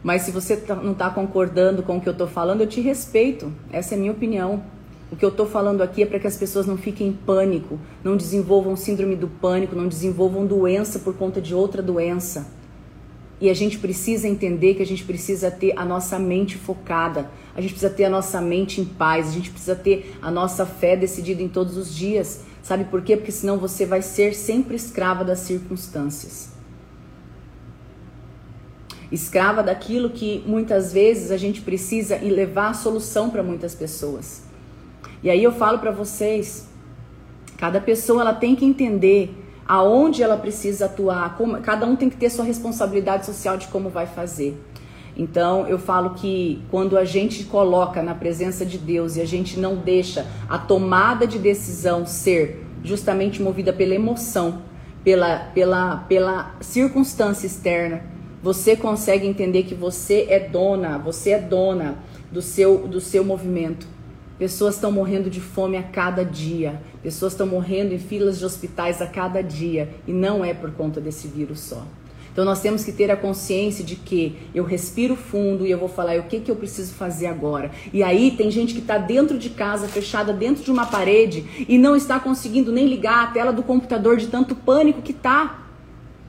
Mas 0.03 0.23
se 0.23 0.31
você 0.31 0.57
tá, 0.57 0.75
não 0.75 0.93
está 0.93 1.11
concordando 1.11 1.83
com 1.83 1.99
o 1.99 2.01
que 2.01 2.09
eu 2.09 2.13
estou 2.13 2.27
falando, 2.27 2.63
eu 2.63 2.67
te 2.67 2.81
respeito. 2.81 3.53
Essa 3.71 3.95
é 3.95 3.97
a 3.97 4.01
minha 4.01 4.13
opinião. 4.13 4.63
O 5.13 5.17
que 5.17 5.25
eu 5.25 5.29
estou 5.29 5.47
falando 5.47 5.83
aqui 5.83 6.03
é 6.03 6.07
para 6.07 6.21
que 6.21 6.27
as 6.27 6.37
pessoas 6.37 6.67
não 6.67 6.77
fiquem 6.77 7.09
em 7.09 7.13
pânico, 7.13 7.79
não 8.03 8.17
desenvolvam 8.17 8.77
síndrome 8.77 9.17
do 9.17 9.27
pânico, 9.27 9.75
não 9.75 9.89
desenvolvam 9.89 10.47
doença 10.47 11.01
por 11.01 11.15
conta 11.15 11.41
de 11.41 11.53
outra 11.55 11.83
doença. 11.83 12.47
E 13.41 13.51
a 13.51 13.55
gente 13.55 13.79
precisa 13.79 14.29
entender 14.29 14.75
que 14.75 14.83
a 14.83 14.87
gente 14.87 15.03
precisa 15.03 15.51
ter 15.51 15.73
a 15.77 15.85
nossa 15.85 16.19
mente 16.19 16.57
focada, 16.57 17.31
a 17.57 17.61
gente 17.61 17.73
precisa 17.73 17.93
ter 17.93 18.05
a 18.05 18.11
nossa 18.11 18.41
mente 18.41 18.81
em 18.81 18.85
paz, 18.85 19.29
a 19.29 19.33
gente 19.33 19.51
precisa 19.51 19.75
ter 19.75 20.15
a 20.23 20.31
nossa 20.31 20.65
fé 20.65 20.95
decidida 20.95 21.43
em 21.43 21.49
todos 21.49 21.77
os 21.77 21.93
dias. 21.93 22.43
Sabe 22.63 22.85
por 22.85 23.03
quê? 23.03 23.17
Porque 23.17 23.33
senão 23.33 23.59
você 23.59 23.85
vai 23.85 24.03
ser 24.03 24.35
sempre 24.35 24.77
escrava 24.77 25.25
das 25.25 25.41
circunstâncias. 25.41 26.60
Escrava 29.11 29.62
daquilo 29.62 30.11
que 30.11 30.42
muitas 30.46 30.92
vezes 30.92 31.31
a 31.31 31.37
gente 31.37 31.61
precisa 31.61 32.16
e 32.16 32.31
levar 32.31 32.70
a 32.70 32.75
solução 32.75 33.29
para 33.31 33.42
muitas 33.42 33.75
pessoas. 33.75 34.42
E 35.23 35.29
aí 35.29 35.42
eu 35.42 35.53
falo 35.53 35.79
para 35.79 35.90
vocês, 35.90 36.68
cada 37.57 37.81
pessoa 37.81 38.23
ela 38.23 38.35
tem 38.35 38.55
que 38.55 38.64
entender 38.64 39.37
aonde 39.66 40.23
ela 40.23 40.37
precisa 40.37 40.87
atuar, 40.87 41.37
como, 41.37 41.61
cada 41.61 41.87
um 41.87 41.94
tem 41.94 42.09
que 42.11 42.16
ter 42.16 42.31
sua 42.31 42.44
responsabilidade 42.44 43.27
social 43.27 43.57
de 43.57 43.68
como 43.68 43.88
vai 43.88 44.07
fazer. 44.07 44.61
Então 45.16 45.66
eu 45.68 45.79
falo 45.79 46.14
que 46.14 46.62
quando 46.70 46.96
a 46.96 47.05
gente 47.05 47.44
coloca 47.44 48.03
na 48.03 48.14
presença 48.14 48.64
de 48.64 48.79
Deus 48.79 49.16
e 49.16 49.20
a 49.20 49.27
gente 49.27 49.59
não 49.61 49.77
deixa 49.77 50.27
a 50.49 50.59
tomada 50.59 51.27
de 51.27 51.38
decisão 51.38 52.07
ser 52.07 52.66
justamente 52.83 53.42
movida 53.42 53.73
pela 53.73 53.94
emoção, 53.94 54.62
pela, 55.05 55.38
pela, 55.55 55.99
pela 56.09 56.55
circunstância 56.61 57.46
externa, 57.46 58.03
você 58.42 58.74
consegue 58.74 59.26
entender 59.26 59.64
que 59.64 59.74
você 59.74 60.26
é 60.29 60.40
dona, 60.40 60.98
você 60.98 61.31
é 61.31 61.38
dona 61.38 61.98
do 62.31 62.40
seu, 62.40 62.88
do 62.88 63.00
seu 63.00 63.24
movimento. 63.24 63.87
Pessoas 64.38 64.76
estão 64.76 64.90
morrendo 64.90 65.29
de 65.29 65.40
fome 65.40 65.76
a 65.76 65.83
cada 65.83 66.24
dia. 66.24 66.81
Pessoas 67.03 67.35
estão 67.35 67.46
morrendo 67.46 67.92
em 67.92 67.98
filas 67.98 68.38
de 68.38 68.44
hospitais 68.44 69.03
a 69.03 69.07
cada 69.07 69.42
dia. 69.42 69.90
E 70.07 70.12
não 70.12 70.42
é 70.42 70.55
por 70.55 70.70
conta 70.70 70.98
desse 70.98 71.29
vírus 71.29 71.61
só. 71.61 71.87
Então 72.33 72.44
nós 72.44 72.61
temos 72.61 72.85
que 72.85 72.92
ter 72.92 73.11
a 73.11 73.16
consciência 73.16 73.85
de 73.85 73.96
que 73.96 74.37
eu 74.55 74.64
respiro 74.64 75.16
fundo 75.16 75.66
e 75.66 75.70
eu 75.70 75.79
vou 75.79 75.88
falar 75.88 76.18
o 76.18 76.22
que, 76.22 76.40
que 76.40 76.50
eu 76.50 76.57
preciso 76.57 76.94
fazer 76.94 77.26
agora. 77.26 77.70
E 77.92 78.03
aí 78.03 78.31
tem 78.31 78.50
gente 78.50 78.72
que 78.72 78.81
está 78.81 78.96
dentro 78.96 79.37
de 79.37 79.50
casa, 79.50 79.88
fechada 79.88 80.33
dentro 80.33 80.62
de 80.62 80.70
uma 80.70 80.87
parede 80.87 81.66
e 81.68 81.76
não 81.76 81.96
está 81.96 82.18
conseguindo 82.20 82.72
nem 82.72 82.87
ligar 82.87 83.24
a 83.24 83.26
tela 83.26 83.53
do 83.53 83.62
computador 83.62 84.16
de 84.16 84.29
tanto 84.29 84.55
pânico 84.55 85.03
que 85.03 85.12
tá. 85.12 85.66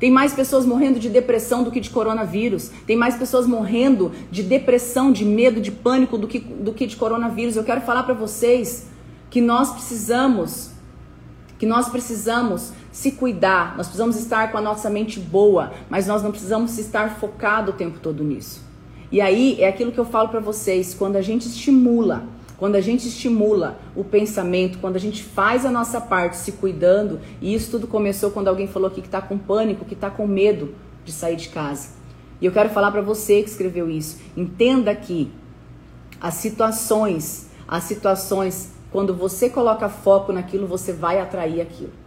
Tem 0.02 0.10
mais 0.10 0.34
pessoas 0.34 0.66
morrendo 0.66 1.00
de 1.00 1.10
depressão 1.10 1.64
do 1.64 1.70
que 1.70 1.80
de 1.80 1.92
coronavírus. 1.92 2.72
Tem 2.88 2.96
mais 2.96 3.16
pessoas 3.16 3.46
morrendo 3.46 4.12
de 4.32 4.42
depressão, 4.42 5.12
de 5.12 5.24
medo, 5.24 5.62
de 5.62 5.72
pânico 5.72 6.18
do 6.18 6.28
que, 6.28 6.40
do 6.40 6.74
que 6.74 6.88
de 6.88 6.96
coronavírus. 6.96 7.56
Eu 7.56 7.64
quero 7.64 7.82
falar 7.82 8.02
para 8.02 8.16
vocês 8.16 8.88
que 9.30 9.40
nós 9.40 9.72
precisamos, 9.72 10.72
que 11.60 11.68
nós 11.68 11.88
precisamos 11.88 12.74
se 12.92 13.12
cuidar. 13.12 13.78
Nós 13.78 13.86
precisamos 13.86 14.16
estar 14.16 14.52
com 14.52 14.58
a 14.58 14.62
nossa 14.62 14.90
mente 14.90 15.20
boa, 15.20 15.72
mas 15.88 16.08
nós 16.08 16.24
não 16.24 16.32
precisamos 16.32 16.80
estar 16.80 17.20
focado 17.20 17.70
o 17.70 17.76
tempo 17.76 18.00
todo 18.00 18.24
nisso. 18.24 18.64
E 19.12 19.22
aí 19.22 19.62
é 19.62 19.68
aquilo 19.68 19.92
que 19.92 20.00
eu 20.00 20.06
falo 20.06 20.30
para 20.30 20.40
vocês, 20.40 20.96
quando 20.96 21.16
a 21.16 21.22
gente 21.22 21.48
estimula 21.48 22.24
quando 22.62 22.76
a 22.76 22.80
gente 22.80 23.08
estimula 23.08 23.80
o 23.95 24.04
pensamento, 24.04 24.78
quando 24.78 24.95
a 24.95 25.00
gente 25.00 25.24
faz 25.24 25.65
a 25.65 25.71
nossa 25.71 26.00
parte 26.00 26.38
se 26.38 26.52
cuidando, 26.52 27.19
e 27.41 27.56
isso 27.56 27.71
tudo 27.71 27.88
começou 27.88 28.30
quando 28.30 28.50
alguém 28.50 28.67
falou 28.67 28.88
aqui 28.88 29.02
que 29.02 29.08
está 29.08 29.19
com 29.19 29.36
pânico, 29.36 29.84
que 29.84 29.95
está 29.95 30.12
com 30.12 30.28
medo 30.28 30.76
de 31.04 31.12
sair 31.12 31.36
de 31.38 31.50
casa. 31.50 31.89
E 32.39 32.45
eu 32.45 32.52
quero 32.52 32.69
falar 32.69 32.91
para 32.91 33.02
você 33.02 33.41
que 33.41 33.50
escreveu 33.50 33.89
isso, 33.89 34.19
entenda 34.38 34.93
que 34.93 35.32
as 36.21 36.36
situações, 36.36 37.50
as 37.67 37.86
situações, 37.86 38.71
quando 38.91 39.15
você 39.15 39.50
coloca 39.50 39.89
foco 39.89 40.32
naquilo, 40.32 40.67
você 40.67 40.93
vai 40.93 41.19
atrair 41.19 41.62
aquilo. 41.62 42.01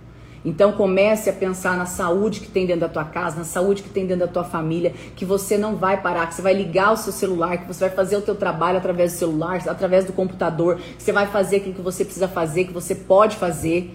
Então 0.44 0.72
comece 0.72 1.30
a 1.30 1.32
pensar 1.32 1.76
na 1.76 1.86
saúde 1.86 2.40
que 2.40 2.48
tem 2.48 2.66
dentro 2.66 2.82
da 2.82 2.88
tua 2.88 3.04
casa, 3.04 3.38
na 3.38 3.44
saúde 3.44 3.82
que 3.82 3.88
tem 3.88 4.06
dentro 4.06 4.26
da 4.26 4.32
tua 4.32 4.44
família, 4.44 4.92
que 5.16 5.24
você 5.24 5.56
não 5.56 5.76
vai 5.76 6.02
parar, 6.02 6.26
que 6.26 6.34
você 6.34 6.42
vai 6.42 6.52
ligar 6.52 6.92
o 6.92 6.96
seu 6.96 7.12
celular, 7.12 7.56
que 7.56 7.66
você 7.66 7.86
vai 7.86 7.96
fazer 7.96 8.16
o 8.16 8.22
teu 8.22 8.34
trabalho 8.34 8.76
através 8.76 9.12
do 9.12 9.18
celular, 9.18 9.62
através 9.66 10.04
do 10.04 10.12
computador, 10.12 10.76
que 10.76 11.02
você 11.02 11.12
vai 11.12 11.26
fazer 11.26 11.56
aquilo 11.56 11.74
que 11.74 11.80
você 11.80 12.04
precisa 12.04 12.28
fazer, 12.28 12.64
que 12.64 12.72
você 12.72 12.94
pode 12.94 13.36
fazer. 13.36 13.90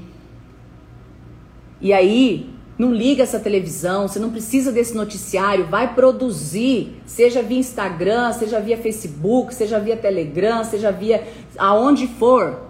E 1.80 1.94
aí, 1.94 2.50
não 2.80 2.94
liga 2.94 3.22
essa 3.22 3.40
televisão, 3.40 4.08
você 4.08 4.20
não 4.20 4.32
precisa 4.32 4.72
desse 4.72 4.96
noticiário, 4.96 5.68
vai 5.68 5.94
produzir, 5.94 6.96
seja 7.06 7.44
via 7.44 7.60
Instagram, 7.60 8.32
seja 8.34 8.60
via 8.60 8.78
Facebook, 8.78 9.54
seja 9.54 9.80
via 9.80 9.98
Telegram, 9.98 10.64
seja 10.64 10.92
via 10.92 11.28
aonde 11.58 12.08
for. 12.08 12.69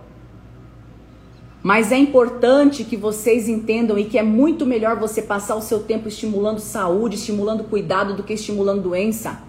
Mas 1.62 1.92
é 1.92 1.98
importante 1.98 2.86
que 2.86 2.96
vocês 2.96 3.50
entendam 3.50 3.98
e 3.98 4.06
que 4.06 4.18
é 4.18 4.24
muito 4.24 4.66
melhor 4.66 4.98
você 4.98 5.22
passar 5.22 5.56
o 5.56 5.62
seu 5.62 5.80
tempo 5.82 6.08
estimulando 6.08 6.60
saúde, 6.60 7.16
estimulando 7.16 7.66
cuidado 7.66 8.16
do 8.16 8.24
que 8.24 8.34
estimulando 8.34 8.82
doença. 8.82 9.42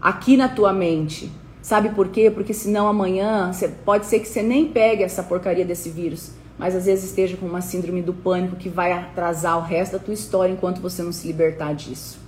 Aqui 0.00 0.36
na 0.36 0.48
tua 0.48 0.72
mente. 0.72 1.30
Sabe 1.62 1.90
por 1.90 2.08
quê? 2.08 2.28
Porque 2.28 2.52
senão 2.52 2.88
amanhã 2.88 3.52
você, 3.52 3.68
pode 3.68 4.06
ser 4.06 4.18
que 4.18 4.26
você 4.26 4.42
nem 4.42 4.66
pegue 4.66 5.04
essa 5.04 5.22
porcaria 5.22 5.64
desse 5.64 5.88
vírus, 5.90 6.32
mas 6.58 6.74
às 6.74 6.86
vezes 6.86 7.04
esteja 7.04 7.36
com 7.36 7.46
uma 7.46 7.60
síndrome 7.60 8.02
do 8.02 8.12
pânico 8.12 8.56
que 8.56 8.68
vai 8.68 8.92
atrasar 8.92 9.56
o 9.58 9.62
resto 9.62 9.92
da 9.92 10.00
tua 10.00 10.12
história 10.12 10.52
enquanto 10.52 10.80
você 10.80 11.04
não 11.04 11.12
se 11.12 11.28
libertar 11.28 11.72
disso. 11.72 12.18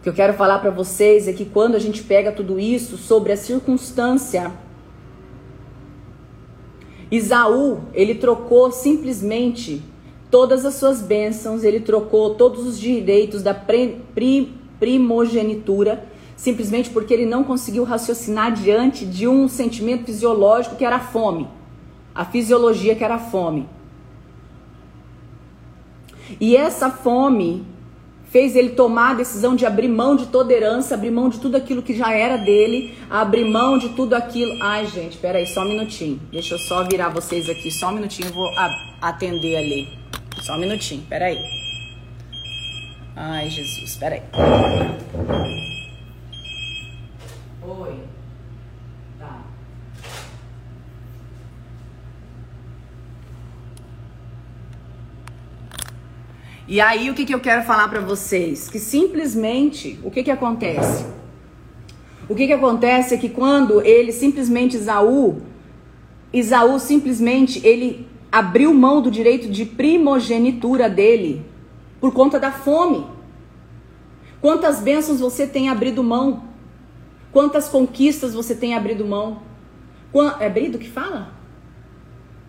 O 0.00 0.02
que 0.02 0.08
eu 0.08 0.12
quero 0.12 0.32
falar 0.34 0.58
para 0.58 0.70
vocês 0.70 1.28
é 1.28 1.32
que 1.32 1.44
quando 1.44 1.76
a 1.76 1.78
gente 1.78 2.02
pega 2.02 2.32
tudo 2.32 2.58
isso 2.58 2.98
sobre 2.98 3.30
a 3.30 3.36
circunstância 3.36 4.52
Isaú, 7.10 7.80
ele 7.94 8.14
trocou 8.14 8.70
simplesmente 8.70 9.82
todas 10.30 10.64
as 10.66 10.74
suas 10.74 11.00
bênçãos, 11.00 11.64
ele 11.64 11.80
trocou 11.80 12.34
todos 12.34 12.66
os 12.66 12.78
direitos 12.78 13.42
da 13.42 13.54
primogenitura, 14.78 16.06
simplesmente 16.36 16.90
porque 16.90 17.14
ele 17.14 17.24
não 17.24 17.42
conseguiu 17.42 17.82
raciocinar 17.84 18.52
diante 18.52 19.06
de 19.06 19.26
um 19.26 19.48
sentimento 19.48 20.04
fisiológico 20.04 20.76
que 20.76 20.84
era 20.84 20.96
a 20.96 21.00
fome. 21.00 21.48
A 22.14 22.24
fisiologia 22.24 22.94
que 22.94 23.02
era 23.02 23.14
a 23.14 23.18
fome. 23.18 23.66
E 26.38 26.54
essa 26.56 26.90
fome 26.90 27.64
fez 28.30 28.54
ele 28.54 28.70
tomar 28.70 29.10
a 29.10 29.14
decisão 29.14 29.56
de 29.56 29.64
abrir 29.64 29.88
mão 29.88 30.16
de 30.16 30.26
toda 30.26 30.52
herança, 30.52 30.94
abrir 30.94 31.10
mão 31.10 31.28
de 31.28 31.38
tudo 31.38 31.56
aquilo 31.56 31.82
que 31.82 31.94
já 31.94 32.12
era 32.12 32.36
dele, 32.36 32.96
abrir 33.08 33.44
mão 33.44 33.78
de 33.78 33.90
tudo 33.90 34.14
aquilo. 34.14 34.56
Ai, 34.62 34.86
gente, 34.86 35.16
peraí, 35.16 35.46
só 35.46 35.62
um 35.62 35.68
minutinho. 35.68 36.20
Deixa 36.30 36.54
eu 36.54 36.58
só 36.58 36.84
virar 36.84 37.08
vocês 37.08 37.48
aqui, 37.48 37.70
só 37.70 37.88
um 37.88 37.92
minutinho, 37.92 38.28
eu 38.28 38.34
vou 38.34 38.50
atender 39.00 39.56
ali. 39.56 39.88
Só 40.42 40.54
um 40.54 40.58
minutinho, 40.58 41.02
peraí. 41.08 41.38
Ai, 43.16 43.50
Jesus, 43.50 43.96
peraí. 43.96 44.22
Oi. 47.62 48.17
E 56.68 56.82
aí, 56.82 57.08
o 57.08 57.14
que, 57.14 57.24
que 57.24 57.34
eu 57.34 57.40
quero 57.40 57.64
falar 57.64 57.88
para 57.88 58.00
vocês? 58.00 58.68
Que 58.68 58.78
simplesmente, 58.78 59.98
o 60.04 60.10
que, 60.10 60.22
que 60.22 60.30
acontece? 60.30 61.06
O 62.28 62.34
que, 62.34 62.46
que 62.46 62.52
acontece 62.52 63.14
é 63.14 63.16
que 63.16 63.30
quando 63.30 63.80
ele 63.80 64.12
simplesmente, 64.12 64.76
Isaú, 64.76 65.40
Isaú 66.30 66.78
simplesmente, 66.78 67.66
ele 67.66 68.06
abriu 68.30 68.74
mão 68.74 69.00
do 69.00 69.10
direito 69.10 69.48
de 69.48 69.64
primogenitura 69.64 70.90
dele 70.90 71.42
por 71.98 72.12
conta 72.12 72.38
da 72.38 72.52
fome. 72.52 73.06
Quantas 74.38 74.82
bênçãos 74.82 75.20
você 75.20 75.46
tem 75.46 75.70
abrido 75.70 76.04
mão? 76.04 76.44
Quantas 77.32 77.66
conquistas 77.70 78.34
você 78.34 78.54
tem 78.54 78.74
abrido 78.74 79.06
mão? 79.06 79.40
É 80.38 80.46
abrido 80.46 80.78
que 80.78 80.88
fala? 80.88 81.32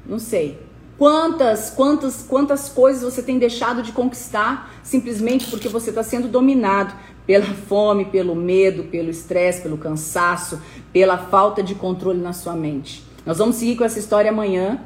Não 0.05 0.19
sei. 0.19 0.59
Quantas, 0.99 1.69
quantas, 1.69 2.25
quantas 2.27 2.67
coisas 2.67 3.01
você 3.01 3.23
tem 3.23 3.39
deixado 3.39 3.81
de 3.81 3.93
conquistar 3.93 4.69
simplesmente 4.83 5.49
porque 5.49 5.69
você 5.69 5.91
está 5.91 6.03
sendo 6.03 6.27
dominado 6.27 6.93
pela 7.25 7.45
fome, 7.45 8.03
pelo 8.03 8.35
medo, 8.35 8.83
pelo 8.83 9.09
estresse, 9.09 9.61
pelo 9.61 9.77
cansaço, 9.77 10.61
pela 10.91 11.17
falta 11.17 11.63
de 11.63 11.73
controle 11.73 12.19
na 12.19 12.33
sua 12.33 12.53
mente. 12.53 13.01
Nós 13.25 13.37
vamos 13.37 13.55
seguir 13.55 13.77
com 13.77 13.85
essa 13.85 13.97
história 13.97 14.29
amanhã, 14.29 14.81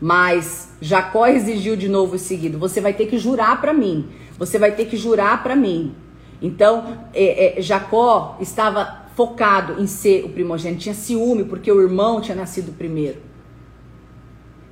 mas 0.00 0.70
Jacó 0.80 1.28
exigiu 1.28 1.76
de 1.76 1.88
novo 1.88 2.16
o 2.16 2.18
seguido: 2.18 2.58
você 2.58 2.80
vai 2.80 2.92
ter 2.92 3.06
que 3.06 3.16
jurar 3.16 3.60
para 3.60 3.72
mim, 3.72 4.08
você 4.36 4.58
vai 4.58 4.72
ter 4.72 4.86
que 4.86 4.96
jurar 4.96 5.40
para 5.44 5.54
mim. 5.54 5.94
Então, 6.42 6.98
é, 7.14 7.60
é, 7.60 7.62
Jacó 7.62 8.36
estava 8.40 9.02
focado 9.14 9.80
em 9.80 9.86
ser 9.86 10.24
o 10.24 10.30
primogênito, 10.30 10.82
tinha 10.82 10.96
ciúme 10.96 11.44
porque 11.44 11.70
o 11.70 11.80
irmão 11.80 12.20
tinha 12.20 12.34
nascido 12.34 12.72
primeiro. 12.76 13.30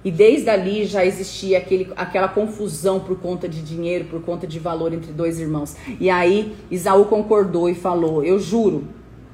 E 0.03 0.11
desde 0.11 0.49
ali 0.49 0.87
já 0.87 1.05
existia 1.05 1.59
aquele, 1.59 1.93
aquela 1.95 2.29
confusão 2.29 3.01
por 3.01 3.19
conta 3.19 3.47
de 3.49 3.61
dinheiro, 3.61 4.07
por 4.07 4.23
conta 4.23 4.47
de 4.47 4.59
valor 4.59 4.93
entre 4.95 5.13
dois 5.13 5.39
irmãos. 5.39 5.77
E 6.01 6.09
aí 6.09 6.55
Isaú 6.71 7.05
concordou 7.05 7.69
e 7.69 7.75
falou: 7.75 8.25
Eu 8.25 8.39
juro, 8.39 8.89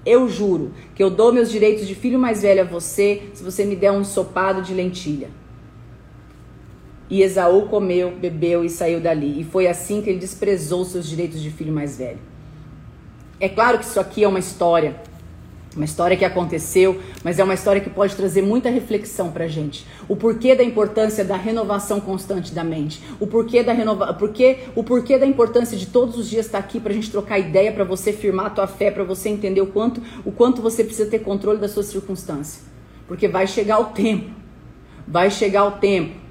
eu 0.05 0.29
juro 0.29 0.73
que 0.95 1.03
eu 1.03 1.09
dou 1.09 1.33
meus 1.33 1.51
direitos 1.51 1.87
de 1.87 1.95
filho 1.95 2.19
mais 2.19 2.43
velho 2.43 2.63
a 2.63 2.65
você 2.65 3.23
se 3.33 3.45
você 3.45 3.65
me 3.65 3.77
der 3.77 3.93
um 3.93 4.01
ensopado 4.01 4.61
de 4.61 4.75
lentilha. 4.75 5.31
E 7.09 7.23
Esaú 7.23 7.69
comeu, 7.69 8.11
bebeu 8.11 8.65
e 8.65 8.69
saiu 8.69 9.01
dali. 9.01 9.41
E 9.41 9.45
foi 9.45 9.69
assim 9.69 10.03
que 10.03 10.11
ele 10.11 10.19
desprezou 10.19 10.85
seus 10.85 11.07
direitos 11.07 11.41
de 11.41 11.51
filho 11.51 11.73
mais 11.73 11.97
velho. 11.97 12.19
É 13.39 13.49
claro 13.49 13.79
que 13.79 13.85
isso 13.85 14.01
aqui 14.01 14.25
é 14.25 14.29
uma 14.29 14.41
história 14.41 14.97
uma 15.77 15.85
história 15.85 16.17
que 16.17 16.25
aconteceu, 16.25 17.01
mas 17.23 17.39
é 17.39 17.45
uma 17.45 17.55
história 17.55 17.81
que 17.81 17.91
pode 17.91 18.17
trazer 18.17 18.43
muita 18.43 18.71
reflexão 18.71 19.31
pra 19.31 19.47
gente. 19.47 19.87
O 20.09 20.17
porquê 20.17 20.55
da 20.55 20.65
importância 20.65 21.25
da 21.25 21.37
renovação 21.37 22.01
constante 22.01 22.53
da 22.53 22.65
mente. 22.65 23.03
O 23.21 23.27
porquê 23.27 23.63
da 23.63 23.73
renova... 23.73 24.13
porquê... 24.15 24.61
o 24.75 24.83
porquê 24.83 25.19
da 25.19 25.27
importância 25.27 25.77
de 25.77 25.87
todos 25.87 26.17
os 26.17 26.29
dias 26.29 26.47
estar 26.47 26.59
aqui 26.59 26.81
pra 26.81 26.93
gente 26.93 27.11
trocar 27.11 27.39
ideia, 27.39 27.71
para 27.73 27.85
você 27.85 28.13
firmar 28.13 28.47
a 28.47 28.51
tua 28.51 28.67
fé, 28.67 28.91
para 28.91 29.05
você 29.05 29.29
entender 29.29 29.61
o 29.61 29.67
quanto, 29.67 30.03
o 30.25 30.33
quanto 30.33 30.63
você 30.63 30.83
precisa 30.83 31.09
ter 31.11 31.21
controle 31.21 31.59
das 31.59 31.73
suas 31.73 31.87
circunstâncias. 31.87 32.65
Porque 33.07 33.29
vai 33.29 33.47
chegar 33.47 33.79
o 33.79 33.87
tempo. 33.87 34.31
Vai 35.07 35.31
chegar 35.31 35.65
o 35.67 35.73
tempo 35.73 36.26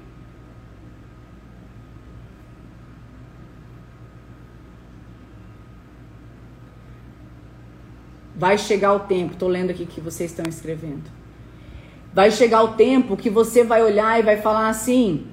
Vai 8.36 8.58
chegar 8.58 8.92
o 8.92 9.00
tempo, 9.00 9.32
estou 9.32 9.48
lendo 9.48 9.70
aqui 9.70 9.86
que 9.86 10.00
vocês 10.00 10.30
estão 10.30 10.44
escrevendo. 10.46 11.10
Vai 12.12 12.30
chegar 12.30 12.62
o 12.62 12.74
tempo 12.74 13.16
que 13.16 13.30
você 13.30 13.64
vai 13.64 13.82
olhar 13.82 14.18
e 14.20 14.22
vai 14.22 14.36
falar 14.36 14.68
assim: 14.68 15.26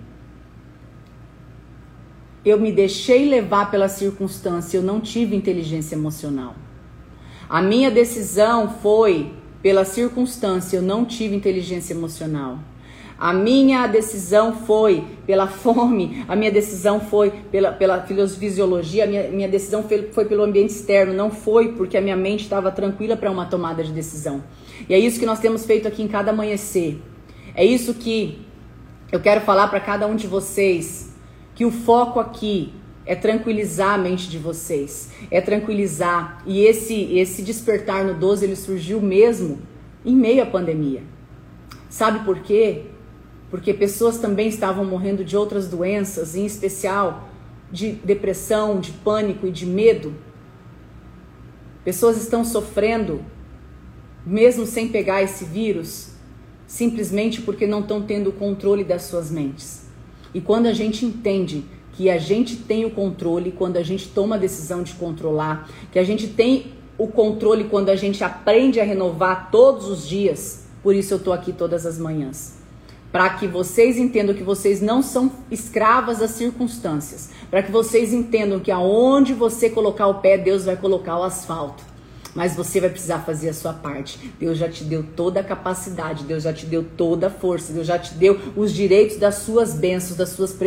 eu 2.45 2.60
me 2.60 2.72
deixei 2.72 3.28
levar 3.28 3.70
pela 3.72 3.88
circunstância, 3.88 4.78
eu 4.78 4.84
não 4.84 4.99
tive 4.99 5.36
inteligência 5.36 5.95
emocional. 5.95 6.56
A 7.49 7.62
minha 7.62 7.91
decisão 7.91 8.70
foi 8.82 9.34
pela 9.62 9.86
circunstância, 9.86 10.78
eu 10.78 10.82
não 10.82 11.06
tive 11.06 11.36
inteligência 11.36 11.93
emocional. 11.93 12.60
A 13.24 13.32
minha 13.32 13.88
decisão 13.88 14.53
foi 14.53 15.01
pela 15.26 15.47
fome, 15.47 16.26
a 16.28 16.36
minha 16.36 16.51
decisão 16.51 16.99
foi 16.99 17.32
pela, 17.32 17.71
pela 17.71 18.01
fisiologia, 18.01 19.05
a 19.05 19.07
minha, 19.07 19.30
minha 19.30 19.47
decisão 19.47 19.82
foi, 19.82 20.09
foi 20.11 20.26
pelo 20.26 20.43
ambiente 20.43 20.71
externo, 20.71 21.13
não 21.13 21.32
foi 21.32 21.69
porque 21.71 21.95
a 21.95 22.01
minha 22.01 22.17
mente 22.17 22.43
estava 22.43 22.69
tranquila 22.69 23.15
para 23.15 23.32
uma 23.32 23.45
tomada 23.45 23.82
de 23.82 23.93
decisão. 23.93 24.43
E 24.89 24.93
é 24.93 24.99
isso 24.99 25.21
que 25.21 25.26
nós 25.26 25.39
temos 25.39 25.65
feito 25.65 25.88
aqui 25.88 26.03
em 26.03 26.07
cada 26.09 26.32
amanhecer. 26.32 27.01
É 27.55 27.63
isso 27.63 27.93
que 27.93 28.45
eu 29.09 29.21
quero 29.21 29.39
falar 29.39 29.69
para 29.69 29.80
cada 29.80 30.05
um 30.05 30.17
de 30.17 30.28
vocês, 30.28 31.15
que 31.55 31.63
o 31.63 31.71
foco 31.71 32.19
aqui 32.19 32.74
é 33.05 33.15
tranquilizar 33.15 33.93
a 33.93 33.97
mente 33.97 34.30
de 34.30 34.38
vocês, 34.38 35.11
é 35.32 35.39
tranquilizar. 35.39 36.43
E 36.45 36.59
esse 36.65 37.17
esse 37.17 37.41
despertar 37.41 38.03
no 38.03 38.15
12 38.15 38.43
ele 38.43 38.57
surgiu 38.57 38.99
mesmo 38.99 39.59
em 40.05 40.13
meio 40.13 40.43
à 40.43 40.45
pandemia. 40.45 41.03
Sabe 41.89 42.26
por 42.26 42.39
quê? 42.39 42.88
Porque 43.54 43.72
pessoas 43.72 44.18
também 44.18 44.47
estavam 44.47 44.84
morrendo 44.84 45.24
de 45.24 45.38
outras 45.38 45.68
doenças, 45.68 46.36
em 46.36 46.43
especial 46.43 47.30
de 47.72 47.91
depressão, 47.91 48.80
de 48.80 48.89
pânico 48.89 49.45
e 49.45 49.51
de 49.51 49.64
medo. 49.64 50.16
Pessoas 51.86 52.18
estão 52.18 52.43
sofrendo, 52.43 53.24
mesmo 54.26 54.66
sem 54.66 54.88
pegar 54.88 55.22
esse 55.22 55.45
vírus, 55.45 56.14
simplesmente 56.66 57.43
porque 57.43 57.68
não 57.68 57.82
estão 57.82 58.01
tendo 58.01 58.32
o 58.32 58.34
controle 58.34 58.84
das 58.84 59.04
suas 59.04 59.30
mentes. 59.30 59.86
E 60.34 60.41
quando 60.41 60.66
a 60.66 60.74
gente 60.74 61.06
entende 61.06 61.64
que 61.91 62.10
a 62.10 62.18
gente 62.18 62.56
tem 62.56 62.86
o 62.86 62.89
controle 62.89 63.51
quando 63.51 63.78
a 63.78 63.84
gente 63.84 64.08
toma 64.08 64.34
a 64.34 64.39
decisão 64.39 64.82
de 64.82 64.95
controlar, 64.95 65.70
que 65.91 65.99
a 65.99 66.04
gente 66.04 66.26
tem 66.26 66.74
o 66.97 67.06
controle 67.06 67.66
quando 67.66 67.89
a 67.89 67.95
gente 67.95 68.24
aprende 68.24 68.80
a 68.80 68.84
renovar 68.84 69.51
todos 69.51 69.88
os 69.88 70.08
dias, 70.08 70.66
por 70.82 70.95
isso 70.95 71.14
eu 71.14 71.20
estou 71.20 71.32
aqui 71.32 71.54
todas 71.54 71.86
as 71.86 71.99
manhãs 71.99 72.62
para 73.14 73.30
que 73.30 73.45
vocês 73.45 73.99
entendam 73.99 74.34
que 74.34 74.41
vocês 74.41 74.82
não 74.82 75.03
são 75.03 75.32
escravas 75.51 76.18
das 76.18 76.32
circunstâncias, 76.32 77.30
para 77.47 77.61
que 77.61 77.72
vocês 77.72 78.11
entendam 78.11 78.59
que 78.59 78.72
aonde 78.72 79.36
você 79.36 79.70
colocar 79.70 80.07
o 80.07 80.16
pé, 80.16 80.36
Deus 80.36 80.66
vai 80.66 80.76
colocar 80.76 81.20
o 81.20 81.24
asfalto. 81.24 81.84
Mas 82.34 82.55
você 82.55 82.82
vai 82.82 82.89
precisar 82.89 83.20
fazer 83.20 83.49
a 83.49 83.53
sua 83.53 83.72
parte. 83.72 84.34
Deus 84.39 84.57
já 84.57 84.68
te 84.68 84.84
deu 84.84 85.05
toda 85.16 85.41
a 85.41 85.43
capacidade, 85.43 86.24
Deus 86.24 86.41
já 86.41 86.51
te 86.51 86.66
deu 86.66 86.84
toda 86.97 87.28
a 87.28 87.30
força, 87.30 87.72
Deus 87.72 87.86
já 87.86 87.99
te 87.99 88.16
deu 88.16 88.39
os 88.55 88.74
direitos 88.74 89.18
das 89.18 89.36
suas 89.36 89.76
bênçãos, 89.76 90.18
das 90.18 90.30
suas 90.30 90.57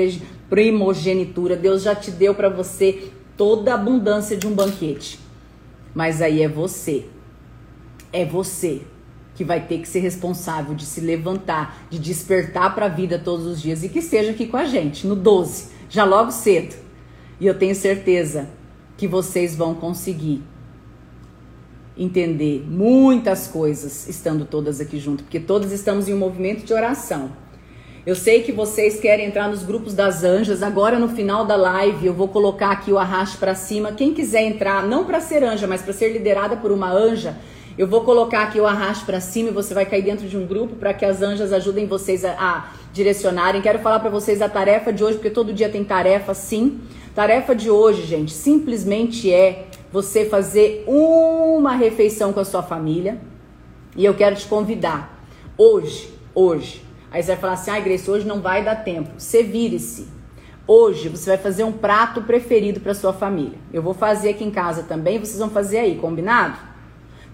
primogenitura. 0.48 1.56
Deus 1.56 1.82
já 1.82 1.96
te 1.96 2.12
deu 2.12 2.32
para 2.32 2.48
você 2.48 3.10
toda 3.36 3.72
a 3.72 3.74
abundância 3.74 4.36
de 4.36 4.46
um 4.46 4.52
banquete. 4.52 5.18
Mas 5.92 6.22
aí 6.22 6.40
é 6.40 6.48
você. 6.48 7.06
É 8.12 8.24
você 8.24 8.82
que 9.36 9.44
vai 9.44 9.60
ter 9.60 9.78
que 9.78 9.88
ser 9.88 10.00
responsável 10.00 10.74
de 10.74 10.84
se 10.84 11.00
levantar, 11.00 11.86
de 11.90 11.98
despertar 11.98 12.74
para 12.74 12.86
a 12.86 12.88
vida 12.88 13.18
todos 13.18 13.46
os 13.46 13.60
dias 13.60 13.84
e 13.84 13.88
que 13.88 13.98
esteja 13.98 14.32
aqui 14.32 14.46
com 14.46 14.56
a 14.56 14.64
gente 14.64 15.06
no 15.06 15.14
12, 15.14 15.68
já 15.88 16.04
logo 16.04 16.32
cedo. 16.32 16.74
E 17.38 17.46
eu 17.46 17.56
tenho 17.56 17.74
certeza 17.74 18.48
que 18.96 19.06
vocês 19.06 19.54
vão 19.54 19.74
conseguir 19.74 20.42
entender 21.98 22.64
muitas 22.66 23.46
coisas 23.46 24.08
estando 24.08 24.46
todas 24.46 24.80
aqui 24.80 24.98
junto, 24.98 25.22
porque 25.22 25.38
todas 25.38 25.70
estamos 25.70 26.08
em 26.08 26.14
um 26.14 26.18
movimento 26.18 26.64
de 26.64 26.72
oração. 26.72 27.30
Eu 28.06 28.14
sei 28.14 28.42
que 28.42 28.52
vocês 28.52 29.00
querem 29.00 29.26
entrar 29.26 29.48
nos 29.48 29.64
grupos 29.64 29.92
das 29.92 30.22
anjas. 30.22 30.62
Agora 30.62 30.98
no 30.98 31.08
final 31.08 31.44
da 31.44 31.56
live 31.56 32.06
eu 32.06 32.14
vou 32.14 32.28
colocar 32.28 32.70
aqui 32.70 32.92
o 32.92 32.98
arraste 32.98 33.36
para 33.36 33.54
cima. 33.54 33.92
Quem 33.92 34.14
quiser 34.14 34.42
entrar, 34.42 34.86
não 34.86 35.04
para 35.04 35.20
ser 35.20 35.42
anja, 35.42 35.66
mas 35.66 35.82
para 35.82 35.92
ser 35.92 36.12
liderada 36.12 36.56
por 36.56 36.70
uma 36.70 36.90
anja, 36.90 37.36
eu 37.78 37.86
vou 37.86 38.02
colocar 38.02 38.44
aqui 38.44 38.58
o 38.58 38.66
arrasto 38.66 39.04
para 39.04 39.20
cima 39.20 39.50
e 39.50 39.52
você 39.52 39.74
vai 39.74 39.84
cair 39.84 40.02
dentro 40.02 40.26
de 40.26 40.36
um 40.36 40.46
grupo 40.46 40.76
para 40.76 40.94
que 40.94 41.04
as 41.04 41.20
anjas 41.20 41.52
ajudem 41.52 41.86
vocês 41.86 42.24
a, 42.24 42.32
a 42.32 42.72
direcionarem. 42.90 43.60
Quero 43.60 43.80
falar 43.80 44.00
para 44.00 44.08
vocês 44.08 44.40
a 44.40 44.48
tarefa 44.48 44.90
de 44.90 45.04
hoje, 45.04 45.16
porque 45.16 45.28
todo 45.28 45.52
dia 45.52 45.68
tem 45.68 45.84
tarefa, 45.84 46.32
sim. 46.32 46.80
Tarefa 47.14 47.54
de 47.54 47.70
hoje, 47.70 48.02
gente, 48.06 48.32
simplesmente 48.32 49.32
é 49.32 49.66
você 49.92 50.24
fazer 50.24 50.84
uma 50.86 51.72
refeição 51.72 52.32
com 52.32 52.40
a 52.40 52.44
sua 52.44 52.62
família. 52.62 53.20
E 53.94 54.04
eu 54.04 54.14
quero 54.14 54.36
te 54.36 54.46
convidar 54.46 55.22
hoje, 55.56 56.10
hoje. 56.34 56.82
Aí 57.10 57.22
você 57.22 57.32
vai 57.32 57.40
falar 57.40 57.52
assim: 57.54 57.70
"Ah, 57.70 57.80
Grace, 57.80 58.10
hoje 58.10 58.26
não 58.26 58.40
vai 58.40 58.64
dar 58.64 58.76
tempo". 58.76 59.10
Você 59.18 59.42
vire-se. 59.42 60.08
Hoje 60.66 61.08
você 61.08 61.30
vai 61.30 61.38
fazer 61.38 61.62
um 61.62 61.72
prato 61.72 62.22
preferido 62.22 62.80
para 62.80 62.94
sua 62.94 63.12
família. 63.12 63.58
Eu 63.72 63.82
vou 63.82 63.94
fazer 63.94 64.30
aqui 64.30 64.44
em 64.44 64.50
casa 64.50 64.82
também, 64.82 65.18
vocês 65.18 65.38
vão 65.38 65.50
fazer 65.50 65.78
aí, 65.78 65.96
combinado? 65.96 66.75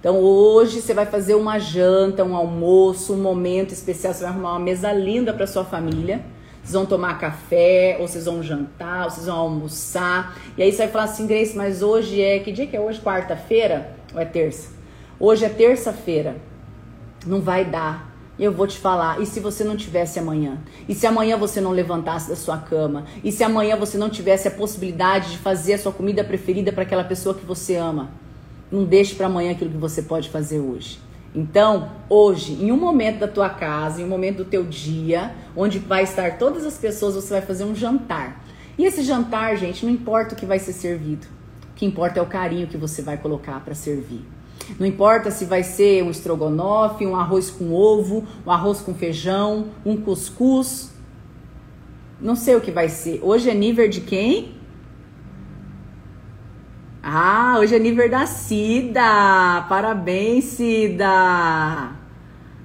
Então 0.02 0.18
hoje 0.18 0.80
você 0.80 0.92
vai 0.92 1.06
fazer 1.06 1.36
uma 1.36 1.60
janta, 1.60 2.24
um 2.24 2.34
almoço, 2.34 3.14
um 3.14 3.22
momento 3.22 3.70
especial, 3.72 4.12
você 4.12 4.24
vai 4.24 4.32
arrumar 4.32 4.50
uma 4.54 4.58
mesa 4.58 4.92
linda 4.92 5.32
para 5.32 5.46
sua 5.46 5.64
família. 5.64 6.20
Vocês 6.60 6.72
vão 6.72 6.84
tomar 6.84 7.20
café, 7.20 7.98
ou 8.00 8.08
vocês 8.08 8.24
vão 8.24 8.42
jantar, 8.42 9.04
ou 9.04 9.10
vocês 9.10 9.26
vão 9.26 9.36
almoçar. 9.36 10.36
E 10.58 10.62
aí 10.64 10.72
você 10.72 10.78
vai 10.78 10.88
falar 10.88 11.04
assim, 11.04 11.24
Grace, 11.24 11.56
mas 11.56 11.84
hoje 11.84 12.20
é. 12.20 12.40
Que 12.40 12.50
dia 12.50 12.66
que 12.66 12.76
é 12.76 12.80
hoje? 12.80 13.00
Quarta-feira? 13.00 13.96
Ou 14.12 14.20
é 14.20 14.24
terça? 14.24 14.70
Hoje 15.20 15.44
é 15.44 15.48
terça-feira. 15.48 16.34
Não 17.24 17.40
vai 17.40 17.64
dar 17.64 18.12
eu 18.38 18.50
vou 18.50 18.66
te 18.66 18.76
falar, 18.76 19.20
e 19.20 19.26
se 19.26 19.38
você 19.38 19.62
não 19.62 19.76
tivesse 19.76 20.18
amanhã? 20.18 20.58
E 20.88 20.94
se 20.96 21.06
amanhã 21.06 21.36
você 21.36 21.60
não 21.60 21.70
levantasse 21.70 22.28
da 22.28 22.34
sua 22.34 22.58
cama? 22.58 23.04
E 23.22 23.30
se 23.30 23.44
amanhã 23.44 23.76
você 23.76 23.96
não 23.96 24.10
tivesse 24.10 24.48
a 24.48 24.50
possibilidade 24.50 25.30
de 25.30 25.38
fazer 25.38 25.74
a 25.74 25.78
sua 25.78 25.92
comida 25.92 26.24
preferida 26.24 26.72
para 26.72 26.82
aquela 26.82 27.04
pessoa 27.04 27.36
que 27.36 27.46
você 27.46 27.76
ama? 27.76 28.10
Não 28.72 28.84
deixe 28.84 29.14
para 29.14 29.26
amanhã 29.26 29.52
aquilo 29.52 29.70
que 29.70 29.76
você 29.76 30.00
pode 30.00 30.30
fazer 30.30 30.58
hoje. 30.58 30.98
Então, 31.34 31.90
hoje, 32.08 32.54
em 32.54 32.72
um 32.72 32.76
momento 32.76 33.20
da 33.20 33.28
tua 33.28 33.50
casa, 33.50 34.00
em 34.00 34.04
um 34.04 34.08
momento 34.08 34.38
do 34.38 34.44
teu 34.46 34.64
dia, 34.64 35.34
onde 35.54 35.78
vai 35.78 36.04
estar 36.04 36.38
todas 36.38 36.64
as 36.64 36.78
pessoas, 36.78 37.14
você 37.14 37.34
vai 37.34 37.42
fazer 37.42 37.64
um 37.64 37.74
jantar. 37.74 38.42
E 38.78 38.84
esse 38.84 39.02
jantar, 39.02 39.56
gente, 39.56 39.84
não 39.84 39.92
importa 39.92 40.34
o 40.34 40.38
que 40.38 40.46
vai 40.46 40.58
ser 40.58 40.72
servido. 40.72 41.26
O 41.70 41.74
que 41.74 41.84
importa 41.84 42.18
é 42.18 42.22
o 42.22 42.26
carinho 42.26 42.66
que 42.66 42.78
você 42.78 43.02
vai 43.02 43.18
colocar 43.18 43.60
para 43.60 43.74
servir. 43.74 44.24
Não 44.78 44.86
importa 44.86 45.30
se 45.30 45.44
vai 45.44 45.62
ser 45.62 46.02
um 46.02 46.10
estrogonofe, 46.10 47.06
um 47.06 47.16
arroz 47.16 47.50
com 47.50 47.72
ovo, 47.72 48.24
um 48.46 48.50
arroz 48.50 48.80
com 48.80 48.94
feijão, 48.94 49.66
um 49.84 49.96
cuscuz. 49.96 50.92
Não 52.20 52.36
sei 52.36 52.56
o 52.56 52.60
que 52.60 52.70
vai 52.70 52.88
ser. 52.88 53.20
Hoje 53.22 53.50
é 53.50 53.54
nível 53.54 53.88
de 53.88 54.00
quem? 54.00 54.61
Ah, 57.04 57.56
hoje 57.58 57.74
é 57.74 57.80
nível 57.80 58.08
da 58.08 58.26
Cida. 58.26 59.66
Parabéns, 59.68 60.44
Cida. 60.44 61.90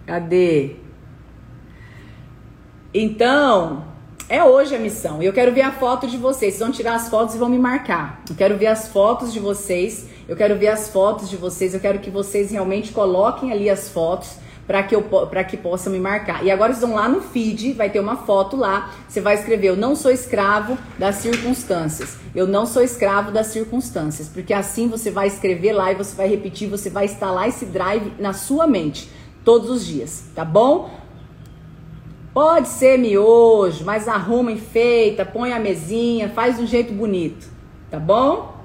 Cadê? 0.05 0.75
Então, 2.93 3.83
é 4.29 4.43
hoje 4.43 4.75
a 4.75 4.79
missão. 4.79 5.23
Eu 5.23 5.33
quero 5.33 5.51
ver 5.51 5.63
a 5.63 5.71
foto 5.71 6.05
de 6.05 6.17
vocês. 6.17 6.53
Vocês 6.53 6.59
vão 6.59 6.71
tirar 6.71 6.93
as 6.93 7.09
fotos 7.09 7.33
e 7.33 7.39
vão 7.39 7.49
me 7.49 7.57
marcar. 7.57 8.21
Eu 8.29 8.35
quero 8.35 8.55
ver 8.57 8.67
as 8.67 8.87
fotos 8.89 9.33
de 9.33 9.39
vocês. 9.39 10.07
Eu 10.27 10.35
quero 10.35 10.55
ver 10.55 10.67
as 10.67 10.87
fotos 10.87 11.31
de 11.31 11.35
vocês. 11.35 11.73
Eu 11.73 11.79
quero 11.79 11.97
que 11.97 12.11
vocês 12.11 12.51
realmente 12.51 12.91
coloquem 12.91 13.51
ali 13.51 13.71
as 13.71 13.89
fotos 13.89 14.37
para 14.67 14.83
que 14.83 14.93
eu 14.93 15.01
para 15.01 15.43
que 15.45 15.55
possam 15.55 15.93
me 15.93 15.99
marcar. 15.99 16.43
E 16.43 16.51
agora 16.51 16.73
vocês 16.73 16.85
vão 16.85 16.97
lá 16.97 17.07
no 17.07 17.21
feed, 17.21 17.73
vai 17.73 17.89
ter 17.89 18.01
uma 18.01 18.17
foto 18.17 18.57
lá. 18.57 18.93
Você 19.07 19.21
vai 19.21 19.35
escrever: 19.35 19.67
"Eu 19.69 19.77
não 19.77 19.95
sou 19.95 20.11
escravo 20.11 20.77
das 20.99 21.15
circunstâncias". 21.15 22.17
Eu 22.35 22.45
não 22.45 22.65
sou 22.65 22.83
escravo 22.83 23.31
das 23.31 23.47
circunstâncias, 23.47 24.27
porque 24.27 24.53
assim 24.53 24.89
você 24.89 25.09
vai 25.09 25.27
escrever 25.27 25.71
lá 25.71 25.91
e 25.91 25.95
você 25.95 26.15
vai 26.15 26.27
repetir, 26.27 26.69
você 26.69 26.89
vai 26.89 27.05
instalar 27.05 27.47
esse 27.47 27.65
drive 27.65 28.13
na 28.19 28.33
sua 28.33 28.67
mente 28.67 29.09
todos 29.43 29.69
os 29.69 29.85
dias, 29.85 30.25
tá 30.35 30.43
bom? 30.43 30.91
Pode 32.33 32.67
ser 32.67 32.99
miojo, 32.99 33.83
mas 33.83 34.07
arruma, 34.07 34.51
enfeita, 34.51 35.25
põe 35.25 35.53
a 35.53 35.59
mesinha, 35.59 36.29
faz 36.29 36.57
de 36.57 36.63
um 36.63 36.67
jeito 36.67 36.93
bonito, 36.93 37.47
tá 37.89 37.97
bom? 37.97 38.55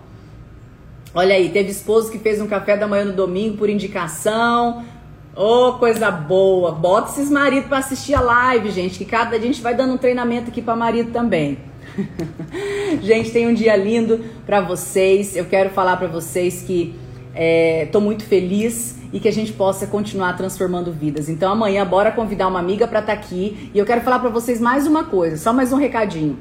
Olha 1.14 1.34
aí, 1.34 1.50
teve 1.50 1.70
esposo 1.70 2.10
que 2.10 2.18
fez 2.18 2.40
um 2.40 2.46
café 2.46 2.76
da 2.76 2.88
manhã 2.88 3.04
no 3.04 3.12
domingo 3.12 3.58
por 3.58 3.68
indicação. 3.68 4.84
Oh, 5.34 5.72
coisa 5.78 6.10
boa. 6.10 6.72
Bota 6.72 7.10
esses 7.10 7.30
maridos 7.30 7.66
para 7.66 7.78
assistir 7.78 8.14
a 8.14 8.20
live, 8.20 8.70
gente, 8.70 8.98
que 8.98 9.06
cada 9.06 9.30
dia 9.30 9.48
a 9.48 9.52
gente 9.52 9.62
vai 9.62 9.74
dando 9.74 9.94
um 9.94 9.96
treinamento 9.96 10.50
aqui 10.50 10.60
para 10.60 10.76
marido 10.76 11.10
também. 11.10 11.56
gente, 13.00 13.30
tem 13.30 13.48
um 13.48 13.54
dia 13.54 13.74
lindo 13.74 14.22
para 14.44 14.60
vocês. 14.60 15.34
Eu 15.34 15.46
quero 15.46 15.70
falar 15.70 15.96
para 15.96 16.06
vocês 16.06 16.62
que 16.62 16.94
estou 17.84 18.02
é, 18.02 18.04
muito 18.04 18.24
feliz 18.24 18.98
e 19.10 19.18
que 19.18 19.26
a 19.26 19.32
gente 19.32 19.54
possa 19.54 19.86
continuar 19.86 20.36
transformando 20.36 20.92
vidas. 20.92 21.30
Então 21.30 21.50
amanhã 21.50 21.86
bora 21.86 22.12
convidar 22.12 22.48
uma 22.48 22.58
amiga 22.58 22.86
para 22.86 23.00
estar 23.00 23.14
tá 23.14 23.18
aqui 23.18 23.70
e 23.72 23.78
eu 23.78 23.86
quero 23.86 24.02
falar 24.02 24.18
para 24.18 24.28
vocês 24.28 24.60
mais 24.60 24.86
uma 24.86 25.04
coisa, 25.04 25.38
só 25.38 25.50
mais 25.50 25.72
um 25.72 25.76
recadinho. 25.76 26.38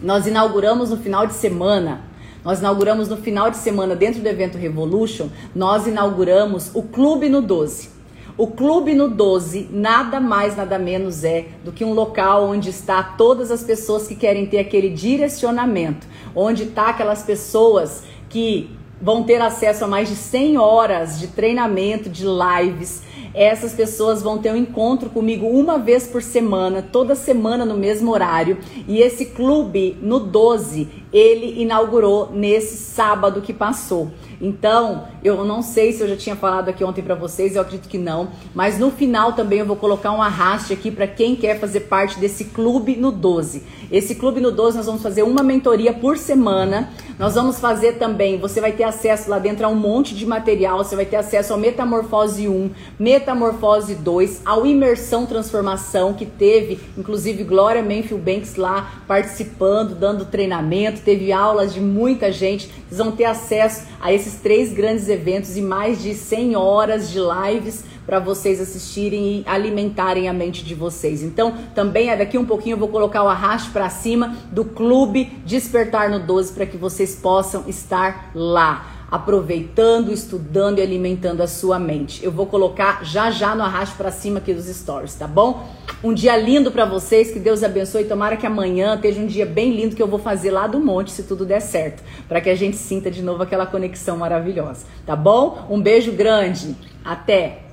Nós 0.00 0.28
inauguramos 0.28 0.90
no 0.90 0.96
final 0.96 1.26
de 1.26 1.34
semana 1.34 2.08
nós 2.42 2.60
inauguramos 2.60 3.08
no 3.08 3.18
final 3.18 3.50
de 3.50 3.58
semana, 3.58 3.94
dentro 3.94 4.22
do 4.22 4.26
evento 4.26 4.56
Revolution, 4.56 5.28
nós 5.54 5.86
inauguramos 5.86 6.70
o 6.74 6.82
Clube 6.82 7.28
no 7.28 7.42
12. 7.42 7.99
O 8.40 8.46
Clube 8.46 8.94
no 8.94 9.06
12 9.06 9.68
nada 9.70 10.18
mais, 10.18 10.56
nada 10.56 10.78
menos 10.78 11.24
é 11.24 11.48
do 11.62 11.70
que 11.70 11.84
um 11.84 11.92
local 11.92 12.48
onde 12.48 12.70
está 12.70 13.02
todas 13.02 13.50
as 13.50 13.62
pessoas 13.62 14.08
que 14.08 14.14
querem 14.14 14.46
ter 14.46 14.60
aquele 14.60 14.88
direcionamento, 14.88 16.06
onde 16.34 16.62
está 16.62 16.88
aquelas 16.88 17.22
pessoas 17.22 18.02
que 18.30 18.70
vão 18.98 19.24
ter 19.24 19.42
acesso 19.42 19.84
a 19.84 19.86
mais 19.86 20.08
de 20.08 20.16
100 20.16 20.56
horas 20.56 21.18
de 21.18 21.26
treinamento, 21.26 22.08
de 22.08 22.24
lives. 22.24 23.02
Essas 23.34 23.74
pessoas 23.74 24.22
vão 24.22 24.38
ter 24.38 24.50
um 24.50 24.56
encontro 24.56 25.10
comigo 25.10 25.46
uma 25.46 25.78
vez 25.78 26.06
por 26.06 26.22
semana, 26.22 26.80
toda 26.80 27.14
semana 27.14 27.66
no 27.66 27.76
mesmo 27.76 28.10
horário. 28.10 28.56
E 28.88 29.02
esse 29.02 29.26
clube, 29.26 29.98
no 30.00 30.18
12, 30.18 30.88
ele 31.12 31.60
inaugurou 31.60 32.30
nesse 32.32 32.76
sábado 32.76 33.40
que 33.40 33.52
passou. 33.52 34.10
Então, 34.40 35.08
eu 35.22 35.44
não 35.44 35.60
sei 35.60 35.92
se 35.92 36.00
eu 36.00 36.08
já 36.08 36.16
tinha 36.16 36.34
falado 36.34 36.70
aqui 36.70 36.82
ontem 36.82 37.02
para 37.02 37.14
vocês, 37.14 37.54
eu 37.54 37.62
acredito 37.62 37.88
que 37.88 37.98
não, 37.98 38.28
mas 38.54 38.78
no 38.78 38.90
final 38.90 39.34
também 39.34 39.58
eu 39.58 39.66
vou 39.66 39.76
colocar 39.76 40.12
um 40.12 40.22
arraste 40.22 40.72
aqui 40.72 40.90
para 40.90 41.06
quem 41.06 41.36
quer 41.36 41.60
fazer 41.60 41.80
parte 41.80 42.18
desse 42.18 42.46
clube 42.46 42.96
no 42.96 43.12
12. 43.12 43.62
Esse 43.92 44.14
clube 44.14 44.40
no 44.40 44.50
12 44.50 44.78
nós 44.78 44.86
vamos 44.86 45.02
fazer 45.02 45.22
uma 45.24 45.42
mentoria 45.42 45.92
por 45.92 46.16
semana. 46.16 46.88
Nós 47.20 47.34
vamos 47.34 47.60
fazer 47.60 47.98
também, 47.98 48.38
você 48.38 48.62
vai 48.62 48.72
ter 48.72 48.84
acesso 48.84 49.28
lá 49.28 49.38
dentro 49.38 49.66
a 49.66 49.68
um 49.68 49.74
monte 49.74 50.14
de 50.14 50.24
material, 50.24 50.78
você 50.78 50.96
vai 50.96 51.04
ter 51.04 51.16
acesso 51.16 51.52
ao 51.52 51.58
Metamorfose 51.58 52.48
1, 52.48 52.70
Metamorfose 52.98 53.94
2, 53.94 54.40
ao 54.42 54.64
Imersão 54.64 55.26
Transformação, 55.26 56.14
que 56.14 56.24
teve, 56.24 56.80
inclusive, 56.96 57.44
Glória 57.44 57.82
Menfield 57.82 58.24
Banks 58.24 58.56
lá 58.56 59.02
participando, 59.06 59.94
dando 59.94 60.24
treinamento, 60.24 60.99
teve 61.00 61.32
aulas 61.32 61.74
de 61.74 61.80
muita 61.80 62.30
gente. 62.30 62.70
Vocês 62.88 62.98
vão 62.98 63.12
ter 63.12 63.24
acesso 63.24 63.86
a 64.00 64.12
esses 64.12 64.34
três 64.40 64.72
grandes 64.72 65.08
eventos 65.08 65.56
e 65.56 65.60
mais 65.62 66.02
de 66.02 66.14
100 66.14 66.56
horas 66.56 67.10
de 67.10 67.18
lives 67.18 67.84
para 68.06 68.18
vocês 68.18 68.60
assistirem 68.60 69.20
e 69.20 69.44
alimentarem 69.46 70.28
a 70.28 70.32
mente 70.32 70.64
de 70.64 70.74
vocês. 70.74 71.22
Então, 71.22 71.54
também 71.74 72.10
é 72.10 72.16
daqui 72.16 72.36
um 72.36 72.44
pouquinho 72.44 72.74
eu 72.74 72.78
vou 72.78 72.88
colocar 72.88 73.22
o 73.22 73.28
arraste 73.28 73.70
para 73.70 73.88
cima 73.88 74.36
do 74.50 74.64
clube 74.64 75.30
Despertar 75.44 76.10
no 76.10 76.18
12 76.18 76.52
para 76.52 76.66
que 76.66 76.76
vocês 76.76 77.14
possam 77.14 77.64
estar 77.68 78.30
lá 78.34 78.99
aproveitando, 79.10 80.12
estudando 80.12 80.78
e 80.78 80.82
alimentando 80.82 81.42
a 81.42 81.46
sua 81.46 81.78
mente. 81.78 82.24
Eu 82.24 82.30
vou 82.30 82.46
colocar 82.46 83.04
já 83.04 83.30
já 83.30 83.54
no 83.54 83.62
arraste 83.62 83.96
para 83.96 84.10
cima 84.10 84.38
aqui 84.38 84.54
dos 84.54 84.66
stories, 84.66 85.14
tá 85.14 85.26
bom? 85.26 85.66
Um 86.02 86.14
dia 86.14 86.36
lindo 86.36 86.70
para 86.70 86.84
vocês, 86.84 87.30
que 87.30 87.38
Deus 87.38 87.62
abençoe. 87.62 88.04
Tomara 88.04 88.36
que 88.36 88.46
amanhã 88.46 88.94
esteja 88.94 89.20
um 89.20 89.26
dia 89.26 89.44
bem 89.44 89.74
lindo 89.74 89.96
que 89.96 90.02
eu 90.02 90.08
vou 90.08 90.18
fazer 90.18 90.50
lá 90.50 90.66
do 90.66 90.78
monte, 90.78 91.10
se 91.10 91.24
tudo 91.24 91.44
der 91.44 91.60
certo, 91.60 92.02
para 92.28 92.40
que 92.40 92.48
a 92.48 92.54
gente 92.54 92.76
sinta 92.76 93.10
de 93.10 93.22
novo 93.22 93.42
aquela 93.42 93.66
conexão 93.66 94.16
maravilhosa, 94.16 94.86
tá 95.04 95.16
bom? 95.16 95.66
Um 95.68 95.80
beijo 95.80 96.12
grande. 96.12 96.76
Até 97.04 97.69